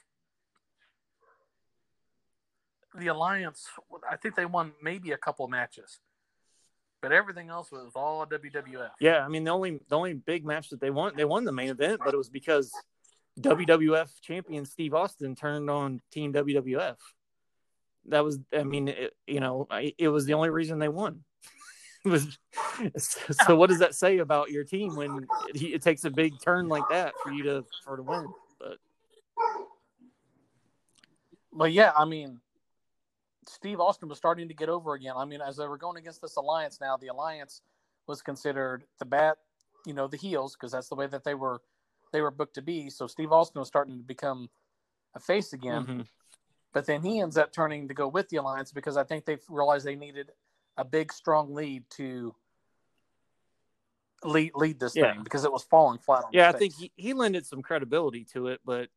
the 2.94 3.09
Alliance, 3.09 3.66
I 4.11 4.16
think 4.16 4.37
they 4.37 4.47
won 4.47 4.73
maybe 4.83 5.12
a 5.12 5.18
couple 5.18 5.47
matches, 5.49 6.01
but 7.01 7.13
everything 7.13 7.49
else 7.49 7.71
was 7.71 7.93
all 7.95 8.27
WWF. 8.27 8.91
Yeah, 9.01 9.25
I 9.25 9.29
mean 9.29 9.45
the 9.45 9.51
only 9.51 9.81
the 9.89 9.97
only 9.97 10.15
big 10.15 10.45
match 10.45 10.71
that 10.71 10.81
they 10.81 10.91
won, 10.91 11.13
they 11.17 11.25
won 11.25 11.45
the 11.45 11.53
main 11.53 11.71
event, 11.71 12.01
but 12.05 12.15
it 12.15 12.17
was 12.17 12.29
because 12.29 12.73
WWF 13.41 14.09
champion 14.21 14.65
Steve 14.65 14.95
Austin 14.95 15.35
turned 15.35 15.71
on 15.71 16.01
Team 16.11 16.33
WWF. 16.33 16.97
That 18.07 18.25
was, 18.25 18.39
I 18.57 18.65
mean, 18.65 18.89
it, 18.89 19.15
you 19.27 19.41
know, 19.41 19.69
it 19.99 20.09
was 20.09 20.25
the 20.25 20.35
only 20.35 20.51
reason 20.51 20.79
they 20.79 20.89
won. 20.89 21.25
was, 22.05 22.39
so 23.47 23.57
what 23.57 23.69
does 23.69 23.81
that 23.81 23.95
say 23.95 24.19
about 24.19 24.51
your 24.51 24.65
team 24.65 24.97
when 24.97 25.27
it, 25.55 25.63
it 25.63 25.83
takes 25.83 26.05
a 26.05 26.11
big 26.11 26.41
turn 26.41 26.69
like 26.69 26.85
that 26.91 27.13
for 27.23 27.33
you 27.33 27.43
to 27.45 27.65
for 27.85 27.97
to 27.97 28.03
win? 28.03 28.27
But, 28.59 28.79
but 31.53 31.73
yeah, 31.73 31.93
I 31.97 32.05
mean, 32.05 32.41
Steve 33.49 33.81
Austin 33.81 34.09
was 34.09 34.19
starting 34.19 34.49
to 34.49 34.55
get 34.55 34.69
over 34.69 34.95
again. 34.95 35.15
I 35.17 35.25
mean, 35.25 35.41
as 35.41 35.57
they 35.57 35.67
were 35.67 35.79
going 35.79 35.97
against 35.97 36.21
this 36.23 36.37
alliance 36.37 36.81
now, 36.81 36.97
the 36.97 37.09
alliance 37.09 37.63
was 38.07 38.23
considered 38.23 38.85
the 38.99 39.05
bat, 39.05 39.39
you 39.87 39.95
know, 39.95 40.07
the 40.07 40.17
heels 40.17 40.55
because 40.55 40.73
that's 40.73 40.89
the 40.89 40.95
way 40.95 41.07
that 41.07 41.25
they 41.25 41.35
were 41.35 41.61
they 42.13 42.21
were 42.21 42.31
booked 42.31 42.55
to 42.55 42.63
be. 42.63 42.91
So 42.91 43.07
Steve 43.07 43.33
Austin 43.33 43.59
was 43.59 43.69
starting 43.69 43.99
to 43.99 44.05
become 44.05 44.49
a 45.15 45.21
face 45.21 45.53
again. 45.53 45.83
Mm-hmm. 45.83 46.01
But 46.73 46.87
then 46.87 47.03
he 47.03 47.21
ends 47.21 47.37
up 47.37 47.53
turning 47.53 47.89
to 47.89 47.95
go 47.95 48.09
with 48.09 48.29
the 48.29 48.37
alliance 48.37 48.73
because 48.73 48.97
I 48.97 49.05
think 49.05 49.25
they 49.25 49.39
realized 49.49 49.87
they 49.87 49.97
needed 49.97 50.31
a 50.77 50.85
big, 50.85 51.13
strong 51.13 51.55
lead 51.55 51.85
to 51.97 52.35
lead 54.25 54.53
lead 54.55 54.81
this 54.81 54.95
yeah. 54.95 55.13
thing 55.13 55.23
because 55.23 55.45
it 55.45 55.53
was 55.53 55.65
falling 55.65 55.99
flat 55.99 56.25
on. 56.25 56.31
Yeah, 56.33 56.49
I 56.49 56.53
think 56.53 56.75
he, 56.75 56.93
he 56.97 57.13
lended 57.15 57.47
some 57.47 57.63
credibility 57.63 58.25
to 58.33 58.49
it, 58.49 58.61
but 58.65 58.89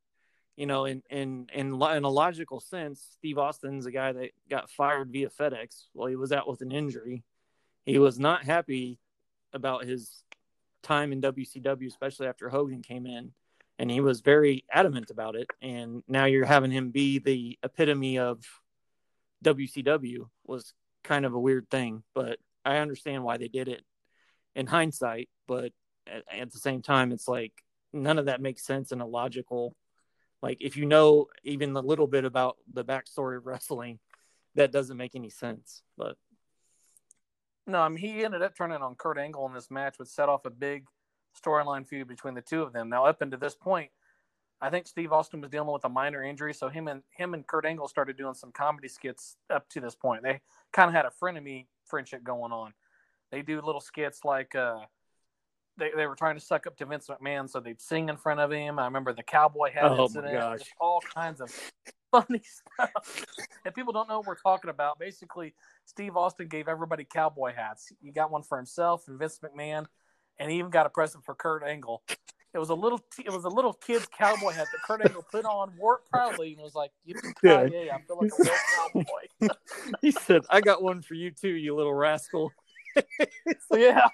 you 0.61 0.67
know, 0.67 0.85
in 0.85 1.01
in 1.09 1.47
in 1.51 1.73
in 1.73 2.03
a 2.03 2.09
logical 2.09 2.59
sense, 2.59 3.03
Steve 3.13 3.39
Austin's 3.39 3.87
a 3.87 3.91
guy 3.91 4.11
that 4.11 4.29
got 4.47 4.69
fired 4.69 5.11
via 5.11 5.27
FedEx 5.27 5.85
while 5.93 6.07
he 6.07 6.15
was 6.15 6.31
out 6.31 6.47
with 6.47 6.61
an 6.61 6.71
injury. 6.71 7.23
He 7.83 7.97
was 7.97 8.19
not 8.19 8.43
happy 8.43 8.99
about 9.53 9.85
his 9.85 10.23
time 10.83 11.13
in 11.13 11.19
WCW, 11.19 11.87
especially 11.87 12.27
after 12.27 12.47
Hogan 12.47 12.83
came 12.83 13.07
in, 13.07 13.31
and 13.79 13.89
he 13.89 14.01
was 14.01 14.21
very 14.21 14.63
adamant 14.71 15.09
about 15.09 15.35
it. 15.35 15.47
And 15.63 16.03
now 16.07 16.25
you're 16.25 16.45
having 16.45 16.69
him 16.69 16.91
be 16.91 17.17
the 17.17 17.57
epitome 17.63 18.19
of 18.19 18.45
WCW 19.43 20.29
was 20.45 20.75
kind 21.03 21.25
of 21.25 21.33
a 21.33 21.39
weird 21.39 21.71
thing, 21.71 22.03
but 22.13 22.37
I 22.63 22.77
understand 22.77 23.23
why 23.23 23.37
they 23.37 23.47
did 23.47 23.67
it 23.67 23.81
in 24.55 24.67
hindsight. 24.67 25.27
But 25.47 25.71
at, 26.05 26.21
at 26.31 26.51
the 26.51 26.59
same 26.59 26.83
time, 26.83 27.11
it's 27.11 27.27
like 27.27 27.53
none 27.91 28.19
of 28.19 28.27
that 28.27 28.41
makes 28.41 28.63
sense 28.63 28.91
in 28.91 29.01
a 29.01 29.07
logical 29.07 29.75
like 30.41 30.57
if 30.61 30.75
you 30.77 30.85
know 30.85 31.27
even 31.43 31.75
a 31.75 31.81
little 31.81 32.07
bit 32.07 32.25
about 32.25 32.57
the 32.71 32.83
backstory 32.83 33.37
of 33.37 33.45
wrestling, 33.45 33.99
that 34.55 34.71
doesn't 34.71 34.97
make 34.97 35.15
any 35.15 35.29
sense. 35.29 35.83
But 35.97 36.17
no, 37.67 37.79
I 37.79 37.89
mean 37.89 37.97
he 37.97 38.23
ended 38.23 38.41
up 38.41 38.55
turning 38.55 38.81
on 38.81 38.95
Kurt 38.95 39.17
Angle 39.17 39.45
in 39.47 39.53
this 39.53 39.71
match, 39.71 39.95
which 39.97 40.09
set 40.09 40.29
off 40.29 40.45
a 40.45 40.49
big 40.49 40.85
storyline 41.41 41.87
feud 41.87 42.07
between 42.07 42.33
the 42.33 42.41
two 42.41 42.61
of 42.61 42.73
them. 42.73 42.89
Now 42.89 43.05
up 43.05 43.21
until 43.21 43.39
this 43.39 43.55
point, 43.55 43.91
I 44.61 44.69
think 44.69 44.87
Steve 44.87 45.11
Austin 45.11 45.41
was 45.41 45.49
dealing 45.49 45.71
with 45.71 45.85
a 45.85 45.89
minor 45.89 46.23
injury, 46.23 46.53
so 46.53 46.69
him 46.69 46.87
and 46.87 47.01
him 47.09 47.33
and 47.33 47.45
Kurt 47.47 47.65
Angle 47.65 47.87
started 47.87 48.17
doing 48.17 48.35
some 48.35 48.51
comedy 48.51 48.87
skits 48.87 49.37
up 49.49 49.67
to 49.69 49.79
this 49.79 49.95
point. 49.95 50.23
They 50.23 50.41
kind 50.71 50.87
of 50.87 50.93
had 50.93 51.05
a 51.05 51.11
frenemy 51.21 51.65
friendship 51.85 52.23
going 52.23 52.51
on. 52.51 52.73
They 53.31 53.41
do 53.41 53.61
little 53.61 53.81
skits 53.81 54.23
like 54.23 54.53
uh, 54.53 54.81
they, 55.81 55.89
they 55.95 56.05
were 56.05 56.15
trying 56.15 56.35
to 56.35 56.41
suck 56.41 56.67
up 56.67 56.77
to 56.77 56.85
Vince 56.85 57.07
McMahon, 57.07 57.49
so 57.49 57.59
they'd 57.59 57.81
sing 57.81 58.07
in 58.09 58.15
front 58.15 58.39
of 58.39 58.51
him. 58.51 58.77
I 58.77 58.85
remember 58.85 59.13
the 59.13 59.23
cowboy 59.23 59.71
hat 59.71 59.85
oh 59.85 60.03
incident, 60.03 60.59
just 60.59 60.71
all 60.79 61.01
kinds 61.01 61.41
of 61.41 61.51
funny 62.11 62.41
stuff. 62.43 63.25
if 63.65 63.73
people 63.73 63.91
don't 63.91 64.07
know 64.07 64.19
what 64.19 64.27
we're 64.27 64.35
talking 64.35 64.69
about, 64.69 64.99
basically 64.99 65.55
Steve 65.85 66.15
Austin 66.15 66.47
gave 66.47 66.67
everybody 66.67 67.03
cowboy 67.03 67.53
hats. 67.55 67.91
He 67.99 68.11
got 68.11 68.31
one 68.31 68.43
for 68.43 68.57
himself 68.57 69.07
and 69.07 69.17
Vince 69.17 69.39
McMahon, 69.43 69.87
and 70.37 70.51
he 70.51 70.59
even 70.59 70.69
got 70.69 70.85
a 70.85 70.89
present 70.89 71.25
for 71.25 71.33
Kurt 71.33 71.63
Angle. 71.63 72.03
It 72.53 72.59
was 72.59 72.69
a 72.69 72.75
little, 72.75 72.99
t- 72.99 73.23
it 73.25 73.31
was 73.31 73.45
a 73.45 73.49
little 73.49 73.73
kid's 73.73 74.05
cowboy 74.15 74.51
hat 74.51 74.67
that 74.71 74.81
Kurt 74.85 75.03
Angle 75.03 75.25
put 75.31 75.45
on, 75.45 75.71
wore 75.79 75.95
it 75.95 76.01
proudly, 76.11 76.53
and 76.53 76.61
was 76.61 76.75
like, 76.75 76.91
yeah. 77.05 77.15
I 77.95 78.01
feel 78.05 78.19
like 78.21 78.31
a 78.37 78.43
real 78.43 79.05
cowboy." 79.39 79.47
he 80.01 80.11
said, 80.11 80.41
"I 80.49 80.59
got 80.59 80.83
one 80.83 81.01
for 81.01 81.13
you 81.13 81.31
too, 81.31 81.47
you 81.47 81.73
little 81.73 81.93
rascal." 81.93 82.51
yeah. 83.71 84.07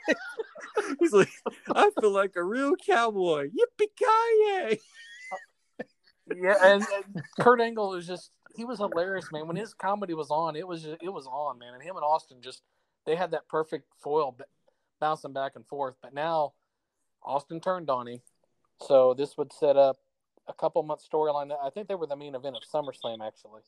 He's 0.99 1.13
like, 1.13 1.29
I 1.73 1.89
feel 1.99 2.11
like 2.11 2.35
a 2.35 2.43
real 2.43 2.75
cowboy. 2.75 3.49
Yippee-ki-yay. 3.49 4.79
Yeah, 6.35 6.55
and, 6.61 6.85
and 6.93 7.23
Kurt 7.39 7.61
Angle 7.61 7.95
is 7.95 8.05
just 8.05 8.31
he 8.55 8.65
was 8.65 8.79
hilarious, 8.79 9.31
man. 9.31 9.47
When 9.47 9.55
his 9.55 9.73
comedy 9.73 10.13
was 10.13 10.29
on, 10.31 10.55
it 10.55 10.67
was 10.67 10.83
just, 10.83 10.97
it 11.01 11.09
was 11.09 11.27
on, 11.27 11.59
man. 11.59 11.73
And 11.73 11.81
him 11.81 11.95
and 11.95 12.03
Austin 12.03 12.41
just 12.41 12.63
they 13.05 13.15
had 13.15 13.31
that 13.31 13.47
perfect 13.47 13.85
foil 13.99 14.35
b- 14.37 14.43
bouncing 14.99 15.31
back 15.31 15.53
and 15.55 15.65
forth. 15.65 15.95
But 16.01 16.13
now 16.13 16.53
Austin 17.23 17.61
turned 17.61 17.89
on 17.89 18.07
him, 18.07 18.21
so 18.81 19.13
this 19.13 19.37
would 19.37 19.53
set 19.53 19.77
up 19.77 19.97
a 20.47 20.53
couple 20.53 20.83
months 20.83 21.07
storyline. 21.11 21.51
I 21.63 21.69
think 21.69 21.87
they 21.87 21.95
were 21.95 22.07
the 22.07 22.15
main 22.15 22.35
event 22.35 22.57
of 22.57 22.63
SummerSlam, 22.63 23.25
actually. 23.25 23.61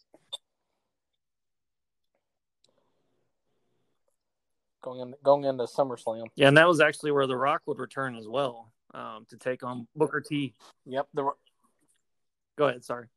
Going 4.82 5.00
in, 5.02 5.14
going 5.24 5.44
into 5.44 5.64
SummerSlam. 5.66 6.26
Yeah, 6.36 6.48
and 6.48 6.58
that 6.58 6.68
was 6.68 6.80
actually 6.82 7.12
where 7.12 7.28
The 7.28 7.36
Rock 7.38 7.62
would 7.66 7.80
return 7.80 8.16
as 8.16 8.28
well 8.28 8.72
um, 8.94 9.26
to 9.30 9.38
take 9.38 9.64
on 9.64 9.88
Booker 9.96 10.22
T. 10.22 10.54
Yep. 10.86 11.08
The, 11.14 11.32
Go 12.58 12.68
ahead. 12.68 12.84
Sorry. 12.84 13.08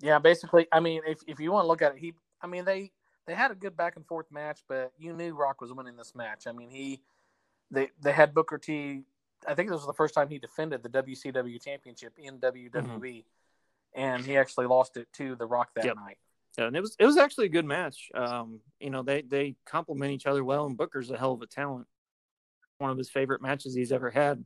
yeah, 0.00 0.18
basically, 0.18 0.66
I 0.72 0.80
mean, 0.80 1.02
if 1.06 1.18
if 1.26 1.38
you 1.40 1.52
want 1.52 1.64
to 1.64 1.68
look 1.68 1.82
at 1.82 1.92
it, 1.92 1.98
he, 1.98 2.14
I 2.40 2.46
mean, 2.46 2.64
they 2.64 2.92
they 3.26 3.34
had 3.34 3.50
a 3.50 3.54
good 3.54 3.76
back 3.76 3.96
and 3.96 4.06
forth 4.06 4.26
match, 4.30 4.60
but 4.68 4.92
you 4.98 5.12
knew 5.12 5.34
Rock 5.34 5.60
was 5.60 5.72
winning 5.72 5.96
this 5.96 6.14
match. 6.14 6.46
I 6.46 6.52
mean, 6.52 6.70
he 6.70 7.02
they 7.70 7.90
they 8.00 8.12
had 8.12 8.32
Booker 8.34 8.56
T. 8.58 9.02
I 9.46 9.54
think 9.54 9.68
this 9.68 9.76
was 9.76 9.86
the 9.86 9.92
first 9.92 10.14
time 10.14 10.28
he 10.28 10.38
defended 10.38 10.82
the 10.82 10.88
WCW 10.88 11.62
championship 11.62 12.14
in 12.18 12.38
WWE, 12.38 13.24
and 13.94 14.24
he 14.24 14.36
actually 14.36 14.66
lost 14.66 14.96
it 14.96 15.06
to 15.14 15.36
The 15.36 15.46
Rock 15.46 15.70
that 15.76 15.84
Yep. 15.84 15.96
night. 15.96 16.18
And 16.66 16.76
it 16.76 16.80
was 16.80 16.96
it 16.98 17.06
was 17.06 17.16
actually 17.16 17.46
a 17.46 17.50
good 17.50 17.64
match. 17.64 18.08
Um, 18.14 18.60
you 18.80 18.90
know, 18.90 19.02
they 19.02 19.22
they 19.22 19.56
complement 19.64 20.12
each 20.12 20.26
other 20.26 20.44
well, 20.44 20.66
and 20.66 20.76
Booker's 20.76 21.10
a 21.10 21.18
hell 21.18 21.32
of 21.32 21.42
a 21.42 21.46
talent. 21.46 21.86
One 22.78 22.90
of 22.90 22.98
his 22.98 23.10
favorite 23.10 23.42
matches 23.42 23.74
he's 23.74 23.92
ever 23.92 24.10
had. 24.10 24.44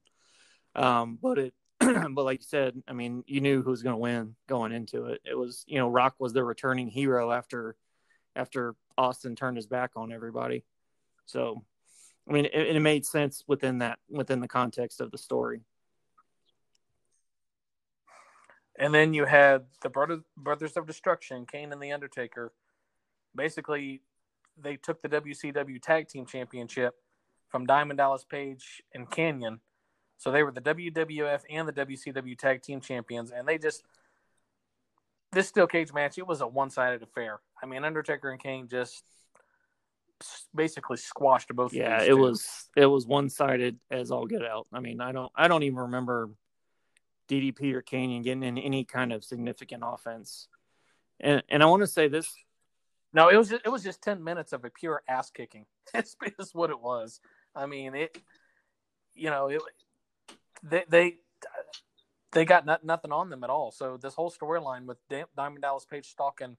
Um, 0.75 1.19
but 1.21 1.39
it, 1.39 1.55
but 1.81 2.25
like 2.25 2.41
you 2.41 2.47
said, 2.47 2.83
I 2.89 2.93
mean, 2.93 3.25
you 3.27 3.41
knew 3.41 3.63
who 3.63 3.71
was 3.71 3.83
going 3.83 3.95
to 3.95 3.99
win 3.99 4.37
going 4.49 4.73
into 4.73 5.07
it. 5.07 5.21
It 5.25 5.35
was 5.37 5.65
you 5.67 5.79
know 5.79 5.89
Rock 5.89 6.15
was 6.19 6.33
the 6.33 6.45
returning 6.45 6.89
hero 6.89 7.31
after 7.31 7.77
after 8.37 8.75
Austin 8.97 9.37
turned 9.37 9.57
his 9.57 9.67
back 9.67 9.93
on 9.97 10.13
everybody. 10.13 10.65
So, 11.27 11.65
I 12.29 12.33
mean, 12.33 12.47
it, 12.47 12.77
it 12.77 12.81
made 12.81 13.05
sense 13.05 13.43
within 13.47 13.79
that 13.79 13.99
within 14.09 14.41
the 14.41 14.49
context 14.49 15.01
of 15.01 15.11
the 15.11 15.19
story. 15.19 15.63
And 18.83 18.93
then 18.93 19.14
you 19.14 19.26
had 19.26 19.66
the 19.80 19.89
brother, 19.89 20.22
Brothers 20.37 20.76
of 20.76 20.89
Destruction, 20.89 21.47
Kane 21.47 21.70
and 21.72 21.80
the 21.80 21.93
Undertaker. 21.93 22.53
Basically, 23.33 24.03
they 24.61 24.76
took 24.76 25.01
the 25.01 25.09
WCW 25.09 25.80
Tag 25.80 26.09
Team 26.09 26.26
Championship 26.26 26.97
from 27.49 27.64
Diamond 27.64 27.99
Dallas 27.99 28.24
Page 28.24 28.83
and 28.93 29.09
Kanyon. 29.09 29.61
So 30.18 30.33
they 30.33 30.43
were 30.43 30.51
the 30.51 30.61
WWF 30.61 31.43
and 31.49 31.68
the 31.68 31.72
WCW 31.72 32.37
Tag 32.37 32.62
Team 32.62 32.80
Champions, 32.80 33.30
and 33.30 33.47
they 33.47 33.57
just 33.57 33.85
this 35.30 35.47
steel 35.47 35.68
cage 35.68 35.93
match. 35.93 36.18
It 36.18 36.26
was 36.26 36.41
a 36.41 36.47
one-sided 36.49 37.05
affair. 37.05 37.39
I 37.62 37.66
mean, 37.66 37.85
Undertaker 37.85 38.30
and 38.30 38.43
Kane 38.43 38.66
just 38.68 39.05
basically 40.53 40.97
squashed 40.97 41.55
both. 41.55 41.70
of 41.70 41.76
Yeah, 41.76 42.01
these 42.01 42.09
it 42.09 42.11
two. 42.11 42.16
was 42.16 42.68
it 42.76 42.87
was 42.87 43.07
one 43.07 43.28
sided 43.28 43.78
as 43.93 44.11
all 44.11 44.26
get 44.26 44.45
out. 44.45 44.66
I 44.72 44.80
mean, 44.80 45.01
I 45.01 45.12
don't 45.12 45.30
I 45.37 45.47
don't 45.47 45.62
even 45.62 45.78
remember 45.78 46.30
DDP 47.29 47.73
or 47.75 47.83
Kanyon 47.83 48.23
getting 48.23 48.43
in 48.43 48.59
any 48.59 48.85
kind 48.85 49.12
of 49.12 49.25
significant 49.25 49.83
offense. 49.87 50.49
And 51.20 51.43
and 51.49 51.62
I 51.62 51.66
want 51.66 51.83
to 51.83 51.87
say 51.87 52.09
this 52.09 52.33
No, 53.12 53.29
it 53.29 53.37
was 53.37 53.49
just, 53.49 53.62
it 53.64 53.68
was 53.68 53.83
just 53.83 54.03
ten 54.03 54.23
minutes 54.23 54.53
of 54.53 54.64
a 54.64 54.70
pure 54.70 55.03
ass 55.09 55.31
kicking. 55.31 55.66
That's 55.93 56.16
just 56.39 56.55
what 56.55 56.70
it 56.70 56.81
was. 56.81 57.20
I 57.55 57.66
mean, 57.66 57.95
it. 57.95 58.16
You 59.14 59.31
know, 59.31 59.49
it. 59.49 59.62
They 60.62 60.85
they 60.89 61.16
they 62.33 62.45
got 62.45 62.66
not, 62.66 62.85
nothing 62.85 63.12
on 63.12 63.31
them 63.31 63.45
at 63.45 63.51
all. 63.51 63.70
So 63.70 63.99
this 64.01 64.14
whole 64.14 64.31
storyline 64.31 64.87
with 64.87 64.99
Diamond 65.09 65.62
Dallas 65.62 65.85
Page 65.85 66.07
stalking 66.07 66.57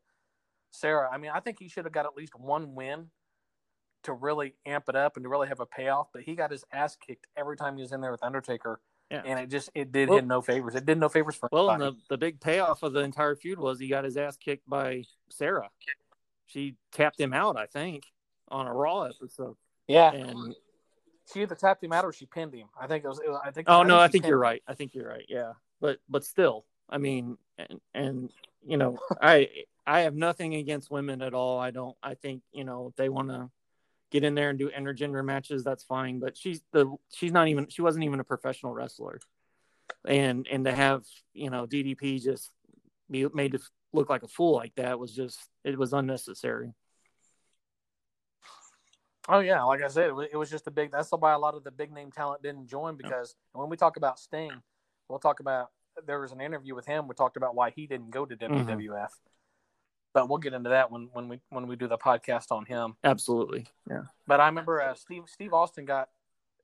Sara, 0.71 1.09
I 1.11 1.17
mean, 1.17 1.31
I 1.33 1.39
think 1.39 1.59
he 1.59 1.67
should 1.67 1.85
have 1.85 1.93
got 1.93 2.05
at 2.05 2.15
least 2.15 2.33
one 2.35 2.75
win 2.75 3.07
to 4.03 4.13
really 4.13 4.55
amp 4.65 4.89
it 4.89 4.95
up 4.95 5.15
and 5.15 5.23
to 5.23 5.29
really 5.29 5.47
have 5.47 5.59
a 5.59 5.65
payoff. 5.65 6.07
But 6.13 6.23
he 6.23 6.35
got 6.35 6.51
his 6.51 6.63
ass 6.71 6.95
kicked 6.95 7.27
every 7.35 7.57
time 7.57 7.75
he 7.75 7.81
was 7.81 7.91
in 7.91 8.01
there 8.01 8.11
with 8.11 8.23
Undertaker, 8.23 8.79
Yeah. 9.13 9.21
and 9.25 9.39
it 9.39 9.49
just 9.49 9.69
it 9.75 9.91
did 9.91 10.09
Well- 10.09 10.19
him 10.19 10.27
no 10.27 10.41
favors. 10.41 10.75
It 10.75 10.85
did 10.85 10.97
no 10.97 11.07
favors 11.09 11.35
for 11.35 11.47
well, 11.51 11.69
and 11.69 11.81
the 11.81 11.95
the 12.09 12.17
big 12.17 12.39
payoff 12.41 12.83
of 12.83 12.93
the 12.93 12.99
entire 13.01 13.35
feud 13.35 13.59
was 13.59 13.79
he 13.79 13.87
got 13.87 14.03
his 14.03 14.17
ass 14.17 14.35
kicked 14.37 14.67
by 14.69 15.03
Sara. 15.29 15.69
She 16.45 16.75
tapped 16.91 17.19
him 17.19 17.33
out, 17.33 17.57
I 17.57 17.65
think, 17.67 18.03
on 18.49 18.67
a 18.67 18.73
Raw 18.73 19.03
episode. 19.03 19.55
yeah. 19.87 20.11
And 20.11 20.55
She 21.31 21.41
either 21.41 21.55
tapped 21.55 21.83
him 21.83 21.93
out 21.93 22.05
or 22.05 22.11
she 22.13 22.25
pinned 22.25 22.53
him. 22.53 22.67
I 22.79 22.85
think 22.87 23.03
it 23.05 23.07
was. 23.07 23.19
It 23.19 23.29
was 23.29 23.39
I 23.45 23.51
think. 23.51 23.69
oh 23.69 23.83
no, 23.83 23.97
I 23.99 24.07
think 24.07 24.25
you're 24.25 24.37
him. 24.37 24.41
right. 24.41 24.63
I 24.67 24.73
think 24.73 24.93
you're 24.93 25.07
right. 25.07 25.25
Yeah, 25.29 25.53
but 25.79 25.99
but 26.09 26.25
still, 26.25 26.65
I 26.89 26.97
mean, 26.97 27.37
and, 27.57 27.79
and 27.93 28.29
you 28.65 28.77
know, 28.77 28.97
I 29.21 29.49
I 29.87 30.01
have 30.01 30.15
nothing 30.15 30.55
against 30.55 30.91
women 30.91 31.21
at 31.21 31.33
all. 31.33 31.59
I 31.59 31.71
don't. 31.71 31.95
I 32.03 32.15
think 32.15 32.41
you 32.51 32.63
know 32.65 32.87
if 32.89 32.95
they 32.95 33.09
want 33.09 33.29
to 33.29 33.49
get 34.13 34.23
in 34.23 34.35
there 34.35 34.51
and 34.51 34.59
do 34.59 34.69
intergender 34.69 35.25
matches, 35.25 35.63
that's 35.63 35.83
fine. 35.83 36.19
But 36.19 36.37
she's 36.37 36.61
the 36.71 36.95
she's 37.11 37.33
not 37.33 37.49
even 37.49 37.67
she 37.67 37.81
wasn't 37.81 38.05
even 38.05 38.21
a 38.21 38.23
professional 38.23 38.73
wrestler, 38.73 39.19
and 40.07 40.47
and 40.49 40.63
to 40.65 40.71
have 40.71 41.03
you 41.33 41.49
know 41.49 41.65
DDP 41.65 42.21
just 42.21 42.51
be 43.09 43.27
made 43.33 43.53
to 43.53 43.59
look 43.91 44.09
like 44.09 44.23
a 44.23 44.27
fool 44.27 44.55
like 44.55 44.73
that 44.75 44.99
was 44.99 45.13
just 45.13 45.39
it 45.65 45.77
was 45.77 45.91
unnecessary. 45.91 46.73
Oh 49.27 49.39
yeah, 49.39 49.63
like 49.63 49.81
I 49.81 49.87
said, 49.87 50.11
it 50.31 50.37
was, 50.37 50.49
just 50.49 50.67
a 50.67 50.71
big. 50.71 50.91
That's 50.91 51.09
why 51.11 51.31
a 51.31 51.39
lot 51.39 51.55
of 51.55 51.63
the 51.63 51.71
big 51.71 51.91
name 51.91 52.11
talent 52.11 52.43
didn't 52.43 52.67
join 52.67 52.97
because 52.97 53.35
when 53.53 53.69
we 53.69 53.77
talk 53.77 53.95
about 53.95 54.19
Sting, 54.19 54.51
we'll 55.09 55.19
talk 55.19 55.39
about. 55.39 55.69
There 56.05 56.19
was 56.19 56.31
an 56.31 56.41
interview 56.41 56.75
with 56.75 56.85
him. 56.85 57.07
We 57.07 57.13
talked 57.13 57.37
about 57.37 57.55
why 57.55 57.69
he 57.69 57.87
didn't 57.87 58.09
go 58.09 58.25
to. 58.25 58.35
WWF, 58.35 58.49
mm-hmm. 58.49 59.32
But 60.13 60.29
we'll 60.29 60.37
get 60.37 60.53
into 60.53 60.69
that 60.69 60.91
when 60.91 61.09
when 61.13 61.27
we 61.27 61.39
when 61.49 61.67
we 61.67 61.75
do 61.75 61.87
the 61.87 61.97
podcast 61.97 62.51
on 62.51 62.65
him. 62.65 62.95
Absolutely. 63.03 63.65
Yeah. 63.89 64.03
But 64.27 64.39
I 64.39 64.45
remember 64.47 64.81
uh, 64.81 64.93
Steve 64.93 65.23
Steve 65.27 65.53
Austin 65.53 65.85
got 65.85 66.09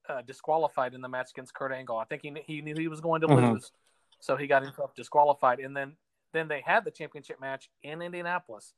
uh, 0.07 0.21
disqualified 0.21 0.93
in 0.93 1.01
the 1.01 1.09
match 1.09 1.31
against 1.31 1.53
Kurt 1.53 1.71
Angle. 1.71 1.97
I 1.97 2.05
think 2.05 2.21
he 2.21 2.33
he 2.45 2.61
knew 2.61 2.75
he 2.75 2.87
was 2.87 3.01
going 3.01 3.21
to 3.21 3.27
Mhm. 3.27 3.53
lose, 3.53 3.71
so 4.19 4.35
he 4.35 4.47
got 4.47 4.63
himself 4.63 4.95
disqualified. 4.95 5.59
And 5.59 5.75
then 5.75 5.95
then 6.31 6.47
they 6.47 6.61
had 6.61 6.85
the 6.85 6.91
championship 6.91 7.39
match 7.41 7.69
in 7.83 8.01
Indianapolis. 8.01 8.73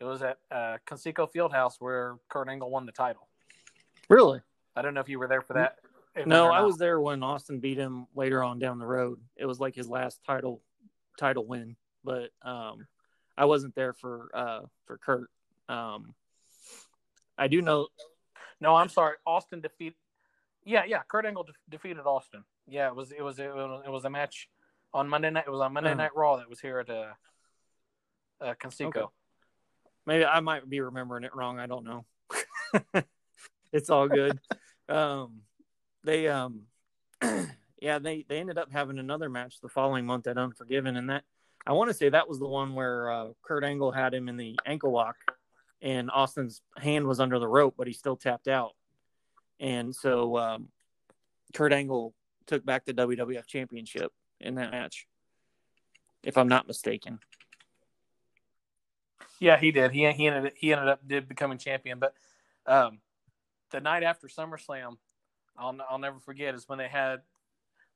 It 0.00 0.04
was 0.04 0.22
at 0.22 0.38
uh, 0.50 0.78
Conseco 0.86 1.28
Fieldhouse 1.32 1.74
where 1.80 2.16
Kurt 2.28 2.48
Angle 2.48 2.70
won 2.70 2.86
the 2.86 2.92
title. 2.92 3.28
Really? 4.08 4.40
I 4.74 4.82
don't 4.82 4.94
know 4.94 5.00
if 5.00 5.08
you 5.08 5.18
were 5.18 5.28
there 5.28 5.42
for 5.42 5.54
that. 5.54 5.78
No, 6.26 6.50
I 6.50 6.60
was 6.60 6.76
there 6.76 7.00
when 7.00 7.22
Austin 7.22 7.58
beat 7.60 7.78
him 7.78 8.06
later 8.14 8.42
on 8.42 8.58
down 8.58 8.78
the 8.78 8.86
road. 8.86 9.18
It 9.36 9.46
was 9.46 9.60
like 9.60 9.74
his 9.74 9.88
last 9.88 10.20
title 10.24 10.60
title 11.18 11.46
win, 11.46 11.76
but 12.04 12.30
um, 12.42 12.86
I 13.36 13.46
wasn't 13.46 13.74
there 13.74 13.92
for 13.92 14.30
uh, 14.34 14.60
for 14.86 14.98
Kurt. 14.98 15.30
Um, 15.68 16.14
I 17.38 17.48
do 17.48 17.62
know. 17.62 17.88
No, 18.60 18.74
I'm 18.74 18.88
sorry. 18.88 19.16
Austin 19.26 19.60
defeat. 19.60 19.94
Yeah, 20.64 20.84
yeah. 20.86 21.02
Kurt 21.08 21.26
Angle 21.26 21.44
de- 21.44 21.52
defeated 21.68 22.06
Austin. 22.06 22.44
Yeah, 22.68 22.88
it 22.88 22.94
was 22.94 23.10
it 23.12 23.22
was 23.22 23.38
it 23.38 23.52
was, 23.52 23.82
it 23.86 23.90
was 23.90 24.04
a 24.04 24.10
match 24.10 24.48
on 24.94 25.08
Monday 25.08 25.30
night. 25.30 25.44
It 25.46 25.50
was 25.50 25.60
on 25.60 25.72
Monday 25.72 25.90
Uh-huh. 25.90 26.02
Night 26.02 26.14
Raw 26.14 26.36
that 26.36 26.48
was 26.48 26.60
here 26.60 26.78
at 26.78 26.90
uh, 26.90 27.12
uh 28.40 28.54
Conseco. 28.54 28.88
Okay. 28.88 29.06
Maybe 30.06 30.24
I 30.24 30.40
might 30.40 30.68
be 30.68 30.80
remembering 30.80 31.24
it 31.24 31.34
wrong. 31.34 31.58
I 31.58 31.66
don't 31.66 31.84
know. 31.84 32.04
it's 33.72 33.90
all 33.90 34.08
good. 34.08 34.38
um, 34.88 35.42
they 36.04 36.28
um, 36.28 36.62
yeah, 37.80 37.98
they 37.98 38.24
they 38.28 38.38
ended 38.38 38.58
up 38.58 38.70
having 38.72 38.98
another 38.98 39.28
match 39.28 39.60
the 39.60 39.68
following 39.68 40.04
month 40.06 40.26
at 40.26 40.38
Unforgiven, 40.38 40.96
and 40.96 41.10
that 41.10 41.24
I 41.66 41.72
want 41.72 41.90
to 41.90 41.94
say 41.94 42.08
that 42.08 42.28
was 42.28 42.38
the 42.38 42.48
one 42.48 42.74
where 42.74 43.10
uh, 43.10 43.28
Kurt 43.42 43.64
Angle 43.64 43.92
had 43.92 44.14
him 44.14 44.28
in 44.28 44.36
the 44.36 44.58
ankle 44.66 44.92
lock, 44.92 45.16
and 45.80 46.10
Austin's 46.10 46.60
hand 46.76 47.06
was 47.06 47.20
under 47.20 47.38
the 47.38 47.48
rope, 47.48 47.74
but 47.76 47.86
he 47.86 47.92
still 47.92 48.16
tapped 48.16 48.48
out, 48.48 48.72
and 49.60 49.94
so 49.94 50.36
um, 50.38 50.68
Kurt 51.54 51.72
Angle 51.72 52.14
took 52.46 52.64
back 52.64 52.84
the 52.84 52.94
WWF 52.94 53.46
Championship 53.46 54.12
in 54.40 54.56
that 54.56 54.72
match, 54.72 55.06
if 56.22 56.36
I'm 56.36 56.48
not 56.48 56.66
mistaken. 56.66 57.20
Yeah, 59.38 59.58
he 59.58 59.72
did. 59.72 59.90
He 59.90 60.10
he 60.12 60.28
ended 60.28 60.52
he 60.56 60.72
ended 60.72 60.88
up 60.88 61.06
did 61.06 61.28
becoming 61.28 61.58
champion. 61.58 61.98
But 61.98 62.14
um, 62.66 63.00
the 63.70 63.80
night 63.80 64.04
after 64.04 64.28
SummerSlam, 64.28 64.98
I'll 65.56 65.76
I'll 65.90 65.98
never 65.98 66.20
forget 66.20 66.54
is 66.54 66.68
when 66.68 66.78
they 66.78 66.88
had. 66.88 67.22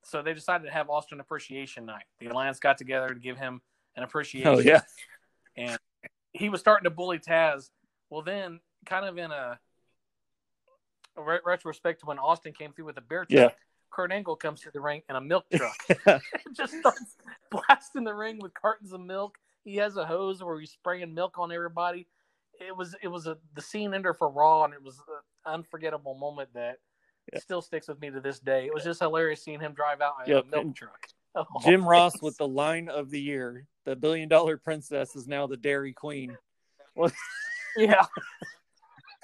So 0.03 0.21
they 0.21 0.33
decided 0.33 0.65
to 0.65 0.71
have 0.71 0.89
Austin 0.89 1.19
Appreciation 1.19 1.85
Night. 1.85 2.03
The 2.19 2.27
Alliance 2.27 2.59
got 2.59 2.77
together 2.77 3.09
to 3.09 3.19
give 3.19 3.37
him 3.37 3.61
an 3.95 4.03
appreciation. 4.03 4.47
Oh 4.49 4.59
yeah. 4.59 4.81
and 5.55 5.77
he 6.33 6.49
was 6.49 6.59
starting 6.61 6.85
to 6.85 6.89
bully 6.89 7.19
Taz. 7.19 7.69
Well, 8.09 8.21
then, 8.21 8.59
kind 8.85 9.05
of 9.05 9.17
in 9.17 9.31
a, 9.31 9.59
a 11.17 11.21
re- 11.21 11.39
retrospect 11.45 12.01
to 12.01 12.05
when 12.05 12.19
Austin 12.19 12.53
came 12.53 12.71
through 12.71 12.85
with 12.85 12.97
a 12.97 13.01
beer 13.01 13.25
truck, 13.25 13.31
Yeah. 13.31 13.49
Kurt 13.91 14.11
Angle 14.11 14.35
comes 14.35 14.61
to 14.61 14.71
the 14.71 14.79
ring 14.79 15.01
in 15.09 15.15
a 15.15 15.21
milk 15.21 15.45
truck. 15.55 15.75
just 16.55 16.77
starts 16.79 17.17
blasting 17.51 18.03
the 18.03 18.13
ring 18.13 18.39
with 18.41 18.53
cartons 18.53 18.93
of 18.93 19.01
milk. 19.01 19.37
He 19.63 19.75
has 19.77 19.97
a 19.97 20.05
hose 20.05 20.41
where 20.43 20.59
he's 20.59 20.71
spraying 20.71 21.13
milk 21.13 21.37
on 21.37 21.51
everybody. 21.51 22.07
It 22.65 22.75
was 22.75 22.95
it 23.01 23.07
was 23.07 23.27
a 23.27 23.37
the 23.55 23.61
scene 23.61 23.93
ender 23.93 24.13
for 24.13 24.29
Raw, 24.29 24.63
and 24.63 24.73
it 24.73 24.81
was 24.81 24.97
an 25.45 25.53
unforgettable 25.53 26.15
moment 26.15 26.49
that 26.53 26.77
Yeah. 27.33 27.39
still 27.39 27.61
sticks 27.61 27.87
with 27.87 27.99
me 27.99 28.09
to 28.09 28.19
this 28.21 28.39
day. 28.39 28.65
It 28.65 28.73
was 28.73 28.83
just 28.83 28.99
hilarious 28.99 29.43
seeing 29.43 29.59
him 29.59 29.73
drive 29.73 30.01
out 30.01 30.13
in 30.25 30.31
Yep, 30.31 30.45
a 30.45 30.47
milk 30.47 30.75
truck. 30.75 31.07
Oh, 31.35 31.45
Jim 31.61 31.87
Ross 31.87 32.19
with 32.19 32.35
the 32.37 32.47
line 32.47 32.89
of 32.89 33.11
the 33.11 33.21
year. 33.21 33.67
The 33.85 33.95
billion 33.95 34.27
dollar 34.27 34.57
princess 34.57 35.15
is 35.15 35.27
now 35.27 35.45
the 35.45 35.55
Dairy 35.55 35.93
Queen. 35.93 36.35
yeah. 37.77 38.05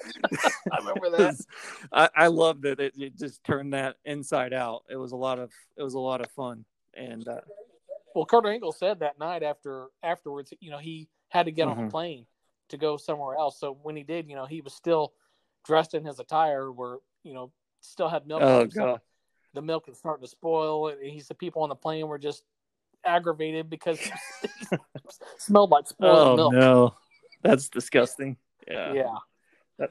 I 0.72 0.78
remember 0.78 1.10
that. 1.10 1.34
I, 1.92 2.08
I 2.14 2.26
loved 2.28 2.66
it. 2.66 2.78
it. 2.78 2.94
It 2.96 3.18
just 3.18 3.42
turned 3.42 3.72
that 3.74 3.96
inside 4.04 4.52
out. 4.52 4.84
It 4.88 4.94
was 4.94 5.10
a 5.10 5.16
lot 5.16 5.40
of 5.40 5.50
it 5.76 5.82
was 5.82 5.94
a 5.94 5.98
lot 5.98 6.20
of 6.20 6.30
fun. 6.30 6.64
And 6.96 7.26
uh, 7.26 7.40
Well, 8.14 8.26
Kurt 8.26 8.46
Angle 8.46 8.70
said 8.72 9.00
that 9.00 9.18
night 9.18 9.42
after 9.42 9.86
afterwards, 10.04 10.52
you 10.60 10.70
know, 10.70 10.78
he 10.78 11.08
had 11.30 11.46
to 11.46 11.52
get 11.52 11.66
on 11.66 11.76
Mhm. 11.78 11.88
a 11.88 11.90
plane 11.90 12.26
to 12.68 12.76
go 12.76 12.96
somewhere 12.96 13.36
else. 13.36 13.58
So 13.58 13.76
when 13.82 13.96
he 13.96 14.04
did, 14.04 14.28
you 14.28 14.36
know, 14.36 14.46
he 14.46 14.60
was 14.60 14.72
still 14.72 15.14
dressed 15.64 15.94
in 15.94 16.04
his 16.04 16.20
attire 16.20 16.70
where 16.70 16.98
you 17.24 17.34
know 17.34 17.50
still 17.84 18.08
had 18.08 18.26
milk. 18.26 18.42
Oh 18.42 18.66
god. 18.66 19.00
the 19.52 19.62
milk 19.62 19.88
is 19.88 19.98
starting 19.98 20.24
to 20.24 20.28
spoil, 20.30 20.88
and 20.88 21.02
he 21.04 21.20
said 21.20 21.38
people 21.38 21.62
on 21.62 21.68
the 21.68 21.74
plane 21.74 22.06
were 22.08 22.18
just 22.18 22.44
aggravated 23.04 23.68
because 23.68 24.00
it 24.42 24.80
smelled 25.38 25.70
like 25.70 25.86
spoiled 25.86 26.28
Oh 26.28 26.36
milk. 26.36 26.52
no, 26.54 26.94
that's 27.42 27.68
disgusting. 27.68 28.36
Yeah. 28.66 28.92
Yeah. 28.92 29.14
That- 29.78 29.90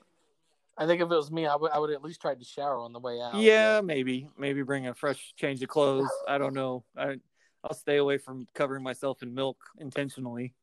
I 0.77 0.87
think 0.87 1.01
if 1.01 1.05
it 1.11 1.15
was 1.15 1.31
me, 1.31 1.45
I 1.45 1.55
would 1.55 1.71
I 1.71 1.77
would 1.79 1.91
at 1.91 2.01
least 2.03 2.21
try 2.21 2.33
to 2.33 2.43
shower 2.43 2.79
on 2.79 2.93
the 2.93 2.99
way 2.99 3.21
out. 3.21 3.35
Yeah, 3.35 3.81
maybe 3.81 4.27
maybe 4.37 4.63
bring 4.63 4.87
a 4.87 4.93
fresh 4.93 5.33
change 5.37 5.61
of 5.61 5.69
clothes. 5.69 6.09
I 6.27 6.37
don't 6.39 6.53
know. 6.55 6.83
I 6.97 7.17
I'll 7.63 7.75
stay 7.75 7.97
away 7.97 8.17
from 8.17 8.47
covering 8.53 8.83
myself 8.83 9.21
in 9.23 9.33
milk 9.33 9.57
intentionally. 9.79 10.53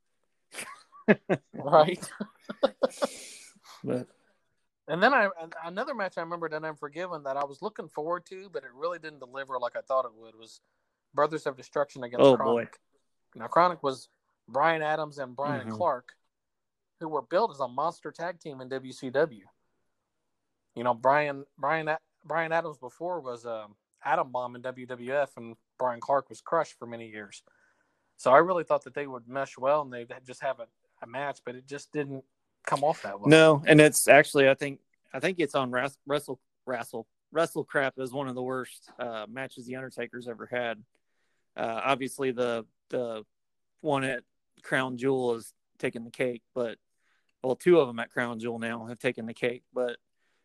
right. 1.55 2.11
But 3.83 4.09
And 4.91 5.01
then 5.01 5.14
I 5.14 5.28
another 5.64 5.95
match 5.95 6.18
I 6.18 6.20
remember 6.20 6.49
that 6.49 6.64
Unforgiven 6.64 7.22
that 7.22 7.36
I 7.36 7.45
was 7.45 7.62
looking 7.62 7.88
forward 7.88 8.26
to, 8.26 8.51
but 8.53 8.64
it 8.64 8.70
really 8.74 8.99
didn't 8.99 9.20
deliver 9.20 9.57
like 9.59 9.76
I 9.76 9.82
thought 9.82 10.05
it 10.05 10.11
would. 10.16 10.34
Was 10.34 10.61
Brothers 11.14 11.47
of 11.47 11.57
Destruction 11.57 12.03
against 12.03 12.24
Oh, 12.26 12.36
KroniK. 12.36 12.74
Now 13.36 13.47
KroniK 13.47 13.84
was 13.84 14.09
Brian 14.49 14.82
Adams 14.82 15.18
and 15.18 15.36
Brian 15.36 15.68
Mhm. 15.68 15.76
Clark, 15.76 16.16
who 16.99 17.09
were 17.09 17.22
built 17.22 17.53
as 17.53 17.61
a 17.61 17.68
monster 17.68 18.11
tag 18.11 18.41
team 18.41 18.61
in 18.61 18.68
WCW. 18.68 19.45
You 20.74 20.84
know, 20.84 20.95
Brian 20.95 21.47
Brian 21.57 21.97
Brian 22.24 22.51
Adams 22.51 22.78
before 22.78 23.20
was 23.20 23.47
um, 23.47 23.76
Adam 24.03 24.32
Bomb 24.32 24.57
in 24.57 24.62
WWF, 24.62 25.36
and 25.36 25.57
Brian 25.78 26.01
Clark 26.01 26.28
was 26.28 26.41
crushed 26.41 26.76
for 26.80 26.86
many 26.86 27.09
years. 27.09 27.45
So 28.16 28.32
I 28.32 28.38
really 28.38 28.64
thought 28.64 28.82
that 28.84 28.95
they 28.95 29.07
would 29.07 29.28
mesh 29.28 29.57
well 29.57 29.82
and 29.82 29.93
they'd 29.93 30.12
just 30.26 30.43
have 30.43 30.59
a, 30.59 30.66
a 31.01 31.07
match, 31.07 31.41
but 31.45 31.55
it 31.55 31.66
just 31.66 31.93
didn't 31.93 32.24
come 32.66 32.84
off 32.84 33.02
that 33.02 33.18
well. 33.18 33.28
no, 33.28 33.62
and 33.66 33.80
it's 33.80 34.08
actually 34.08 34.48
I 34.48 34.54
think 34.54 34.80
I 35.12 35.20
think 35.20 35.38
it's 35.38 35.54
on 35.54 35.70
Wrestle 35.70 35.98
Wrestle 36.06 36.40
Wrestle 36.66 37.06
WrestleCrap 37.34 37.92
is 37.98 38.12
one 38.12 38.28
of 38.28 38.34
the 38.34 38.42
worst 38.42 38.90
uh, 38.98 39.26
matches 39.30 39.66
the 39.66 39.76
Undertaker's 39.76 40.28
ever 40.28 40.46
had. 40.46 40.82
Uh, 41.56 41.80
obviously 41.84 42.32
the 42.32 42.64
the 42.90 43.24
one 43.80 44.04
at 44.04 44.22
Crown 44.62 44.96
Jewel 44.96 45.34
is 45.36 45.52
taking 45.78 46.04
the 46.04 46.11
cake, 46.11 46.42
but 46.54 46.76
well, 47.42 47.56
two 47.56 47.78
of 47.78 47.86
them 47.86 47.98
at 47.98 48.11
Crown 48.11 48.38
Jewel 48.38 48.58
now 48.58 48.86
have 48.86 48.98
taken 48.98 49.26
the 49.26 49.34
cake, 49.34 49.62
but 49.72 49.96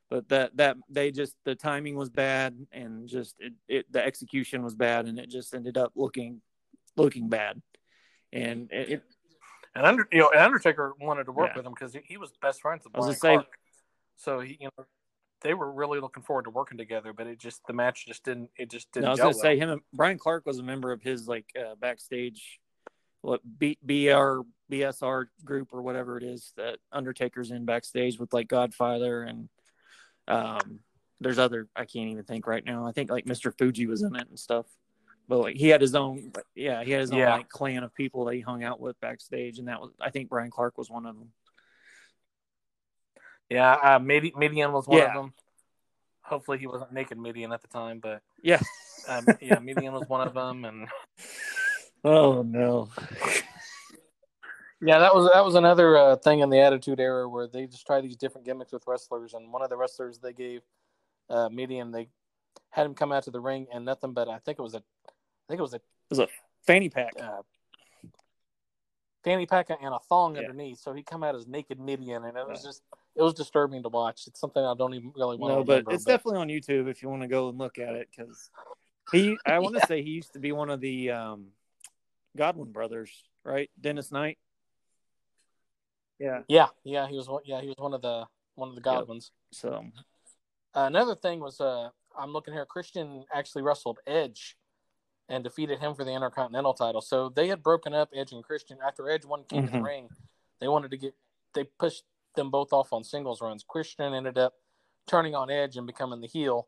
but 0.09 0.29
that 0.29 0.55
that 0.57 0.77
they 0.89 1.11
just 1.11 1.35
the 1.43 1.55
timing 1.55 1.95
was 1.95 2.09
bad 2.09 2.55
and 2.71 3.07
just 3.07 3.35
it, 3.39 3.53
it 3.67 3.91
the 3.91 4.03
execution 4.03 4.63
was 4.63 4.75
bad 4.75 5.07
and 5.07 5.19
it 5.19 5.29
just 5.29 5.53
ended 5.53 5.77
up 5.77 5.91
looking 5.95 6.41
looking 6.95 7.27
bad 7.27 7.61
and 8.31 8.71
it 8.71 9.03
And 9.75 9.85
under, 9.85 10.07
you 10.11 10.19
know, 10.19 10.29
and 10.31 10.39
Undertaker 10.41 10.93
wanted 10.99 11.25
to 11.25 11.31
work 11.31 11.49
Yeah. 11.51 11.57
with 11.57 11.65
him 11.65 11.73
because 11.73 11.93
he, 11.93 11.99
he 12.05 12.17
was 12.17 12.31
best 12.41 12.61
friends 12.61 12.83
with 12.85 12.93
Brian 12.93 13.13
say- 13.13 13.35
Clark. 13.35 13.47
So 14.17 14.39
he, 14.39 14.57
you 14.61 14.69
know, 14.77 14.85
they 15.41 15.53
were 15.53 15.69
really 15.71 15.99
looking 15.99 16.23
forward 16.23 16.43
to 16.45 16.49
working 16.49 16.77
together. 16.77 17.11
But 17.11 17.27
it 17.27 17.37
just 17.37 17.61
the 17.67 17.73
match 17.73 18.05
just 18.07 18.23
didn't. 18.23 18.49
It 18.57 18.69
just 18.71 18.91
didn't. 18.93 19.03
No, 19.05 19.09
I 19.09 19.11
was 19.11 19.19
gonna 19.19 19.33
say 19.33 19.57
him. 19.57 19.69
and 19.69 19.81
Brian 19.93 20.17
Clark 20.17 20.45
was 20.45 20.59
a 20.59 20.63
member 20.63 20.91
of 20.93 21.01
his 21.01 21.27
like 21.27 21.45
uh, 21.59 21.75
backstage, 21.75 22.59
what 23.21 23.41
B, 23.59 23.77
BR 23.83 24.41
BSR 24.71 25.25
group 25.43 25.73
or 25.73 25.81
whatever 25.81 26.17
it 26.17 26.23
is 26.23 26.53
that 26.55 26.77
Undertaker's 26.91 27.51
in 27.51 27.65
backstage 27.65 28.17
with 28.17 28.33
like 28.33 28.47
Godfather 28.47 29.23
and 29.23 29.49
um. 30.27 30.79
There's 31.21 31.39
other 31.39 31.69
I 31.75 31.85
can't 31.85 32.09
even 32.09 32.25
think 32.25 32.45
right 32.45 32.63
now. 32.63 32.85
I 32.85 32.91
think 32.91 33.09
like 33.09 33.25
Mr. 33.25 33.57
Fuji 33.57 33.87
was 33.87 34.03
in 34.03 34.15
it 34.17 34.27
and 34.27 34.37
stuff. 34.37 34.65
But 35.27 35.39
like 35.39 35.55
he 35.55 35.69
had 35.69 35.81
his 35.81 35.95
own, 35.95 36.31
yeah, 36.53 36.83
he 36.83 36.91
had 36.91 37.01
his 37.01 37.11
own 37.11 37.17
Yeah. 37.19 37.33
like 37.35 37.49
clan 37.49 37.83
of 37.83 37.93
people 37.95 38.25
that 38.25 38.35
he 38.35 38.41
hung 38.41 38.63
out 38.63 38.79
with 38.79 38.99
backstage, 38.99 39.57
and 39.59 39.67
that 39.67 39.81
was 39.81 39.91
I 39.99 40.11
think 40.11 40.29
Brian 40.29 40.51
Clark 40.51 40.77
was 40.77 40.89
one 40.89 41.05
of 41.05 41.17
them. 41.17 41.31
Yeah, 43.49 43.73
uh, 43.73 43.99
Midi- 43.99 44.33
Mideon 44.35 44.71
was 44.71 44.87
one 44.87 44.99
Yeah. 44.99 45.07
of 45.09 45.13
them. 45.13 45.33
Hopefully, 46.23 46.57
he 46.57 46.67
wasn't 46.67 46.91
naked 46.91 47.17
Mideon 47.17 47.51
at 47.53 47.61
the 47.61 47.67
time, 47.67 47.99
but 47.99 48.21
Yeah. 48.41 48.59
um, 49.07 49.25
yeah, 49.41 49.59
Mideon 49.59 49.93
was 49.93 50.07
one 50.07 50.27
of 50.27 50.33
them, 50.33 50.65
and 50.65 50.87
Oh 52.03 52.41
no. 52.43 52.89
yeah, 54.81 54.99
that 54.99 55.13
was 55.15 55.29
that 55.33 55.43
was 55.45 55.55
another 55.55 55.97
uh, 55.97 56.15
thing 56.17 56.39
in 56.39 56.49
the 56.49 56.59
Attitude 56.59 56.99
Era 56.99 57.27
where 57.27 57.47
they 57.47 57.65
just 57.67 57.85
try 57.87 58.01
these 58.01 58.15
different 58.17 58.45
gimmicks 58.45 58.71
with 58.71 58.83
wrestlers, 58.87 59.33
and 59.33 59.51
one 59.51 59.61
of 59.61 59.69
the 59.69 59.77
wrestlers 59.77 60.19
they 60.19 60.33
gave 60.33 60.61
uh, 61.29 61.49
Mideon, 61.49 61.91
they 61.91 62.09
had 62.69 62.85
him 62.85 62.93
come 62.93 63.11
out 63.11 63.23
to 63.23 63.31
the 63.31 63.39
ring 63.39 63.67
and 63.73 63.85
nothing 63.85 64.11
but 64.13 64.27
I 64.27 64.37
think 64.39 64.59
it 64.59 64.61
was 64.61 64.75
a, 64.75 64.83
I 65.47 65.51
think 65.51 65.59
it 65.59 65.61
was 65.61 65.73
a 65.73 65.81
was 66.09 66.19
a 66.19 66.27
Fanny 66.65 66.89
pack. 66.89 67.13
uh, 67.21 67.41
fanny 69.23 69.45
pack 69.45 69.69
and 69.69 69.93
a 69.93 69.99
thong 70.09 70.35
Yeah. 70.35 70.41
underneath. 70.41 70.79
So 70.79 70.93
he 70.93 71.03
come 71.03 71.23
out 71.23 71.35
as 71.35 71.47
naked 71.47 71.79
Mideon, 71.79 72.25
and 72.25 72.37
it 72.37 72.47
was 72.47 72.63
just 72.63 72.81
it 73.15 73.21
was 73.21 73.33
disturbing 73.33 73.83
to 73.83 73.89
watch. 73.89 74.23
It's 74.27 74.39
something 74.39 74.63
I 74.63 74.73
don't 74.75 74.93
even 74.93 75.11
really 75.15 75.37
want 75.37 75.51
No, 75.51 75.57
to 75.59 75.63
but 75.65 75.71
remember. 75.73 75.91
it's 75.91 76.03
definitely 76.05 76.39
on 76.39 76.47
YouTube 76.47 76.89
if 76.89 77.03
you 77.03 77.09
want 77.09 77.21
to 77.21 77.27
go 77.27 77.49
and 77.49 77.57
look 77.57 77.77
at 77.77 77.95
it 77.95 78.09
because 78.15 78.49
he. 79.11 79.37
I 79.45 79.59
want 79.59 79.75
to 79.75 79.81
Yeah. 79.81 79.85
say 79.85 80.01
he 80.01 80.11
used 80.11 80.33
to 80.33 80.39
be 80.39 80.51
one 80.51 80.69
of 80.69 80.81
the 80.81 81.11
um, 81.11 81.47
Godwinn 82.35 82.71
brothers, 82.71 83.11
right? 83.43 83.69
Dennis 83.79 84.11
Knight. 84.11 84.37
Yeah. 86.17 86.43
yeah, 86.47 86.67
yeah, 86.83 87.07
he 87.07 87.17
was 87.17 87.27
one. 87.27 87.41
Yeah, 87.45 87.61
he 87.61 87.67
was 87.67 87.77
one 87.77 87.93
of 87.93 88.01
the 88.01 88.25
one 88.55 88.69
of 88.69 88.75
the 88.75 88.81
Godwinns. 88.81 89.31
So 89.51 89.85
Uh, 90.73 90.85
another 90.87 91.15
thing 91.15 91.39
was 91.39 91.59
uh, 91.61 91.89
I'm 92.17 92.31
looking 92.31 92.53
here. 92.53 92.65
Christian 92.65 93.23
actually 93.33 93.61
wrestled 93.63 93.99
Edge 94.07 94.55
and 95.29 95.43
defeated 95.43 95.79
him 95.79 95.95
for 95.95 96.03
the 96.03 96.11
Intercontinental 96.11 96.73
title. 96.73 97.01
So 97.01 97.29
they 97.29 97.47
had 97.47 97.63
broken 97.63 97.93
up 97.93 98.09
Edge 98.15 98.31
and 98.31 98.43
Christian 98.43 98.77
after 98.85 99.09
Edge 99.09 99.25
won 99.25 99.43
King 99.49 99.65
of 99.65 99.71
the. 99.71 99.81
Ring. 99.81 100.09
They 100.59 100.67
wanted 100.67 100.91
to 100.91 100.97
get 100.97 101.15
they 101.53 101.63
pushed 101.63 102.03
them 102.35 102.51
both 102.51 102.73
off 102.73 102.91
on 102.91 103.03
singles 103.03 103.41
runs. 103.41 103.63
Christian 103.67 104.13
ended 104.13 104.37
up 104.37 104.53
turning 105.07 105.33
on 105.35 105.49
Edge 105.49 105.77
and 105.77 105.87
becoming 105.87 106.21
the 106.21 106.27
heel, 106.27 106.67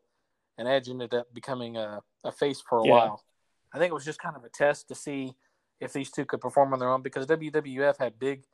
and 0.56 0.66
Edge 0.66 0.88
ended 0.88 1.12
up 1.14 1.32
becoming 1.34 1.76
a, 1.76 2.00
a 2.24 2.32
face 2.32 2.60
for 2.60 2.78
a 2.78 2.84
Yeah. 2.86 2.90
while. 2.92 3.24
I 3.72 3.78
think 3.78 3.90
it 3.90 3.94
was 3.94 4.04
just 4.04 4.18
kind 4.20 4.34
of 4.34 4.44
a 4.44 4.48
test 4.48 4.88
to 4.88 4.94
see 4.94 5.34
if 5.78 5.92
these 5.92 6.10
two 6.10 6.24
could 6.24 6.40
perform 6.40 6.72
on 6.72 6.78
their 6.78 6.88
own 6.88 7.02
because 7.02 7.26
WWF 7.26 7.98
had 7.98 8.18
big, 8.18 8.44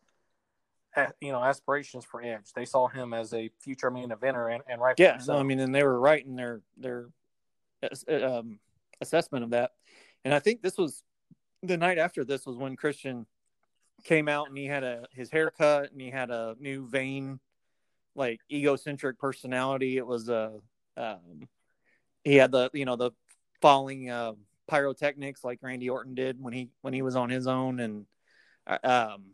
you 1.20 1.30
know, 1.32 1.42
aspirations 1.42 2.04
for 2.04 2.20
Edge. 2.20 2.52
They 2.54 2.64
saw 2.64 2.88
him 2.88 3.14
as 3.14 3.32
a 3.32 3.48
future 3.60 3.90
main 3.90 4.10
eventer, 4.10 4.52
and, 4.52 4.62
and 4.68 4.80
rightfully 4.80 5.06
yeah, 5.06 5.18
so. 5.18 5.36
I 5.36 5.42
mean, 5.44 5.60
and 5.60 5.74
they 5.74 5.84
were 5.84 5.98
right 6.00 6.24
in 6.24 6.34
their 6.36 6.60
their 6.76 7.06
um, 8.08 8.58
assessment 9.00 9.44
of 9.44 9.50
that, 9.50 9.72
and 10.24 10.34
I 10.34 10.38
think 10.38 10.62
this 10.62 10.76
was 10.78 11.02
the 11.62 11.76
night 11.76 11.98
after 11.98 12.24
this 12.24 12.46
was 12.46 12.56
when 12.56 12.76
Christian 12.76 13.26
came 14.04 14.28
out 14.28 14.48
and 14.48 14.56
he 14.56 14.66
had 14.66 14.84
a 14.84 15.06
his 15.12 15.30
haircut 15.30 15.90
and 15.92 16.00
he 16.00 16.10
had 16.10 16.30
a 16.30 16.56
new 16.58 16.86
vain, 16.86 17.40
like 18.14 18.40
egocentric 18.50 19.18
personality. 19.18 19.96
It 19.96 20.06
was 20.06 20.28
a 20.28 20.60
um, 20.96 21.48
he 22.22 22.36
had 22.36 22.52
the 22.52 22.70
you 22.72 22.84
know 22.84 22.96
the 22.96 23.12
falling 23.60 24.10
uh, 24.10 24.32
pyrotechnics 24.68 25.44
like 25.44 25.58
Randy 25.62 25.90
Orton 25.90 26.14
did 26.14 26.42
when 26.42 26.52
he 26.52 26.68
when 26.82 26.94
he 26.94 27.02
was 27.02 27.16
on 27.16 27.30
his 27.30 27.46
own, 27.46 27.80
and 27.80 28.06
I- 28.66 28.76
um, 28.76 29.24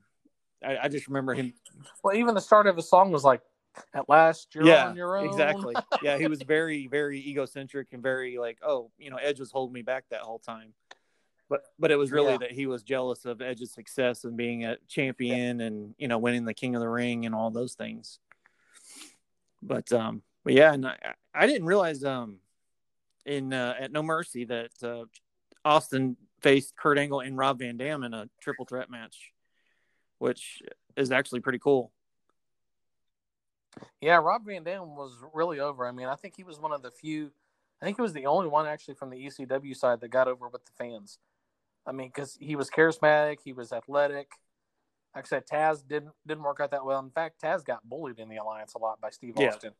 I, 0.64 0.78
I 0.82 0.88
just 0.88 1.08
remember 1.08 1.34
him 1.34 1.54
Well, 2.02 2.16
even 2.16 2.34
the 2.34 2.40
start 2.40 2.66
of 2.66 2.76
the 2.76 2.82
song 2.82 3.10
was 3.12 3.24
like, 3.24 3.40
"At 3.94 4.08
last, 4.08 4.54
you're 4.54 4.66
yeah, 4.66 4.88
on 4.88 4.96
your 4.96 5.16
own." 5.16 5.24
exactly. 5.24 5.76
yeah, 6.02 6.18
he 6.18 6.26
was 6.26 6.42
very, 6.42 6.86
very 6.86 7.18
egocentric 7.20 7.88
and 7.92 8.02
very 8.02 8.38
like, 8.38 8.58
oh, 8.62 8.90
you 8.98 9.10
know, 9.10 9.16
Edge 9.16 9.40
was 9.40 9.50
holding 9.50 9.72
me 9.72 9.82
back 9.82 10.04
that 10.10 10.20
whole 10.20 10.38
time. 10.38 10.74
But 11.50 11.64
but 11.80 11.90
it 11.90 11.96
was 11.96 12.12
really 12.12 12.32
Yeah. 12.32 12.38
that 12.38 12.52
he 12.52 12.66
was 12.66 12.84
jealous 12.84 13.24
of 13.26 13.42
Edge's 13.42 13.72
success 13.72 14.24
and 14.24 14.36
being 14.36 14.64
a 14.64 14.76
champion 14.88 15.60
and 15.60 15.94
you 15.98 16.06
know 16.08 16.16
winning 16.16 16.44
the 16.44 16.54
King 16.54 16.76
of 16.76 16.80
the 16.80 16.88
Ring 16.88 17.26
and 17.26 17.34
all 17.34 17.50
those 17.50 17.74
things. 17.74 18.20
But 19.60 19.92
um, 19.92 20.22
but 20.44 20.54
yeah, 20.54 20.72
and 20.72 20.86
I, 20.86 20.96
I 21.34 21.46
didn't 21.46 21.66
realize 21.66 22.04
um, 22.04 22.38
in 23.26 23.52
uh, 23.52 23.74
at 23.78 23.90
No 23.90 24.02
Mercy 24.02 24.44
that 24.44 24.70
uh, 24.82 25.04
Austin 25.64 26.16
faced 26.40 26.76
Kurt 26.76 26.98
Angle 26.98 27.20
and 27.20 27.36
Rob 27.36 27.58
Van 27.58 27.76
Dam 27.76 28.04
in 28.04 28.14
a 28.14 28.28
triple 28.40 28.64
threat 28.64 28.88
match, 28.88 29.32
which 30.18 30.62
is 30.96 31.10
actually 31.10 31.40
pretty 31.40 31.58
cool. 31.58 31.90
Yeah, 34.00 34.16
Rob 34.16 34.46
Van 34.46 34.62
Dam 34.62 34.94
was 34.94 35.16
really 35.34 35.58
over. 35.58 35.84
I 35.86 35.90
mean, 35.90 36.06
I 36.06 36.14
think 36.14 36.36
he 36.36 36.44
was 36.44 36.60
one 36.60 36.72
of 36.72 36.82
the 36.82 36.92
few. 36.92 37.32
I 37.82 37.84
think 37.84 37.96
he 37.96 38.02
was 38.02 38.12
the 38.12 38.26
only 38.26 38.48
one 38.48 38.66
actually 38.66 38.94
from 38.94 39.10
the 39.10 39.16
ECW 39.16 39.76
side 39.76 40.00
that 40.00 40.08
got 40.08 40.28
over 40.28 40.48
with 40.48 40.64
the 40.64 40.72
fans. 40.78 41.18
I 41.86 41.92
mean, 41.92 42.08
because 42.08 42.36
he 42.40 42.56
was 42.56 42.70
charismatic, 42.70 43.38
he 43.44 43.52
was 43.52 43.72
athletic. 43.72 44.28
Like 45.14 45.24
I 45.24 45.28
said, 45.28 45.46
Taz 45.46 45.86
didn't 45.86 46.12
didn't 46.26 46.44
work 46.44 46.60
out 46.60 46.70
that 46.70 46.84
well. 46.84 47.00
In 47.00 47.10
fact, 47.10 47.42
Taz 47.42 47.64
got 47.64 47.88
bullied 47.88 48.18
in 48.18 48.28
the 48.28 48.36
alliance 48.36 48.74
a 48.74 48.78
lot 48.78 49.00
by 49.00 49.10
Steve 49.10 49.34
Yeah. 49.36 49.48
Austin. 49.48 49.72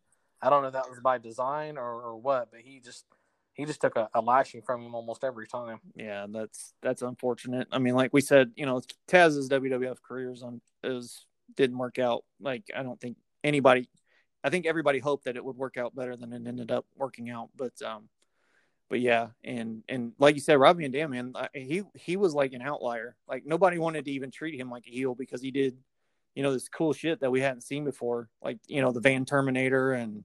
I 0.43 0.49
don't 0.51 0.63
know 0.63 0.69
if 0.69 0.75
that 0.75 0.89
was 0.89 1.01
by 1.01 1.19
design 1.19 1.77
or, 1.77 1.85
or 2.03 2.17
what, 2.17 2.51
but 2.51 2.61
he 2.61 2.81
just 2.81 3.05
he 3.53 3.65
just 3.67 3.81
took 3.81 3.97
a, 3.97 4.09
a 4.15 4.21
lashing 4.21 4.63
from 4.63 4.83
him 4.83 4.95
almost 4.95 5.23
every 5.23 5.47
time. 5.47 5.81
yeah, 5.95 6.27
that's 6.29 6.73
that's 6.83 7.03
unfortunate. 7.03 7.69
I 7.71 7.79
mean, 7.79 7.95
like 7.95 8.13
we 8.13 8.23
said, 8.23 8.53
you 8.57 8.65
know, 8.67 8.81
Taz's 9.07 9.49
WWF 9.51 10.01
career 10.03 10.33
is 10.33 10.43
on 10.43 10.61
is 10.83 11.27
didn't 11.57 11.79
work 11.79 11.99
out. 11.99 12.25
Like 12.41 12.65
I 12.75 12.83
don't 12.83 12.99
think 13.01 13.17
anybody, 13.45 13.89
I 14.43 14.51
think 14.51 14.67
everybody 14.67 14.99
hoped 14.99 15.25
that 15.27 15.37
it 15.37 15.45
would 15.45 15.57
work 15.57 15.77
out 15.77 15.95
better 15.95 16.17
than 16.17 16.33
it 16.33 16.47
ended 16.47 16.71
up 16.73 16.87
working 16.97 17.29
out. 17.31 17.51
But 17.55 17.81
um, 17.83 18.09
but 18.91 19.01
yeah, 19.01 19.29
and 19.45 19.85
and 19.89 20.13
like 20.19 20.35
you 20.35 20.41
said, 20.41 20.59
Rob 20.59 20.79
Van 20.79 20.91
Dam, 20.91 21.13
man, 21.13 21.33
he 21.55 21.85
he 21.95 22.17
was 22.17 22.35
like 22.35 22.53
an 22.53 22.61
outlier. 22.61 23.15
Like 23.29 23.47
nobody 23.47 23.79
wanted 23.79 24.05
to 24.07 24.11
even 24.11 24.33
treat 24.33 24.61
him 24.61 24.69
like 24.69 24.85
a 24.89 24.91
heel 24.91 25.15
because 25.15 25.41
he 25.41 25.53
did, 25.53 25.77
you 26.35 26.43
know, 26.43 26.53
this 26.53 26.69
cool 26.69 26.93
shit 26.93 27.21
that 27.21 27.31
we 27.31 27.41
hadn't 27.41 27.61
seen 27.61 27.85
before, 27.85 28.29
like 28.43 28.59
you 28.67 28.83
know 28.83 28.91
the 28.91 29.01
Van 29.01 29.25
Terminator 29.25 29.93
and 29.93 30.25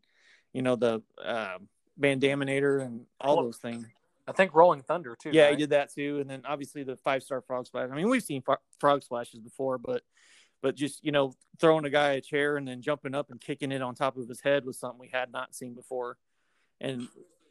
you 0.51 0.63
know 0.63 0.75
the 0.75 1.03
uh, 1.23 1.59
Van 1.99 2.19
Daminator 2.19 2.83
and 2.83 3.05
all 3.21 3.43
those 3.43 3.57
things. 3.57 3.85
I 4.27 4.31
think 4.31 4.55
Rolling 4.55 4.81
Thunder 4.81 5.15
too. 5.15 5.29
Yeah, 5.31 5.43
right? 5.43 5.51
he 5.51 5.57
did 5.57 5.69
that 5.69 5.93
too, 5.93 6.17
and 6.19 6.27
then 6.27 6.41
obviously 6.43 6.81
the 6.81 6.97
five 6.97 7.21
star 7.21 7.41
frog 7.41 7.67
splash. 7.67 7.89
I 7.91 7.95
mean, 7.95 8.09
we've 8.09 8.23
seen 8.23 8.41
fro- 8.41 8.57
frog 8.79 9.03
splashes 9.03 9.41
before, 9.41 9.77
but 9.77 10.01
but 10.63 10.73
just 10.73 11.05
you 11.05 11.11
know 11.11 11.35
throwing 11.59 11.85
a 11.85 11.91
guy 11.91 12.13
a 12.13 12.21
chair 12.21 12.57
and 12.57 12.67
then 12.67 12.81
jumping 12.81 13.13
up 13.13 13.29
and 13.29 13.39
kicking 13.39 13.71
it 13.71 13.83
on 13.83 13.93
top 13.93 14.17
of 14.17 14.27
his 14.27 14.41
head 14.41 14.65
was 14.65 14.79
something 14.79 14.99
we 14.99 15.09
had 15.09 15.31
not 15.31 15.53
seen 15.53 15.75
before. 15.75 16.17
And 16.81 17.07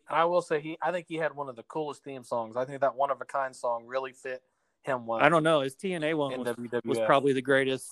I 0.09 0.25
will 0.25 0.43
say 0.43 0.61
he. 0.61 0.79
I 0.83 0.93
think 0.93 1.07
he 1.09 1.17
had 1.17 1.35
one 1.35 1.49
of 1.49 1.57
the 1.57 1.63
coolest 1.65 2.05
theme 2.05 2.25
songs. 2.25 2.57
I 2.57 2.65
think 2.65 2.81
that 2.81 2.95
one 2.95 3.11
of 3.11 3.21
a 3.21 3.25
kind 3.25 3.55
song 3.55 3.87
really 3.87 4.13
fit 4.13 4.43
him 4.83 5.07
well. 5.07 5.21
I 5.21 5.29
don't 5.29 5.43
know, 5.43 5.61
his 5.61 5.75
TNA 5.75 6.17
one 6.17 6.39
was, 6.39 6.57
was 6.85 6.99
probably 7.01 7.33
the 7.33 7.43
greatest. 7.43 7.91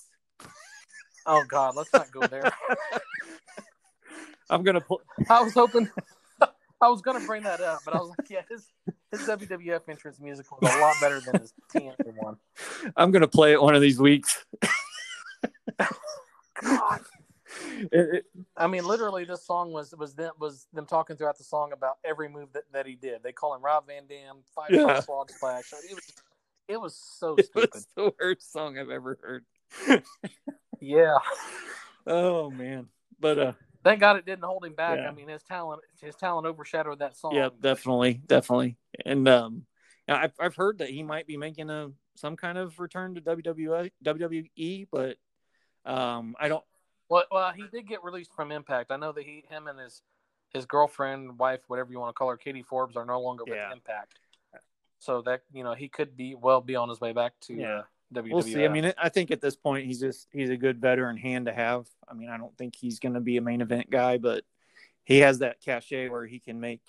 Oh 1.26 1.42
God, 1.48 1.74
let's 1.76 1.92
not 1.92 2.10
go 2.10 2.26
there. 2.26 2.52
I'm 4.50 4.62
gonna 4.62 4.80
put. 4.80 5.00
I 5.28 5.42
was 5.42 5.54
hoping. 5.54 5.88
I 6.80 6.88
was 6.88 7.00
gonna 7.00 7.24
bring 7.26 7.44
that 7.44 7.60
up, 7.60 7.80
but 7.84 7.94
I 7.94 7.98
was 7.98 8.10
like, 8.10 8.28
yeah, 8.28 8.42
his 8.50 8.66
his 9.10 9.20
WWF 9.20 9.88
entrance 9.88 10.20
music 10.20 10.46
was 10.50 10.74
a 10.74 10.78
lot 10.80 10.96
better 11.00 11.20
than 11.20 11.40
his 11.40 11.54
TNA 11.74 12.14
one. 12.16 12.36
I'm 12.96 13.10
gonna 13.10 13.28
play 13.28 13.52
it 13.52 13.62
one 13.62 13.74
of 13.74 13.80
these 13.80 13.98
weeks. 13.98 14.44
God. 16.60 17.00
It- 17.92 18.26
I 18.56 18.66
mean, 18.66 18.84
literally, 18.84 19.24
this 19.24 19.44
song 19.44 19.72
was 19.72 19.94
was 19.96 20.14
them 20.14 20.32
was 20.38 20.66
them 20.72 20.86
talking 20.86 21.16
throughout 21.16 21.38
the 21.38 21.44
song 21.44 21.72
about 21.72 21.96
every 22.04 22.28
move 22.28 22.52
that, 22.52 22.64
that 22.72 22.86
he 22.86 22.94
did. 22.94 23.22
They 23.22 23.32
call 23.32 23.54
him 23.54 23.62
Rob 23.62 23.86
Van 23.86 24.06
Dam, 24.06 24.36
five 24.54 24.70
Yeah. 24.70 24.82
star 25.00 25.02
frog 25.02 25.30
splash. 25.30 25.72
It 25.88 25.94
was 25.94 26.12
it 26.68 26.80
was 26.80 26.94
so 27.18 27.34
it 27.38 27.46
stupid. 27.46 27.70
was 27.74 27.86
the 27.96 28.12
worst 28.20 28.52
song 28.52 28.78
I've 28.78 28.90
ever 28.90 29.18
heard. 29.22 29.44
Yeah. 30.80 31.16
Oh 32.06 32.50
man, 32.50 32.88
but 33.20 33.38
uh, 33.38 33.52
Thank 33.84 34.00
God 34.00 34.16
it 34.16 34.26
didn't 34.26 34.44
hold 34.44 34.64
him 34.64 34.74
back. 34.74 34.98
Yeah. 34.98 35.08
I 35.08 35.12
mean, 35.12 35.28
his 35.28 35.42
talent 35.44 35.80
his 36.00 36.16
talent 36.16 36.46
overshadowed 36.46 36.98
that 36.98 37.16
song. 37.16 37.34
yeah, 37.34 37.50
definitely, 37.60 38.20
definitely, 38.26 38.76
and 39.06 39.28
um, 39.28 39.64
I've 40.08 40.32
I've 40.40 40.56
heard 40.56 40.78
that 40.78 40.90
he 40.90 41.02
might 41.04 41.26
be 41.28 41.36
making 41.36 41.70
a 41.70 41.90
some 42.16 42.36
kind 42.36 42.58
of 42.58 42.78
return 42.80 43.14
to 43.14 43.20
WWE, 43.20 43.90
WWE, 44.04 44.86
but 44.90 45.16
um, 45.84 46.34
I 46.38 46.48
don't. 46.48 46.64
Well, 47.12 47.24
well, 47.30 47.52
he 47.52 47.64
did 47.70 47.86
get 47.86 48.02
released 48.02 48.32
from 48.34 48.50
Impact. 48.50 48.90
I 48.90 48.96
know 48.96 49.12
that 49.12 49.24
he, 49.24 49.44
him, 49.50 49.66
and 49.66 49.78
his 49.78 50.00
his 50.48 50.64
girlfriend, 50.64 51.38
wife, 51.38 51.60
whatever 51.66 51.92
you 51.92 52.00
want 52.00 52.08
to 52.08 52.14
call 52.14 52.30
her, 52.30 52.38
Katie 52.38 52.62
Forbes, 52.62 52.96
are 52.96 53.04
no 53.04 53.20
longer 53.20 53.44
with 53.44 53.56
Yeah. 53.56 53.70
Impact. 53.70 54.18
So 54.98 55.20
that 55.22 55.42
you 55.52 55.62
know, 55.62 55.74
he 55.74 55.88
could 55.88 56.16
be 56.16 56.34
well 56.34 56.62
be 56.62 56.74
on 56.74 56.88
his 56.88 57.02
way 57.02 57.12
back 57.12 57.38
to 57.40 57.54
Yeah. 57.54 57.78
uh, 57.80 57.82
WWF. 58.14 58.32
We'll 58.32 58.42
see. 58.42 58.64
I 58.64 58.68
mean, 58.68 58.94
I 58.96 59.10
think 59.10 59.30
at 59.30 59.42
this 59.42 59.56
point 59.56 59.84
he's 59.84 60.00
just 60.00 60.26
he's 60.32 60.48
a 60.48 60.56
good 60.56 60.80
veteran 60.80 61.18
hand 61.18 61.44
to 61.46 61.52
have. 61.52 61.86
I 62.08 62.14
mean, 62.14 62.30
I 62.30 62.38
don't 62.38 62.56
think 62.56 62.76
he's 62.76 62.98
going 62.98 63.12
to 63.14 63.20
be 63.20 63.36
a 63.36 63.42
main 63.42 63.60
event 63.60 63.90
guy, 63.90 64.16
but 64.16 64.44
he 65.04 65.18
has 65.18 65.40
that 65.40 65.60
cachet 65.60 66.08
where 66.08 66.24
he 66.24 66.38
can 66.38 66.60
make 66.60 66.80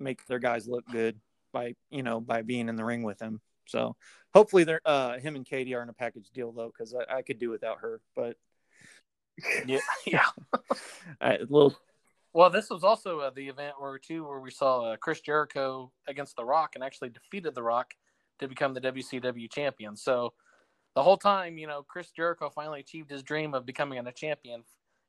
make 0.00 0.26
their 0.26 0.40
guys 0.40 0.66
look 0.66 0.84
good 0.90 1.20
by 1.52 1.76
you 1.90 2.02
know 2.02 2.20
by 2.20 2.42
being 2.42 2.68
in 2.68 2.74
the 2.74 2.84
ring 2.84 3.04
with 3.04 3.22
him. 3.22 3.40
So 3.68 3.94
hopefully, 4.34 4.64
they're 4.64 4.80
uh, 4.84 5.20
him 5.20 5.36
and 5.36 5.46
Katie 5.46 5.76
are 5.76 5.82
in 5.82 5.90
a 5.90 5.92
package 5.92 6.28
deal 6.34 6.50
though, 6.50 6.72
because 6.76 6.92
I, 6.92 7.18
I 7.18 7.22
could 7.22 7.38
do 7.38 7.50
without 7.50 7.78
her. 7.82 8.00
But 8.16 8.36
yeah, 9.66 9.78
yeah. 10.06 10.26
A 11.20 11.38
little 11.48 11.74
Well, 12.32 12.50
this 12.50 12.70
was 12.70 12.84
also 12.84 13.20
uh, 13.20 13.30
the 13.30 13.48
event 13.48 13.74
where 13.78 13.98
too 13.98 14.24
where 14.26 14.40
we 14.40 14.50
saw 14.50 14.92
uh, 14.92 14.96
Chris 14.96 15.20
Jericho 15.20 15.92
against 16.08 16.36
The 16.36 16.44
Rock 16.44 16.72
and 16.74 16.84
actually 16.84 17.10
defeated 17.10 17.54
The 17.54 17.62
Rock 17.62 17.94
to 18.38 18.48
become 18.48 18.74
the 18.74 18.80
WCW 18.80 19.50
champion. 19.50 19.96
So 19.96 20.32
the 20.94 21.02
whole 21.02 21.16
time, 21.18 21.58
you 21.58 21.66
know, 21.66 21.84
Chris 21.86 22.10
Jericho 22.10 22.50
finally 22.50 22.80
achieved 22.80 23.10
his 23.10 23.22
dream 23.22 23.54
of 23.54 23.64
becoming 23.66 23.98
a 24.04 24.12
champion, 24.12 24.64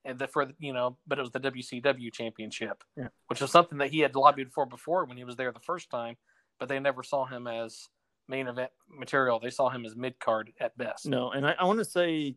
and 0.05 0.19
the, 0.19 0.27
for 0.27 0.47
you 0.59 0.73
know, 0.73 0.97
but 1.07 1.17
it 1.17 1.21
was 1.21 1.31
the 1.31 1.39
WCW 1.39 2.11
championship, 2.13 2.83
Yeah. 2.97 3.07
which 3.27 3.41
was 3.41 3.51
something 3.51 3.77
that 3.79 3.89
he 3.89 3.99
had 3.99 4.15
lobbied 4.15 4.51
for 4.51 4.65
before 4.65 5.05
when 5.05 5.17
he 5.17 5.23
was 5.23 5.35
there 5.37 5.51
the 5.51 5.59
first 5.59 5.89
time, 5.89 6.17
but 6.59 6.69
they 6.69 6.79
never 6.79 7.03
saw 7.03 7.25
him 7.25 7.47
as 7.47 7.87
main 8.27 8.47
event 8.47 8.71
material. 8.87 9.39
They 9.39 9.49
saw 9.49 9.69
him 9.69 9.85
as 9.85 9.95
mid 9.95 10.19
card 10.19 10.51
at 10.59 10.77
best. 10.77 11.05
no. 11.07 11.31
And 11.31 11.47
I, 11.47 11.55
I 11.59 11.63
want 11.65 11.79
to 11.79 11.85
say, 11.85 12.35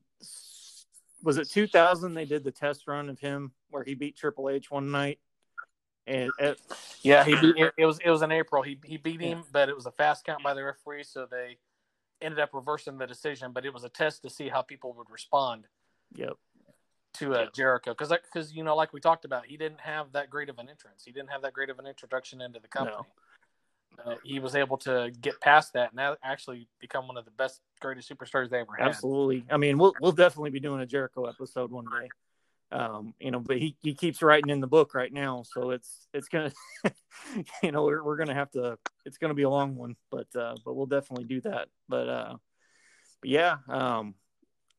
was 1.25 1.39
it 1.39 1.51
2000? 1.51 2.15
They 2.15 2.27
did 2.27 2.45
the 2.45 2.53
test 2.53 2.87
run 2.87 3.09
of 3.09 3.19
him 3.19 3.53
where 3.71 3.83
he 3.83 3.95
beat 3.95 4.17
Triple 4.17 4.51
H 4.51 4.71
one 4.71 4.91
night. 4.91 5.19
And 6.07 6.31
it, 6.39 6.61
Yeah, 7.03 7.25
he 7.25 7.35
beat, 7.35 7.57
it, 7.57 7.73
it 7.79 7.87
was 7.87 7.99
it 8.05 8.11
was 8.11 8.21
in 8.21 8.31
April. 8.31 8.63
He 8.63 8.79
he 8.85 8.99
beat 8.99 9.21
him, 9.21 9.43
but 9.53 9.71
it 9.71 9.75
was 9.75 9.87
a 9.87 9.91
fast 9.91 10.25
count 10.25 10.43
by 10.45 10.53
the 10.53 10.63
referee, 10.63 11.05
so 11.05 11.27
they 11.29 11.57
ended 12.21 12.39
up 12.39 12.51
reversing 12.53 12.99
the 12.99 13.07
decision. 13.07 13.53
But 13.53 13.65
it 13.65 13.73
was 13.73 13.85
a 13.85 13.89
test 13.89 14.21
to 14.23 14.31
see 14.31 14.51
how 14.51 14.61
people 14.61 14.93
would 14.99 15.11
respond 15.11 15.67
yep. 16.15 16.35
to 17.15 17.35
uh, 17.35 17.47
Jericho, 17.55 17.93
because 17.93 18.13
because 18.33 18.53
you 18.53 18.63
know, 18.63 18.77
like 18.77 18.93
we 18.93 19.01
talked 19.01 19.25
about, 19.25 19.47
he 19.47 19.57
didn't 19.57 19.81
have 19.81 20.13
that 20.13 20.29
great 20.29 20.51
of 20.51 20.59
an 20.59 20.69
entrance. 20.69 21.05
He 21.07 21.11
didn't 21.11 21.31
have 21.31 21.41
that 21.41 21.55
great 21.55 21.71
of 21.71 21.79
an 21.79 21.87
introduction 21.87 22.43
into 22.43 22.61
the 22.61 22.69
company. 22.69 22.97
Uh, 24.05 24.15
he 24.25 24.39
was 24.39 24.55
able 24.55 24.77
to 24.77 25.11
get 25.21 25.41
past 25.41 25.73
that 25.75 25.91
and 25.91 25.97
now 25.97 26.17
actually 26.23 26.69
become 26.81 27.07
one 27.07 27.17
of 27.17 27.25
the 27.25 27.31
best, 27.33 27.61
greatest 27.81 28.11
superstars 28.11 28.51
they 28.51 28.61
ever 28.61 28.75
had. 28.79 28.89
Absolutely. 28.89 29.45
I 29.51 29.57
mean, 29.57 29.79
we'll 29.79 29.95
we'll 30.01 30.13
definitely 30.13 30.51
be 30.51 30.61
doing 30.61 30.81
a 30.81 30.87
Jericho 30.87 31.25
episode 31.25 31.71
one 31.71 31.87
day. 31.87 32.09
Um, 32.73 33.15
you 33.21 33.31
know, 33.31 33.41
but 33.41 33.59
he, 33.59 33.77
he 33.83 33.95
keeps 33.95 34.21
writing 34.21 34.51
in 34.51 34.61
the 34.61 34.67
book 34.67 34.95
right 34.95 35.13
now, 35.13 35.45
so 35.45 35.71
it's 35.71 36.09
it's 36.13 36.29
gonna, 36.29 36.53
you 37.63 37.73
know, 37.73 37.85
we're 37.85 38.03
we're 38.03 38.17
gonna 38.17 38.35
have 38.35 38.51
to. 38.53 38.79
It's 39.05 39.19
gonna 39.19 39.35
be 39.35 39.43
a 39.43 39.51
long 39.51 39.77
one, 39.77 39.97
but 40.11 40.27
uh, 40.35 40.57
but 40.65 40.75
we'll 40.75 40.87
definitely 40.87 41.27
do 41.27 41.41
that. 41.43 41.69
But 41.89 42.09
uh, 42.09 42.37
but 43.21 43.31
yeah, 43.31 43.57
um, 43.69 44.15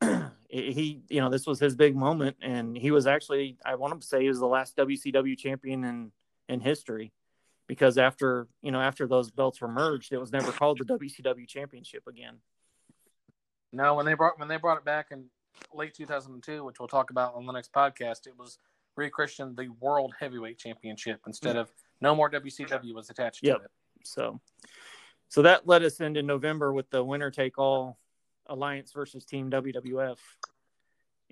he 0.49 1.03
you 1.09 1.21
know 1.21 1.29
this 1.29 1.47
was 1.47 1.59
his 1.59 1.75
big 1.75 1.95
moment, 1.95 2.37
and 2.41 2.77
he 2.77 2.91
was 2.91 3.07
actually 3.07 3.57
I 3.65 3.75
want 3.75 4.01
to 4.01 4.05
say 4.05 4.21
he 4.23 4.27
was 4.27 4.39
the 4.39 4.47
last 4.47 4.75
WCW 4.75 5.37
champion 5.37 5.83
in 5.85 6.11
in 6.49 6.59
history 6.59 7.13
because 7.67 7.97
after 7.97 8.47
you 8.61 8.71
know 8.71 8.81
after 8.81 9.07
those 9.07 9.31
belts 9.31 9.61
were 9.61 9.67
merged, 9.67 10.13
it 10.13 10.17
was 10.17 10.31
never 10.31 10.51
called 10.51 10.79
the 10.79 10.85
WCW 10.85 11.47
Championship 11.47 12.03
again. 12.07 12.37
No, 13.71 13.95
when 13.95 14.05
they 14.05 14.13
brought 14.13 14.39
when 14.39 14.47
they 14.47 14.57
brought 14.57 14.77
it 14.77 14.85
back 14.85 15.07
in 15.11 15.25
late 15.73 15.93
2002, 15.93 16.63
which 16.63 16.79
we'll 16.79 16.87
talk 16.87 17.09
about 17.09 17.35
on 17.35 17.45
the 17.45 17.53
next 17.53 17.73
podcast, 17.73 18.27
it 18.27 18.37
was 18.37 18.57
rechristened 18.95 19.57
the 19.57 19.69
World 19.79 20.13
Heavyweight 20.19 20.57
Championship 20.57 21.21
instead 21.27 21.55
of 21.57 21.69
no 22.01 22.15
more 22.15 22.29
WCW 22.29 22.93
was 22.93 23.09
attached 23.09 23.41
Yep. 23.43 23.57
to 23.57 23.63
it. 23.65 23.71
So, 24.03 24.39
so 25.27 25.41
that 25.41 25.67
led 25.67 25.83
us 25.83 25.99
into 25.99 26.21
November 26.23 26.71
with 26.73 26.89
the 26.89 27.03
winner 27.03 27.31
take 27.31 27.57
all 27.57 27.97
alliance 28.47 28.91
versus 28.93 29.25
Team 29.25 29.49
WWF, 29.49 30.17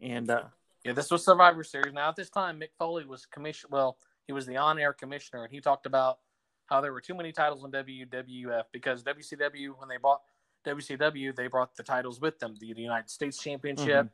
and 0.02 0.30
uh, 0.30 0.44
Yeah, 0.84 0.94
this 0.94 1.12
was 1.12 1.24
Survivor 1.24 1.64
Series. 1.64 1.94
Now 1.94 2.10
at 2.10 2.16
this 2.16 2.30
time, 2.30 2.60
Mick 2.60 2.74
Foley 2.78 3.06
was 3.06 3.26
commissioned. 3.26 3.72
Well, 3.72 3.98
he 4.28 4.34
was 4.34 4.46
the 4.46 4.58
on-air 4.58 4.94
commissioner, 4.94 5.44
and 5.44 5.52
he 5.52 5.60
talked 5.60 5.86
about 5.86 6.20
how 6.68 6.82
there 6.82 6.94
were 6.94 7.02
too 7.02 7.14
many 7.14 7.32
titles 7.32 7.64
in 7.64 7.72
WWF 7.72 8.64
because 8.72 9.04
WCW 9.04 9.78
when 9.78 9.90
they 9.90 9.98
bought 9.98 10.22
WCW, 10.66 11.36
they 11.36 11.48
brought 11.48 11.76
the 11.76 11.84
titles 11.84 12.22
with 12.22 12.40
them: 12.40 12.56
the 12.60 12.68
United 12.68 13.10
States 13.10 13.38
Championship, 13.38 14.10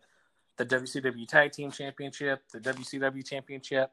the 0.57 0.65
WCW 0.65 1.27
Tag 1.27 1.51
Team 1.51 1.71
Championship, 1.71 2.41
the 2.51 2.59
WCW 2.59 3.25
Championship. 3.25 3.91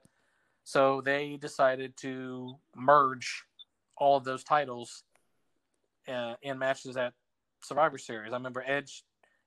So 0.65 1.01
they 1.01 1.37
decided 1.41 1.97
to 1.99 2.57
merge 2.75 3.45
all 3.97 4.17
of 4.17 4.25
those 4.25 4.43
titles 4.43 5.05
uh, 6.09 6.35
in 6.43 6.59
matches 6.59 6.97
at 6.97 7.13
Survivor 7.63 7.99
Series. 7.99 8.33
I 8.33 8.37
remember 8.37 8.65
Edge 8.67 9.05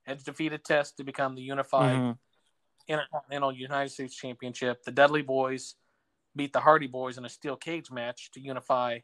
Edge 0.08 0.24
defeated 0.24 0.64
Test 0.64 0.98
to 0.98 1.04
become 1.04 1.36
the 1.36 1.42
unified 1.42 1.96
mhm. 1.96 2.18
Intercontinental 2.88 3.54
United 3.54 3.90
States 3.90 4.16
Championship. 4.16 4.84
The 4.84 4.92
Dudley 4.92 5.24
Boyz 5.24 5.76
beat 6.36 6.54
the 6.54 6.60
Hardy 6.60 6.88
Boyz 6.88 7.18
in 7.18 7.26
a 7.26 7.30
steel 7.30 7.56
cage 7.56 7.92
match 7.92 8.32
to 8.32 8.40
unify 8.40 9.00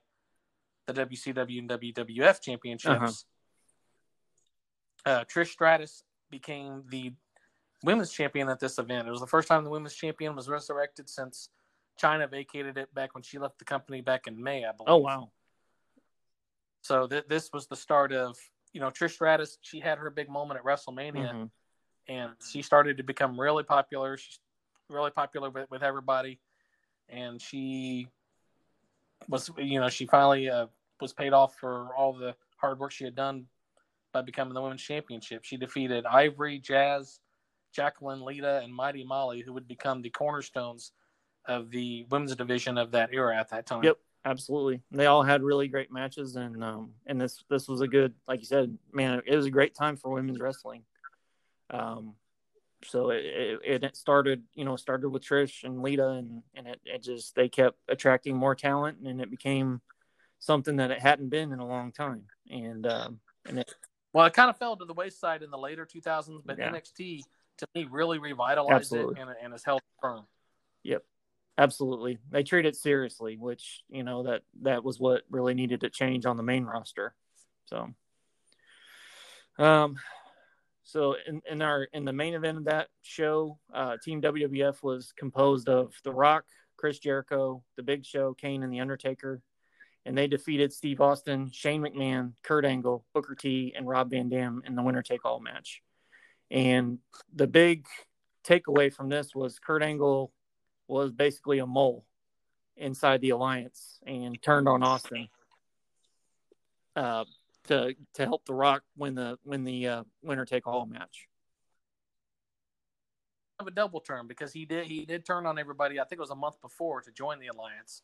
the 0.88 0.94
WCW 0.94 1.60
and 1.60 1.70
WWF 1.70 2.42
championships. 2.42 3.26
uh 5.06 5.24
Trish 5.26 5.48
Stratus 5.50 6.04
became 6.30 6.84
the 6.90 7.14
women's 7.84 8.12
champion 8.12 8.50
at 8.50 8.60
this 8.60 8.78
event. 8.80 9.08
It 9.08 9.12
was 9.12 9.20
the 9.22 9.28
first 9.28 9.48
time 9.48 9.64
the 9.64 9.70
women's 9.70 9.96
champion 9.96 10.36
was 10.36 10.48
resurrected 10.50 11.10
since 11.10 11.50
Chyna 12.02 12.30
vacated 12.30 12.78
it 12.78 12.94
back 12.94 13.14
when 13.16 13.24
she 13.24 13.38
left 13.40 13.58
the 13.60 13.66
company 13.66 14.02
back 14.02 14.28
in 14.28 14.42
May, 14.42 14.66
I 14.66 14.72
believe. 14.72 14.88
oh 14.90 14.98
wow, 14.98 15.32
So 16.82 17.08
th- 17.08 17.26
this 17.28 17.50
was 17.54 17.68
the 17.68 17.76
start 17.76 18.12
of, 18.12 18.38
you 18.74 18.82
know, 18.82 18.90
Trish 18.90 19.12
Stratus. 19.14 19.58
She 19.62 19.80
had 19.80 19.98
her 19.98 20.10
big 20.10 20.30
moment 20.30 20.60
at 20.60 20.66
WrestleMania 20.66 21.32
Mhm. 21.34 21.50
and 22.08 22.32
she 22.52 22.62
started 22.62 22.98
to 22.98 23.04
become 23.04 23.40
really 23.40 23.64
popular. 23.64 24.18
She's 24.18 24.40
really 24.90 25.12
popular 25.12 25.50
with, 25.50 25.70
with 25.72 25.84
everybody, 25.84 26.40
and 27.10 27.42
she 27.42 28.08
was, 29.28 29.50
you 29.58 29.80
know, 29.80 29.90
she 29.90 30.06
finally 30.06 30.50
uh, 30.50 30.68
was 31.02 31.14
paid 31.14 31.34
off 31.34 31.56
for 31.56 31.90
all 31.96 32.14
the 32.14 32.36
hard 32.58 32.80
work 32.80 32.92
she 32.92 33.04
had 33.04 33.16
done 33.16 33.46
by 34.14 34.22
becoming 34.22 34.54
the 34.54 34.62
women's 34.62 34.82
championship. 34.82 35.44
She 35.44 35.58
defeated 35.58 36.06
Ivory, 36.06 36.60
Jazz, 36.60 37.20
Jacqueline, 37.74 38.22
Lita, 38.22 38.62
and 38.64 38.74
Mighty 38.74 39.04
Molly, 39.04 39.42
who 39.42 39.54
would 39.54 39.68
become 39.68 40.02
the 40.02 40.10
cornerstones 40.10 40.92
of 41.48 41.70
the 41.70 42.06
women's 42.10 42.36
division 42.36 42.78
of 42.78 42.92
that 42.92 43.10
era 43.12 43.38
at 43.38 43.50
that 43.50 43.66
time. 43.66 43.84
Yep. 43.84 43.98
absolutely. 44.24 44.82
They 44.92 45.06
all 45.06 45.22
had 45.22 45.44
really 45.44 45.68
great 45.68 45.92
matches, 45.92 46.36
and 46.38 46.64
um, 46.64 46.92
and 47.06 47.20
this 47.20 47.44
this 47.50 47.68
was 47.68 47.82
a 47.82 47.88
good, 47.88 48.14
like 48.28 48.40
you 48.40 48.46
said, 48.46 48.78
man, 48.94 49.22
it 49.26 49.36
was 49.36 49.46
a 49.46 49.52
great 49.52 49.76
time 49.76 49.98
for 49.98 50.10
women's 50.10 50.40
wrestling. 50.40 50.84
Um, 51.70 52.16
so 52.88 53.10
it, 53.10 53.24
it, 53.64 53.84
it 53.84 53.96
started, 53.96 54.44
you 54.54 54.66
know, 54.66 54.76
started 54.76 55.10
with 55.10 55.24
Trish 55.24 55.64
and 55.64 55.82
Lita, 55.82 56.10
and 56.10 56.44
and 56.56 56.68
it, 56.68 56.80
it 56.86 57.04
just 57.04 57.36
they 57.36 57.50
kept 57.50 57.78
attracting 57.88 58.36
more 58.36 58.56
talent, 58.56 59.00
and 59.06 59.22
it 59.22 59.30
became 59.30 59.82
something 60.40 60.78
that 60.78 60.92
it 60.92 61.00
hadn't 61.00 61.30
been 61.30 61.52
in 61.52 61.60
a 61.60 61.68
long 61.68 61.92
time. 61.92 62.24
And 62.50 62.86
um, 62.88 63.20
and 63.48 63.60
it 63.60 63.74
well, 64.14 64.26
it 64.26 64.34
kind 64.34 64.50
of 64.50 64.58
fell 64.58 64.78
to 64.78 64.86
the 64.86 64.94
wayside 64.94 65.44
in 65.44 65.52
the 65.52 65.58
later 65.58 65.86
2000s, 65.86 66.42
but 66.46 66.58
yeah. 66.58 66.72
NXT 66.72 67.24
to 67.58 67.68
me 67.76 67.86
really 67.90 68.18
revitalized 68.18 68.94
Absolutely. 68.94 69.20
it 69.20 69.28
and, 69.28 69.36
and 69.44 69.54
has 69.54 69.64
held 69.64 69.82
firm. 70.02 70.26
Yep. 70.84 71.04
Absolutely. 71.58 72.20
They 72.32 72.44
treat 72.44 72.66
it 72.66 72.76
seriously, 72.76 73.38
which, 73.38 73.84
you 73.90 74.04
know, 74.04 74.24
that 74.24 74.44
that 74.62 74.84
was 74.84 75.00
what 75.00 75.24
really 75.30 75.54
needed 75.54 75.82
to 75.82 75.90
change 75.90 76.26
on 76.26 76.38
the 76.38 76.44
main 76.44 76.64
roster. 76.64 77.14
So 77.66 77.90
um 79.58 79.98
so 80.86 81.16
in, 81.28 81.42
in 81.50 81.62
our 81.64 81.88
in 81.94 82.06
the 82.06 82.14
main 82.14 82.36
event 82.36 82.60
of 82.60 82.66
that 82.66 82.88
show, 83.02 83.58
uh, 83.74 83.98
Team 84.04 84.22
WWF 84.22 84.84
was 84.84 85.12
composed 85.18 85.68
of 85.68 85.94
The 86.04 86.14
Rock, 86.14 86.46
Chris 86.78 87.00
Jericho, 87.00 87.64
The 87.76 87.84
Big 87.84 88.06
Show, 88.06 88.36
Kane, 88.36 88.62
and 88.62 88.72
The 88.72 88.80
Undertaker, 88.80 89.42
and 90.06 90.16
they 90.16 90.28
defeated 90.28 90.72
Steve 90.72 91.02
Austin, 91.02 91.50
Shane 91.52 91.82
McMahon, 91.82 92.34
Kurt 92.44 92.66
Angle, 92.66 93.04
Booker 93.16 93.34
T, 93.34 93.74
and 93.76 93.88
Rob 93.88 94.12
Van 94.12 94.30
Dam 94.30 94.62
in 94.64 94.76
the 94.76 94.84
winner 94.84 95.02
take 95.02 95.26
all 95.26 95.40
match. 95.40 95.82
And 96.52 97.00
the 97.34 97.48
big 97.48 97.88
takeaway 98.48 98.94
from 98.94 99.10
this 99.10 99.34
was 99.34 99.58
Kurt 99.58 99.82
Angle 99.82 100.32
was 100.88 101.12
basically 101.12 101.58
a 101.58 101.66
mole 101.66 102.06
inside 102.78 103.22
the 103.22 103.32
alliance 103.32 104.00
and 104.06 104.40
turned 104.40 104.70
on 104.70 104.84
Austin. 104.84 105.30
Uh, 106.96 107.26
to 107.68 107.96
to 108.16 108.26
help 108.26 108.46
The 108.46 108.54
Rock 108.54 108.84
win 108.98 109.16
the 109.16 109.38
win 109.44 109.64
the 109.64 109.88
uh, 109.88 110.04
winner 110.24 110.46
take 110.46 110.68
all 110.68 110.86
match. 110.86 111.28
Of 113.60 113.68
a 113.68 113.72
double 113.72 114.02
turn 114.02 114.28
because 114.28 114.52
he 114.52 114.66
did 114.66 114.86
he 114.88 115.06
did 115.06 115.26
turn 115.26 115.46
on 115.46 115.58
everybody. 115.58 116.00
I 116.00 116.04
think 116.04 116.20
it 116.20 116.22
was 116.22 116.32
a 116.32 116.36
month 116.36 116.62
before 116.62 117.02
to 117.02 117.12
join 117.12 117.40
the 117.40 117.48
alliance. 117.48 118.02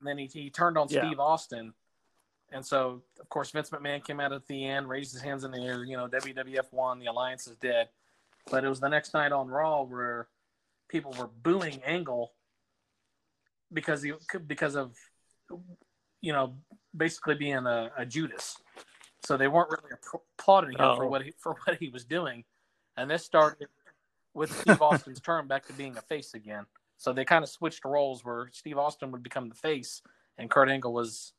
And 0.00 0.08
then 0.08 0.18
he, 0.18 0.26
he 0.26 0.50
turned 0.50 0.76
on 0.76 0.88
yeah. 0.90 1.06
Steve 1.06 1.20
Austin. 1.20 1.74
And 2.50 2.66
so, 2.66 3.02
of 3.20 3.28
course, 3.28 3.50
Vince 3.50 3.70
McMahon 3.70 4.04
came 4.04 4.18
out 4.18 4.32
at 4.32 4.46
the 4.46 4.66
end, 4.66 4.88
raised 4.88 5.12
his 5.12 5.22
hands 5.22 5.44
in 5.44 5.52
the 5.52 5.60
air. 5.60 5.84
You 5.84 5.96
know, 5.96 6.08
WWF 6.08 6.72
won, 6.72 6.98
the 6.98 7.06
alliance 7.06 7.46
is 7.46 7.56
dead. 7.56 7.88
But 8.50 8.64
it 8.64 8.68
was 8.68 8.80
the 8.80 8.88
next 8.88 9.14
night 9.14 9.30
on 9.30 9.48
Raw 9.48 9.82
where 9.82 10.26
people 10.88 11.14
were 11.18 11.28
booing 11.42 11.80
Angle 11.84 12.32
because 13.72 14.02
he 14.02 14.12
because 14.46 14.74
of 14.74 14.94
you 16.20 16.32
know 16.32 16.54
basically 16.96 17.34
being 17.34 17.66
a, 17.66 17.90
a 17.96 18.06
Judas. 18.06 18.56
So 19.24 19.36
they 19.36 19.48
weren't 19.48 19.70
really 19.70 19.94
applauding 20.38 20.72
him 20.72 20.80
oh. 20.80 20.96
for 20.96 21.06
what 21.06 21.22
he 21.22 21.32
for 21.38 21.54
what 21.64 21.78
he 21.78 21.88
was 21.88 22.04
doing, 22.04 22.44
and 22.96 23.10
this 23.10 23.24
started 23.24 23.68
with 24.34 24.52
Steve 24.60 24.82
Austin's 24.82 25.20
turn 25.20 25.46
back 25.46 25.66
to 25.66 25.72
being 25.74 25.96
a 25.96 26.02
face 26.02 26.34
again. 26.34 26.66
So 26.96 27.12
they 27.12 27.24
kind 27.24 27.44
of 27.44 27.50
switched 27.50 27.84
roles 27.84 28.24
where 28.24 28.48
Steve 28.52 28.78
Austin 28.78 29.12
would 29.12 29.22
become 29.22 29.48
the 29.48 29.54
face, 29.54 30.02
and 30.38 30.50
Kurt 30.50 30.68
Angle 30.68 30.92
was 30.92 31.32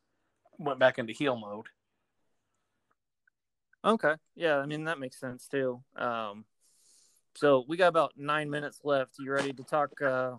went 0.57 0.79
back 0.79 0.97
into 0.97 1.11
heel 1.11 1.35
mode. 1.35 1.67
Okay, 3.85 4.13
yeah, 4.35 4.57
I 4.59 4.65
mean 4.65 4.85
that 4.85 4.99
makes 4.99 5.19
sense 5.19 5.47
too. 5.47 5.83
Um, 5.97 6.45
so 7.35 7.65
we 7.67 7.75
got 7.75 7.87
about 7.87 8.13
nine 8.15 8.49
minutes 8.49 8.79
left. 8.85 9.15
You 9.19 9.33
ready 9.33 9.51
to 9.51 9.63
talk? 9.63 10.01
Uh, 10.01 10.35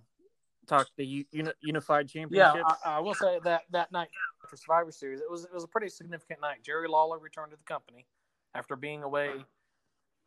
talk 0.67 0.89
the 0.97 1.27
uni- 1.31 1.53
unified 1.61 2.09
championship? 2.09 2.55
Yeah, 2.57 2.75
I, 2.85 2.97
I 2.97 3.01
will 3.01 3.15
say 3.15 3.39
that 3.45 3.63
that 3.71 3.93
night 3.93 4.09
for 4.49 4.57
Survivor 4.57 4.93
Series. 4.93 5.21
It 5.21 5.31
was 5.31 5.45
it 5.45 5.53
was 5.53 5.65
a 5.65 5.69
pretty 5.69 5.89
significant 5.89 6.41
night. 6.41 6.63
Jerry 6.63 6.89
Lawler 6.89 7.19
returned 7.19 7.53
to 7.53 7.57
the 7.57 7.65
company 7.65 8.07
after 8.55 8.77
being 8.77 9.03
away 9.03 9.31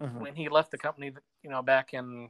mm-hmm. 0.01 0.19
when 0.19 0.35
he 0.35 0.49
left 0.49 0.71
the 0.71 0.77
company. 0.77 1.11
You 1.43 1.49
know, 1.49 1.61
back 1.61 1.93
in 1.93 2.29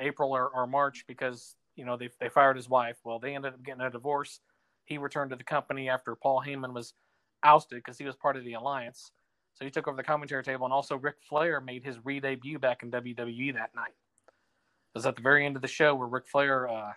April 0.00 0.32
or, 0.32 0.48
or 0.48 0.66
March 0.66 1.04
because 1.06 1.56
you 1.76 1.84
know 1.84 1.96
they 1.96 2.10
they 2.20 2.28
fired 2.28 2.56
his 2.56 2.68
wife. 2.68 2.98
Well, 3.04 3.18
they 3.18 3.34
ended 3.34 3.54
up 3.54 3.62
getting 3.62 3.80
a 3.80 3.90
divorce. 3.90 4.40
He 4.84 4.98
returned 4.98 5.30
to 5.30 5.36
the 5.36 5.44
company 5.44 5.88
after 5.88 6.14
Paul 6.14 6.42
Heyman 6.46 6.74
was 6.74 6.94
ousted 7.42 7.78
because 7.78 7.98
he 7.98 8.04
was 8.04 8.16
part 8.16 8.36
of 8.36 8.44
the 8.44 8.54
alliance. 8.54 9.10
So 9.54 9.64
he 9.64 9.70
took 9.70 9.86
over 9.86 9.96
the 9.96 10.02
commentary 10.02 10.42
table, 10.42 10.66
and 10.66 10.72
also 10.72 10.96
Ric 10.96 11.16
Flair 11.28 11.60
made 11.60 11.84
his 11.84 12.04
re-debut 12.04 12.58
back 12.58 12.82
in 12.82 12.90
WWE 12.90 13.54
that 13.54 13.74
night. 13.74 13.94
It 14.26 14.98
was 14.98 15.06
at 15.06 15.14
the 15.14 15.22
very 15.22 15.46
end 15.46 15.54
of 15.54 15.62
the 15.62 15.68
show 15.68 15.94
where 15.94 16.08
Ric 16.08 16.26
Flair 16.26 16.68
uh, 16.68 16.92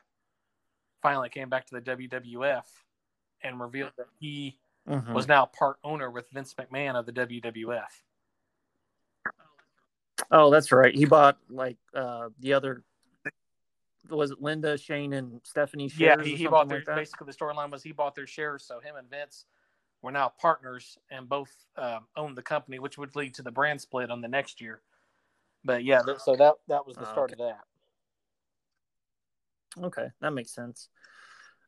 finally 1.04 1.30
came 1.30 1.50
back 1.50 1.68
to 1.68 1.76
the 1.76 1.82
WWF 1.82 2.64
and 3.44 3.60
revealed 3.60 3.92
that 3.98 4.08
he 4.20 4.58
mm-hmm. 4.88 5.14
was 5.14 5.28
now 5.28 5.46
part 5.46 5.78
owner 5.84 6.10
with 6.10 6.30
Vince 6.32 6.56
McMahon 6.56 6.96
of 6.96 7.06
the 7.06 7.12
WWF. 7.12 7.84
Oh, 10.32 10.50
that's 10.50 10.72
right. 10.72 10.94
He 10.94 11.06
bought 11.06 11.38
like 11.50 11.78
uh, 11.94 12.30
the 12.40 12.54
other. 12.54 12.84
Was 14.10 14.32
it 14.32 14.42
Linda, 14.42 14.78
Shane, 14.78 15.14
and 15.14 15.42
Stephanie? 15.44 15.92
yeah, 15.98 16.22
he, 16.22 16.36
he 16.36 16.48
bought 16.48 16.70
their. 16.70 16.84
Like 16.88 16.96
basically, 16.96 17.28
the 17.28 17.34
storyline 17.34 17.72
was 17.72 17.84
he 17.84 17.92
bought 17.92 18.16
their 18.16 18.28
shares, 18.28 18.64
so 18.64 18.80
him 18.80 18.96
and 18.96 19.10
Vince 19.10 19.46
were 20.02 20.12
now 20.12 20.32
partners 20.40 20.98
and 21.10 21.28
both 21.28 21.52
uh, 21.76 22.00
owned 22.16 22.38
the 22.38 22.42
company, 22.42 22.80
which 22.80 22.98
would 22.98 23.16
lead 23.16 23.34
to 23.36 23.42
the 23.42 23.52
brand 23.52 23.82
split 23.82 24.10
on 24.10 24.22
the 24.22 24.28
next 24.28 24.62
year. 24.62 24.82
But 25.64 25.84
yeah, 25.84 26.02
so 26.24 26.36
that 26.36 26.56
that 26.68 26.86
was 26.86 26.96
the 26.96 27.08
oh, 27.08 27.12
start 27.12 27.34
okay. 27.34 27.44
of 27.44 27.50
that. 27.50 29.86
Okay, 29.86 30.08
that 30.22 30.32
makes 30.32 30.52
sense. 30.52 30.90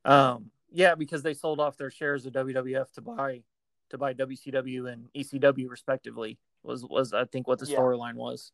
Um, 0.06 0.52
yeah, 0.72 0.96
because 0.96 1.24
they 1.24 1.34
sold 1.34 1.60
off 1.60 1.78
their 1.78 1.92
shares 1.92 2.26
of 2.26 2.34
WWF 2.34 2.92
to 2.94 3.02
buy 3.02 3.42
to 3.90 3.98
buy 3.98 4.14
WCW 4.14 4.92
and 4.92 5.08
ECW 5.16 5.70
respectively. 5.70 6.38
Was 6.64 6.84
was 6.84 7.14
I 7.14 7.26
think 7.26 7.48
what 7.48 7.60
the 7.60 7.66
storyline 7.66 8.16
yeah. 8.16 8.22
was. 8.22 8.52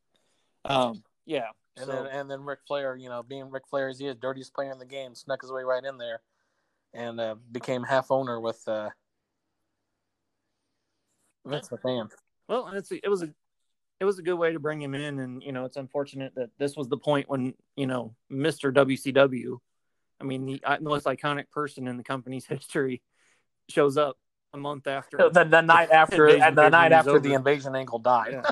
Um, 0.66 1.04
yeah. 1.26 1.48
And 1.78 1.88
so. 1.88 1.92
then 1.92 2.06
and 2.08 2.32
then 2.32 2.42
Ric 2.42 2.60
Flair, 2.68 2.96
you 2.96 3.10
know, 3.10 3.24
being 3.24 3.50
Ric 3.50 3.68
Flair 3.68 3.90
as 3.90 4.00
he 4.00 4.08
is, 4.08 4.16
dirtiest 4.16 4.54
player 4.54 4.72
in 4.72 4.80
the 4.80 4.86
game, 4.86 5.16
snuck 5.16 5.42
his 5.42 5.52
way 5.52 5.64
right 5.64 5.84
in 5.84 5.98
there, 5.98 6.22
and 6.94 7.20
uh, 7.20 7.36
became 7.52 7.84
half 7.84 8.12
owner 8.12 8.40
with 8.40 8.66
uh, 8.68 8.90
Vince 11.46 11.70
McMahon. 11.70 12.10
Well, 12.48 12.70
it's 12.74 12.92
it 12.92 13.10
was 13.10 13.24
a 13.24 13.30
it 14.00 14.06
was 14.06 14.20
a 14.20 14.22
good 14.22 14.36
way 14.36 14.54
to 14.54 14.60
bring 14.60 14.82
him 14.82 14.94
in, 14.94 15.20
and 15.20 15.44
you 15.44 15.52
know, 15.52 15.66
it's 15.66 15.78
unfortunate 15.78 16.34
that 16.36 16.50
this 16.58 16.76
was 16.76 16.88
the 16.88 16.98
point 16.98 17.30
when 17.30 17.54
you 17.76 17.88
know 17.88 18.16
Mister 18.30 18.72
WCW 18.72 19.58
I 20.20 20.24
mean, 20.24 20.46
the 20.46 20.78
most 20.82 21.06
iconic 21.06 21.50
person 21.52 21.88
in 21.88 21.98
the 21.98 22.04
company's 22.04 22.46
history 22.48 23.02
shows 23.70 23.98
up 23.98 24.18
a 24.54 24.58
month 24.58 24.88
after 24.88 25.18
the, 25.34 25.44
the 25.44 25.62
night 25.62 25.90
after 25.92 26.28
and 26.28 26.58
the 26.58 26.70
night 26.70 26.92
after 26.92 27.12
over. 27.12 27.20
the 27.20 27.34
invasion 27.34 27.76
angle 27.76 28.00
died. 28.00 28.32
Yeah. 28.32 28.52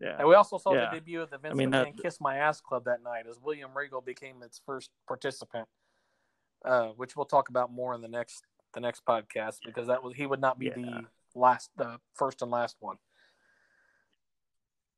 yeah. 0.00 0.16
And 0.18 0.28
we 0.28 0.34
also 0.34 0.58
saw 0.58 0.74
yeah. 0.74 0.90
the 0.90 0.98
debut 0.98 1.20
of 1.22 1.30
the 1.30 1.38
Vince 1.38 1.52
I 1.52 1.56
mean, 1.56 1.70
McMahon 1.70 1.96
that, 1.96 2.02
Kiss 2.02 2.20
My 2.20 2.38
Ass 2.38 2.60
Club 2.60 2.84
that 2.86 3.02
night 3.02 3.26
as 3.28 3.38
William 3.40 3.70
Regal 3.76 4.00
became 4.00 4.42
its 4.42 4.60
first 4.64 4.90
participant, 5.06 5.68
uh, 6.64 6.88
which 6.96 7.16
we'll 7.16 7.26
talk 7.26 7.48
about 7.48 7.72
more 7.72 7.94
in 7.94 8.00
the 8.00 8.08
next 8.08 8.42
the 8.72 8.80
next 8.80 9.04
podcast 9.06 9.58
because 9.64 9.86
that 9.86 10.02
was 10.02 10.14
he 10.14 10.26
would 10.26 10.40
not 10.40 10.58
be 10.58 10.66
yeah. 10.66 10.74
the 10.74 11.04
last 11.34 11.70
the 11.76 11.98
first 12.14 12.42
and 12.42 12.50
last 12.50 12.76
one. 12.80 12.96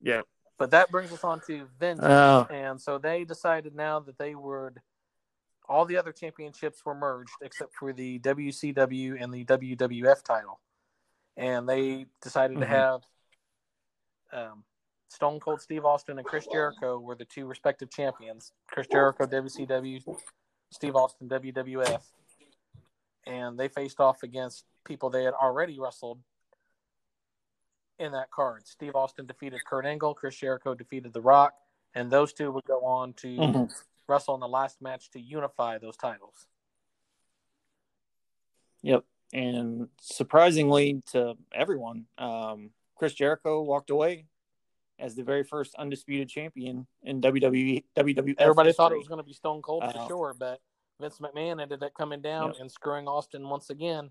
Yeah. 0.00 0.22
But 0.58 0.72
that 0.72 0.90
brings 0.90 1.12
us 1.12 1.22
on 1.22 1.40
to 1.46 1.68
Vince, 1.78 2.00
uh, 2.00 2.44
and 2.50 2.80
so 2.80 2.98
they 2.98 3.22
decided 3.22 3.76
now 3.76 4.00
that 4.00 4.18
they 4.18 4.34
would 4.34 4.80
all 5.68 5.84
the 5.84 5.96
other 5.96 6.12
championships 6.12 6.84
were 6.84 6.94
merged 6.94 7.32
except 7.42 7.74
for 7.74 7.92
the 7.92 8.18
WCW 8.20 9.22
and 9.22 9.32
the 9.32 9.44
WWF 9.44 10.22
title. 10.22 10.60
And 11.36 11.68
they 11.68 12.06
decided 12.22 12.56
mm-hmm. 12.56 12.62
to 12.62 12.66
have 12.66 13.00
um, 14.32 14.64
Stone 15.08 15.40
Cold 15.40 15.60
Steve 15.60 15.84
Austin 15.84 16.18
and 16.18 16.26
Chris 16.26 16.46
Jericho 16.50 16.98
were 16.98 17.14
the 17.14 17.24
two 17.24 17.46
respective 17.46 17.90
champions. 17.90 18.52
Chris 18.66 18.86
Jericho, 18.90 19.26
WCW, 19.26 20.02
Steve 20.70 20.96
Austin, 20.96 21.28
WWF. 21.28 22.00
And 23.26 23.58
they 23.58 23.68
faced 23.68 24.00
off 24.00 24.22
against 24.22 24.64
people 24.86 25.10
they 25.10 25.24
had 25.24 25.34
already 25.34 25.78
wrestled 25.78 26.18
in 27.98 28.12
that 28.12 28.30
card. 28.30 28.66
Steve 28.66 28.94
Austin 28.94 29.26
defeated 29.26 29.60
Kurt 29.68 29.84
Angle, 29.84 30.14
Chris 30.14 30.36
Jericho 30.36 30.74
defeated 30.74 31.12
The 31.12 31.20
Rock, 31.20 31.52
and 31.94 32.10
those 32.10 32.32
two 32.32 32.50
would 32.52 32.64
go 32.64 32.84
on 32.84 33.12
to 33.14 33.26
mm-hmm 33.26 33.64
wrestle 34.08 34.34
in 34.34 34.40
the 34.40 34.48
last 34.48 34.80
match 34.80 35.10
to 35.10 35.20
unify 35.20 35.78
those 35.78 35.96
titles. 35.96 36.46
Yep. 38.82 39.04
And 39.32 39.88
surprisingly 40.00 41.02
to 41.12 41.34
everyone, 41.52 42.06
um, 42.16 42.70
Chris 42.96 43.14
Jericho 43.14 43.62
walked 43.62 43.90
away 43.90 44.26
as 44.98 45.14
the 45.14 45.22
very 45.22 45.44
first 45.44 45.74
undisputed 45.76 46.28
champion 46.28 46.86
in 47.02 47.20
WWE. 47.20 47.84
WWE. 47.96 48.34
Everybody 48.38 48.68
history. 48.68 48.72
thought 48.72 48.92
it 48.92 48.98
was 48.98 49.08
going 49.08 49.18
to 49.20 49.24
be 49.24 49.32
Stone 49.32 49.62
Cold 49.62 49.84
for 49.84 49.98
uh, 49.98 50.06
sure, 50.08 50.34
but 50.38 50.60
Vince 51.00 51.18
McMahon 51.18 51.62
ended 51.62 51.82
up 51.82 51.94
coming 51.94 52.20
down 52.20 52.48
yep. 52.48 52.56
and 52.60 52.70
screwing 52.70 53.06
Austin 53.06 53.48
once 53.48 53.70
again, 53.70 54.10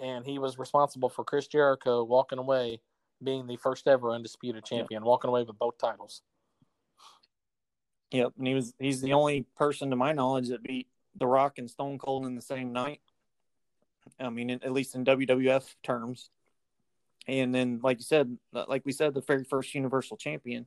and 0.00 0.24
he 0.24 0.38
was 0.38 0.58
responsible 0.58 1.08
for 1.08 1.24
Chris 1.24 1.48
Jericho 1.48 2.04
walking 2.04 2.38
away, 2.38 2.80
being 3.22 3.46
the 3.46 3.56
first 3.56 3.88
ever 3.88 4.12
undisputed 4.12 4.64
champion, 4.64 5.02
yep. 5.02 5.06
walking 5.06 5.28
away 5.28 5.42
with 5.42 5.58
both 5.58 5.78
titles. 5.78 6.22
Yep, 8.10 8.32
and 8.38 8.46
he 8.46 8.54
was 8.54 8.74
he's 8.78 9.00
the 9.00 9.12
only 9.12 9.46
person 9.56 9.90
to 9.90 9.96
my 9.96 10.12
knowledge 10.12 10.48
that 10.48 10.62
beat 10.62 10.88
The 11.16 11.26
Rock 11.26 11.58
and 11.58 11.70
Stone 11.70 11.98
Cold 11.98 12.26
in 12.26 12.34
the 12.34 12.42
same 12.42 12.72
night. 12.72 13.00
I 14.18 14.30
mean, 14.30 14.50
at 14.50 14.72
least 14.72 14.94
in 14.94 15.04
WWF 15.04 15.74
terms. 15.82 16.30
And 17.28 17.54
then, 17.54 17.80
like 17.82 17.98
you 17.98 18.04
said, 18.04 18.36
like 18.52 18.84
we 18.84 18.92
said, 18.92 19.14
the 19.14 19.20
very 19.20 19.44
first 19.44 19.74
Universal 19.74 20.16
Champion. 20.16 20.66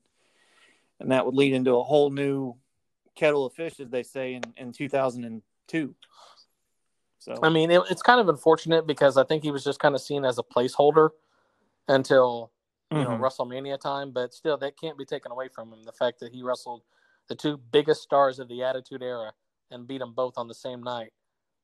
and 1.00 1.12
that 1.12 1.26
would 1.26 1.36
lead 1.36 1.54
into 1.54 1.76
a 1.76 1.84
whole 1.84 2.10
new 2.10 2.56
kettle 3.16 3.46
of 3.46 3.54
fish, 3.54 3.80
as 3.80 3.89
they 3.89 4.04
say 4.04 4.36
in, 4.36 4.44
in 4.58 4.72
2002. 4.72 5.96
So 7.20 7.39
I 7.41 7.50
mean, 7.50 7.72
it, 7.72 7.82
it's 7.89 8.02
kind 8.02 8.20
of 8.20 8.30
unfortunate 8.30 8.86
because 8.86 9.18
I 9.18 9.24
think 9.24 9.44
he 9.44 9.52
was 9.52 9.64
just 9.64 9.80
kind 9.80 9.96
of 9.96 10.02
seen 10.02 10.26
as 10.26 10.39
a 10.39 10.44
placeholder 10.44 11.10
until 11.88 12.52
you 12.91 12.98
mm-hmm. 12.98 13.12
know 13.12 13.18
WrestleMania 13.18 13.80
time, 13.80 14.12
but 14.12 14.34
still 14.34 14.58
that 14.58 14.80
can't 14.80 14.98
be 14.98 15.06
taken 15.06 15.32
away 15.32 15.48
from 15.48 15.72
him. 15.72 15.84
The 15.84 15.94
fact 15.94 16.20
that 16.20 16.34
he 16.34 16.44
wrestled 16.44 16.82
the 17.28 17.36
two 17.36 17.58
biggest 17.58 18.02
stars 18.02 18.40
of 18.40 18.48
the 18.48 18.64
Attitude 18.64 19.02
Era 19.02 19.32
and 19.72 19.88
beat 19.88 20.00
them 20.00 20.14
both 20.14 20.38
on 20.38 20.48
the 20.48 20.54
same 20.54 20.84
night 20.84 21.12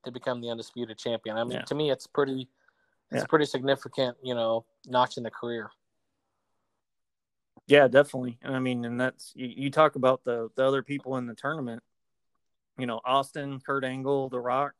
to 0.05 0.11
become 0.11 0.41
the 0.41 0.49
undisputed 0.49 0.97
champion. 0.97 1.37
I 1.37 1.43
mean, 1.43 1.53
yeah. 1.53 1.61
to 1.63 1.75
me, 1.75 1.91
it's 1.91 2.07
pretty, 2.07 2.47
it's 3.11 3.21
yeah. 3.21 3.25
pretty 3.27 3.45
significant, 3.45 4.17
you 4.23 4.33
know, 4.33 4.65
notch 4.87 5.17
in 5.17 5.23
the 5.23 5.31
career. 5.31 5.69
Yeah, 7.67 7.87
definitely. 7.87 8.39
I 8.43 8.57
mean, 8.57 8.83
and 8.83 8.99
that's 8.99 9.31
you, 9.35 9.47
you 9.47 9.69
talk 9.69 9.95
about 9.95 10.23
the 10.23 10.49
the 10.55 10.65
other 10.65 10.81
people 10.81 11.17
in 11.17 11.27
the 11.27 11.35
tournament. 11.35 11.83
You 12.79 12.87
know, 12.87 12.99
Austin, 13.05 13.59
Kurt 13.59 13.83
Angle, 13.83 14.29
The 14.29 14.39
Rock. 14.39 14.73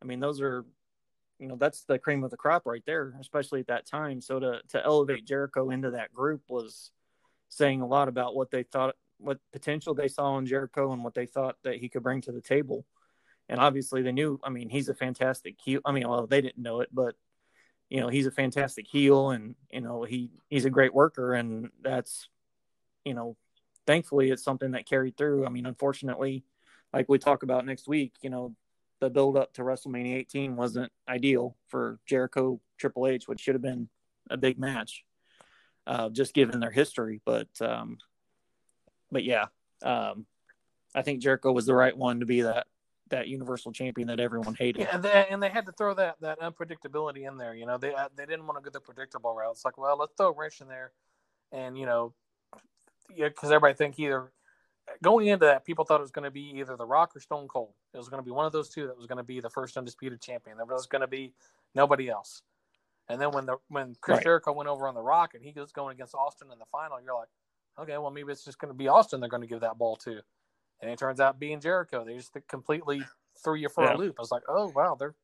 I 0.00 0.04
mean, 0.04 0.20
those 0.20 0.40
are, 0.40 0.64
you 1.40 1.48
know, 1.48 1.56
that's 1.56 1.82
the 1.84 1.98
cream 1.98 2.22
of 2.22 2.30
the 2.30 2.36
crop 2.36 2.66
right 2.66 2.84
there, 2.86 3.14
especially 3.18 3.60
at 3.60 3.66
that 3.66 3.86
time. 3.86 4.20
So 4.20 4.38
to 4.38 4.60
to 4.68 4.84
elevate 4.84 5.26
Jericho 5.26 5.70
into 5.70 5.90
that 5.90 6.12
group 6.12 6.42
was 6.46 6.92
saying 7.48 7.80
a 7.80 7.86
lot 7.86 8.06
about 8.06 8.36
what 8.36 8.52
they 8.52 8.62
thought, 8.62 8.94
what 9.18 9.38
potential 9.52 9.94
they 9.94 10.08
saw 10.08 10.38
in 10.38 10.46
Jericho, 10.46 10.92
and 10.92 11.04
what 11.04 11.14
they 11.14 11.26
thought 11.26 11.56
that 11.62 11.76
he 11.76 11.88
could 11.88 12.02
bring 12.02 12.20
to 12.22 12.32
the 12.32 12.40
table. 12.40 12.84
And 13.48 13.60
obviously, 13.60 14.02
they 14.02 14.12
knew. 14.12 14.40
I 14.42 14.50
mean, 14.50 14.68
he's 14.68 14.88
a 14.88 14.94
fantastic. 14.94 15.56
He, 15.62 15.78
I 15.84 15.92
mean, 15.92 16.08
well, 16.08 16.26
they 16.26 16.40
didn't 16.40 16.62
know 16.62 16.80
it, 16.80 16.88
but 16.92 17.14
you 17.90 18.00
know, 18.00 18.08
he's 18.08 18.26
a 18.26 18.30
fantastic 18.30 18.86
heel, 18.86 19.30
and 19.30 19.54
you 19.70 19.80
know, 19.80 20.02
he 20.02 20.30
he's 20.48 20.64
a 20.64 20.70
great 20.70 20.94
worker, 20.94 21.34
and 21.34 21.70
that's, 21.82 22.28
you 23.04 23.14
know, 23.14 23.36
thankfully, 23.86 24.30
it's 24.30 24.42
something 24.42 24.72
that 24.72 24.88
carried 24.88 25.16
through. 25.16 25.46
I 25.46 25.50
mean, 25.50 25.66
unfortunately, 25.66 26.44
like 26.92 27.08
we 27.08 27.18
talk 27.18 27.42
about 27.42 27.66
next 27.66 27.86
week, 27.86 28.14
you 28.22 28.30
know, 28.30 28.54
the 29.00 29.10
build 29.10 29.36
up 29.36 29.52
to 29.54 29.62
WrestleMania 29.62 30.16
18 30.16 30.56
wasn't 30.56 30.92
ideal 31.08 31.56
for 31.68 31.98
Jericho 32.06 32.60
Triple 32.78 33.06
H, 33.06 33.28
which 33.28 33.40
should 33.40 33.54
have 33.54 33.62
been 33.62 33.88
a 34.30 34.36
big 34.36 34.58
match, 34.58 35.04
uh, 35.86 36.08
just 36.08 36.34
given 36.34 36.60
their 36.60 36.70
history. 36.70 37.20
But 37.24 37.48
um, 37.60 37.98
but 39.14 39.24
yeah, 39.24 39.46
um, 39.82 40.26
I 40.94 41.00
think 41.00 41.22
Jericho 41.22 41.52
was 41.52 41.64
the 41.64 41.74
right 41.74 41.96
one 41.96 42.20
to 42.20 42.26
be 42.26 42.42
that 42.42 42.66
that 43.10 43.28
Universal 43.28 43.72
Champion 43.72 44.08
that 44.08 44.20
everyone 44.20 44.54
hated. 44.54 44.82
Yeah, 44.82 44.94
and 44.94 45.02
they, 45.02 45.26
and 45.30 45.42
they 45.42 45.48
had 45.48 45.66
to 45.66 45.72
throw 45.72 45.94
that 45.94 46.16
that 46.20 46.40
unpredictability 46.40 47.26
in 47.26 47.38
there. 47.38 47.54
You 47.54 47.64
know, 47.64 47.78
they 47.78 47.94
uh, 47.94 48.08
they 48.14 48.26
didn't 48.26 48.46
want 48.46 48.62
to 48.62 48.70
go 48.70 48.70
the 48.70 48.80
predictable 48.80 49.34
route. 49.34 49.52
It's 49.52 49.64
like, 49.64 49.78
well, 49.78 49.96
let's 49.98 50.12
throw 50.16 50.28
a 50.28 50.32
wrench 50.32 50.60
in 50.60 50.68
there, 50.68 50.92
and 51.52 51.78
you 51.78 51.86
know, 51.86 52.12
yeah, 53.14 53.28
because 53.28 53.50
everybody 53.50 53.74
think 53.74 53.98
either 53.98 54.32
going 55.02 55.28
into 55.28 55.46
that, 55.46 55.64
people 55.64 55.84
thought 55.84 56.00
it 56.00 56.02
was 56.02 56.10
going 56.10 56.24
to 56.24 56.30
be 56.30 56.52
either 56.56 56.76
The 56.76 56.86
Rock 56.86 57.16
or 57.16 57.20
Stone 57.20 57.48
Cold. 57.48 57.72
It 57.94 57.98
was 57.98 58.08
going 58.08 58.22
to 58.22 58.24
be 58.24 58.30
one 58.30 58.46
of 58.46 58.52
those 58.52 58.68
two 58.68 58.86
that 58.86 58.96
was 58.96 59.06
going 59.06 59.18
to 59.18 59.24
be 59.24 59.40
the 59.40 59.50
first 59.50 59.76
undisputed 59.76 60.20
champion. 60.20 60.56
There 60.56 60.66
was 60.66 60.86
going 60.86 61.00
to 61.00 61.08
be 61.08 61.32
nobody 61.74 62.08
else. 62.08 62.42
And 63.08 63.20
then 63.20 63.32
when 63.32 63.46
the 63.46 63.56
when 63.68 63.94
Chris 64.00 64.16
right. 64.16 64.24
Jericho 64.24 64.52
went 64.52 64.68
over 64.68 64.88
on 64.88 64.94
The 64.94 65.02
Rock 65.02 65.34
and 65.34 65.44
he 65.44 65.52
was 65.58 65.72
going 65.72 65.94
against 65.94 66.14
Austin 66.14 66.48
in 66.52 66.58
the 66.58 66.64
final, 66.72 67.00
you're 67.02 67.14
like, 67.14 67.28
okay, 67.78 67.98
well 67.98 68.10
maybe 68.10 68.32
it's 68.32 68.44
just 68.44 68.58
going 68.58 68.72
to 68.72 68.76
be 68.76 68.88
Austin 68.88 69.20
they're 69.20 69.28
going 69.28 69.42
to 69.42 69.48
give 69.48 69.60
that 69.60 69.78
ball 69.78 69.96
to. 69.96 70.20
And 70.80 70.90
it 70.90 70.98
turns 70.98 71.20
out 71.20 71.38
being 71.38 71.60
Jericho, 71.60 72.04
they 72.04 72.14
just 72.14 72.36
completely 72.48 73.02
threw 73.42 73.54
you 73.56 73.68
for 73.68 73.84
yeah. 73.84 73.94
a 73.94 73.96
loop. 73.96 74.16
I 74.18 74.22
was 74.22 74.30
like, 74.30 74.42
oh 74.48 74.72
wow, 74.74 74.96
they're 74.98 75.14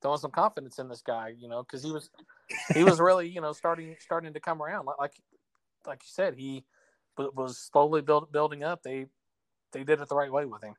throwing 0.00 0.18
some 0.18 0.30
confidence 0.30 0.78
in 0.78 0.88
this 0.88 1.02
guy, 1.02 1.34
you 1.38 1.48
know, 1.48 1.62
because 1.62 1.82
he 1.82 1.92
was 1.92 2.10
he 2.74 2.84
was 2.84 3.00
really 3.00 3.28
you 3.28 3.40
know 3.40 3.52
starting 3.52 3.96
starting 4.00 4.32
to 4.32 4.40
come 4.40 4.62
around. 4.62 4.86
Like 4.86 4.98
like, 4.98 5.14
like 5.86 6.02
you 6.02 6.10
said, 6.10 6.34
he 6.34 6.64
was 7.16 7.58
slowly 7.58 8.02
build, 8.02 8.30
building 8.32 8.62
up. 8.62 8.82
They 8.82 9.06
they 9.72 9.84
did 9.84 10.00
it 10.00 10.08
the 10.08 10.16
right 10.16 10.32
way 10.32 10.44
with 10.44 10.62
him. 10.62 10.74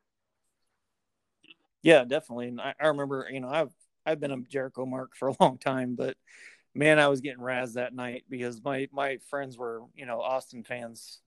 Yeah, 1.82 2.04
definitely. 2.04 2.48
And 2.48 2.60
I, 2.60 2.74
I 2.80 2.88
remember, 2.88 3.26
you 3.30 3.40
know, 3.40 3.48
I've 3.48 3.72
I've 4.04 4.20
been 4.20 4.32
a 4.32 4.40
Jericho 4.42 4.86
mark 4.86 5.14
for 5.16 5.28
a 5.28 5.36
long 5.40 5.58
time, 5.58 5.94
but 5.96 6.16
man, 6.74 6.98
I 6.98 7.08
was 7.08 7.20
getting 7.20 7.40
razzed 7.40 7.74
that 7.74 7.94
night 7.94 8.24
because 8.28 8.62
my 8.62 8.88
my 8.92 9.18
friends 9.28 9.56
were, 9.58 9.82
you 9.94 10.06
know, 10.06 10.20
Austin 10.20 10.62
fans, 10.62 11.20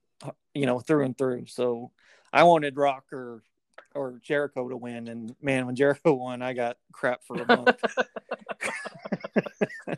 you 0.53 0.65
know, 0.65 0.79
through 0.79 1.05
and 1.05 1.17
through. 1.17 1.45
So 1.47 1.91
I 2.31 2.43
wanted 2.43 2.77
Rock 2.77 3.05
or 3.11 3.43
or 3.95 4.19
Jericho 4.23 4.67
to 4.69 4.77
win, 4.77 5.07
and 5.07 5.35
man, 5.41 5.65
when 5.65 5.75
Jericho 5.75 6.13
won, 6.15 6.41
I 6.41 6.53
got 6.53 6.77
crap 6.91 7.23
for 7.23 7.41
a 7.41 7.47
month. 7.47 7.79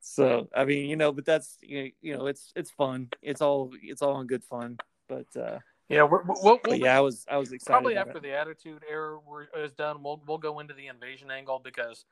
so 0.00 0.48
I 0.54 0.64
mean, 0.64 0.88
you 0.88 0.96
know, 0.96 1.12
but 1.12 1.24
that's 1.24 1.58
you 1.62 1.92
know, 2.02 2.26
it's 2.26 2.52
it's 2.56 2.70
fun. 2.70 3.08
It's 3.22 3.40
all 3.40 3.72
it's 3.82 4.02
all 4.02 4.20
in 4.20 4.26
good 4.26 4.44
fun. 4.44 4.78
But 5.08 5.26
uh 5.36 5.58
yeah, 5.88 6.04
we're, 6.04 6.22
we'll, 6.24 6.58
we'll, 6.64 6.76
yeah, 6.76 6.96
I 6.96 7.00
was 7.00 7.26
I 7.30 7.36
was 7.36 7.52
excited. 7.52 7.72
Probably 7.72 7.96
after 7.96 8.16
it. 8.16 8.22
the 8.22 8.32
Attitude 8.32 8.82
Era 8.90 9.18
is 9.58 9.72
done, 9.72 10.02
we'll 10.02 10.22
we'll 10.26 10.38
go 10.38 10.60
into 10.60 10.72
the 10.72 10.86
invasion 10.86 11.30
angle 11.30 11.60
because 11.62 12.06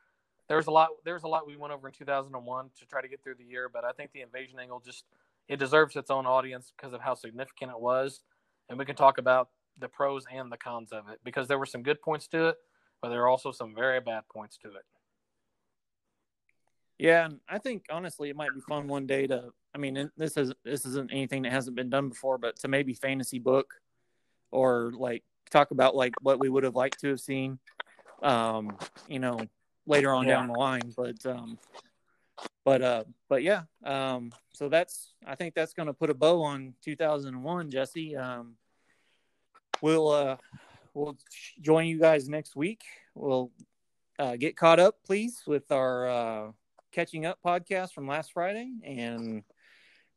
there's 0.52 0.66
a 0.66 0.70
lot 0.70 0.90
there's 1.06 1.22
a 1.22 1.28
lot 1.28 1.46
we 1.46 1.56
went 1.56 1.72
over 1.72 1.88
in 1.88 1.94
2001 1.94 2.70
to 2.78 2.86
try 2.86 3.00
to 3.00 3.08
get 3.08 3.24
through 3.24 3.36
the 3.36 3.44
year, 3.44 3.70
but 3.72 3.86
I 3.86 3.92
think 3.92 4.12
the 4.12 4.20
invasion 4.20 4.58
angle 4.58 4.82
just 4.84 5.04
it 5.48 5.58
deserves 5.58 5.96
its 5.96 6.10
own 6.10 6.26
audience 6.26 6.70
because 6.76 6.92
of 6.92 7.00
how 7.00 7.14
significant 7.14 7.70
it 7.70 7.80
was, 7.80 8.20
and 8.68 8.78
we 8.78 8.84
can 8.84 8.94
talk 8.94 9.16
about 9.16 9.48
the 9.78 9.88
pros 9.88 10.26
and 10.30 10.52
the 10.52 10.58
cons 10.58 10.92
of 10.92 11.08
it 11.08 11.20
because 11.24 11.48
there 11.48 11.58
were 11.58 11.64
some 11.64 11.82
good 11.82 12.02
points 12.02 12.26
to 12.28 12.48
it, 12.48 12.56
but 13.00 13.08
there 13.08 13.22
are 13.22 13.28
also 13.28 13.50
some 13.50 13.74
very 13.74 13.98
bad 13.98 14.24
points 14.30 14.58
to 14.58 14.68
it. 14.68 14.84
Yeah, 16.98 17.24
and 17.24 17.40
I 17.48 17.56
think 17.56 17.86
honestly 17.90 18.28
it 18.28 18.36
might 18.36 18.54
be 18.54 18.60
fun 18.68 18.88
one 18.88 19.06
day 19.06 19.26
to. 19.28 19.54
I 19.74 19.78
mean, 19.78 20.10
this 20.18 20.36
is 20.36 20.52
this 20.66 20.84
isn't 20.84 21.10
anything 21.10 21.44
that 21.44 21.52
hasn't 21.52 21.76
been 21.76 21.88
done 21.88 22.10
before, 22.10 22.36
but 22.36 22.56
to 22.56 22.68
maybe 22.68 22.92
fantasy 22.92 23.38
book 23.38 23.72
or 24.50 24.92
like 24.94 25.24
talk 25.50 25.70
about 25.70 25.96
like 25.96 26.12
what 26.20 26.38
we 26.38 26.50
would 26.50 26.64
have 26.64 26.76
liked 26.76 27.00
to 27.00 27.08
have 27.08 27.20
seen, 27.20 27.58
um, 28.22 28.76
you 29.08 29.18
know, 29.18 29.38
later 29.86 30.12
on 30.12 30.26
yeah. 30.26 30.34
down 30.34 30.48
the 30.48 30.54
line. 30.54 30.92
But 30.96 31.24
um, 31.26 31.58
but 32.64 32.82
uh, 32.82 33.04
but 33.28 33.42
yeah, 33.42 33.62
um, 33.84 34.32
so 34.52 34.68
that's 34.68 35.14
I 35.26 35.34
think 35.34 35.54
that's 35.54 35.74
going 35.74 35.86
to 35.86 35.94
put 35.94 36.10
a 36.10 36.14
bow 36.14 36.42
on 36.42 36.74
2001, 36.84 37.70
Jesse. 37.70 38.16
Um, 38.16 38.54
we'll 39.80 40.08
uh, 40.08 40.36
we'll 40.94 41.16
join 41.60 41.86
you 41.86 41.98
guys 41.98 42.28
next 42.28 42.56
week. 42.56 42.82
We'll 43.14 43.50
uh, 44.18 44.36
get 44.36 44.56
caught 44.56 44.78
up, 44.78 44.96
please, 45.04 45.42
with 45.46 45.70
our 45.72 46.08
uh, 46.08 46.52
catching 46.92 47.26
up 47.26 47.38
podcast 47.44 47.92
from 47.92 48.06
last 48.06 48.32
Friday 48.32 48.70
and 48.84 49.42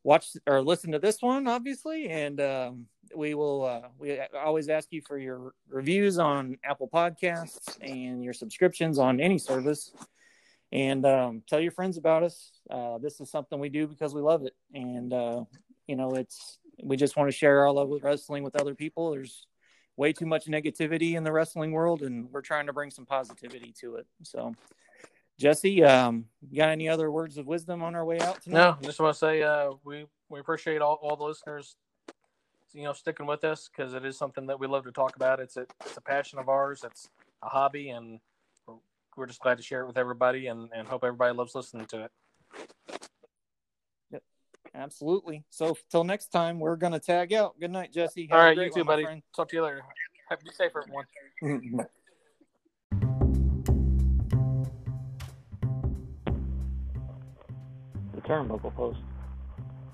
watch 0.06 0.28
or 0.48 0.62
listen 0.62 0.92
to 0.92 1.00
this 1.00 1.22
one, 1.22 1.48
obviously. 1.48 2.10
And 2.10 2.40
um, 2.40 2.86
we 3.16 3.34
will, 3.34 3.66
uh, 3.66 3.88
we 3.98 4.20
always 4.42 4.70
ask 4.70 4.92
you 4.92 5.02
for 5.02 5.18
your 5.18 5.54
reviews 5.68 6.20
on 6.20 6.58
Apple 6.64 6.88
Podcasts 6.88 7.76
and 7.82 8.24
your 8.24 8.34
subscriptions 8.34 9.00
on 9.00 9.20
any 9.20 9.40
service. 9.40 9.92
And 10.72 11.06
um, 11.06 11.42
tell 11.48 11.60
your 11.60 11.72
friends 11.72 11.98
about 11.98 12.22
us. 12.22 12.52
Uh, 12.70 13.00
this 13.00 13.20
is 13.20 13.32
something 13.32 13.60
we 13.60 13.70
do 13.70 13.88
because 13.88 14.14
we 14.14 14.22
love 14.22 14.46
it. 14.46 14.54
And, 14.74 15.12
uh, 15.12 15.44
you 15.88 15.96
know, 15.96 16.12
it's, 16.12 16.60
we 16.84 16.98
just 16.98 17.18
want 17.18 17.30
to 17.30 17.36
share 17.36 17.62
our 17.62 17.72
love 17.72 17.90
with 17.90 18.04
wrestling 18.04 18.44
with 18.44 18.56
other 18.62 18.76
people. 18.76 19.12
There's 19.12 19.48
way 19.98 20.14
too 20.14 20.26
much 20.28 20.46
negativity 20.46 21.14
in 21.14 21.24
the 21.24 21.32
wrestling 21.32 21.72
world, 21.72 22.02
and 22.04 22.30
we're 22.32 22.42
trying 22.42 22.68
to 22.68 22.74
bring 22.74 22.92
some 22.92 23.06
positivity 23.06 23.74
to 23.80 23.96
it. 23.96 24.06
So, 24.24 24.54
Jesse, 25.38 25.84
um, 25.84 26.26
you 26.50 26.58
got 26.58 26.70
any 26.70 26.88
other 26.88 27.12
words 27.12 27.38
of 27.38 27.46
wisdom 27.46 27.84
on 27.84 27.94
our 27.94 28.06
way 28.06 28.20
out 28.20 28.42
tonight? 28.42 28.58
No, 28.58 28.78
just 28.82 29.00
want 29.00 29.14
to 29.14 29.20
say 29.20 29.44
uh, 29.44 29.72
we 29.84 30.06
we 30.30 30.40
appreciate 30.40 30.82
all, 30.82 30.98
all 31.02 31.18
the 31.18 31.26
listeners, 31.26 31.76
you 32.74 32.84
know, 32.84 32.94
sticking 32.94 33.26
with 33.26 33.44
us 33.44 33.70
because 33.70 33.94
it 33.94 34.06
is 34.06 34.18
something 34.18 34.48
that 34.48 34.60
we 34.60 34.68
love 34.68 34.86
to 34.86 34.92
talk 34.92 35.16
about. 35.18 35.42
It's 35.42 35.58
a 35.58 35.66
it's 35.86 35.98
a 35.98 36.02
passion 36.02 36.40
of 36.40 36.48
ours. 36.48 36.84
It's 36.86 37.10
a 37.44 37.50
hobby, 37.50 37.90
and 37.90 38.20
we're, 38.66 38.76
we're 39.18 39.26
just 39.26 39.42
glad 39.42 39.58
to 39.58 39.64
share 39.64 39.82
it 39.82 39.88
with 39.88 39.98
everybody, 39.98 40.48
and 40.48 40.70
and 40.74 40.88
hope 40.88 41.04
everybody 41.04 41.36
loves 41.36 41.54
listening 41.54 41.86
to 41.88 42.06
it. 42.06 42.12
Yep, 44.12 44.24
absolutely. 44.74 45.44
So 45.50 45.78
till 45.92 46.06
next 46.06 46.28
time, 46.28 46.62
we're 46.62 46.78
gonna 46.78 47.00
tag 47.00 47.34
out. 47.34 47.60
Good 47.60 47.72
night, 47.72 47.92
Jesse. 47.92 48.28
Have 48.28 48.40
all 48.40 48.46
right, 48.46 48.58
you 48.58 48.70
too, 48.70 48.86
one, 48.86 49.04
buddy. 49.04 49.24
Talk 49.36 49.50
to 49.50 49.56
you 49.58 49.64
later. 49.64 49.82
Be 50.30 50.52
safe, 50.52 50.72
everyone. 50.76 51.86
Turnbuckle 58.28 58.74
Post 58.76 58.98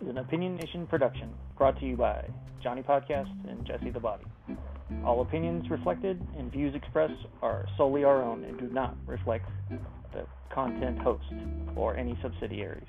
is 0.02 0.08
an 0.08 0.18
Opinion 0.18 0.56
Nation 0.56 0.88
production 0.88 1.34
brought 1.58 1.78
to 1.82 1.86
you 1.86 1.98
by 1.98 2.26
Johnny 2.64 2.82
Podcast 2.82 3.30
and 3.50 3.66
Jesse 3.68 3.90
the 3.90 4.00
Body. 4.00 4.24
All 5.06 5.22
opinions 5.22 5.70
reflected 5.70 6.26
and 6.38 6.50
views 6.50 6.74
expressed 6.74 7.26
are 7.42 7.66
solely 7.76 8.06
our 8.06 8.24
own 8.24 8.46
and 8.46 8.58
do 8.58 8.70
not 8.70 8.96
reflect 9.06 9.50
the 10.14 10.26
content 10.54 11.00
host 11.00 11.26
or 11.76 11.98
any 11.98 12.18
subsidiaries. 12.22 12.88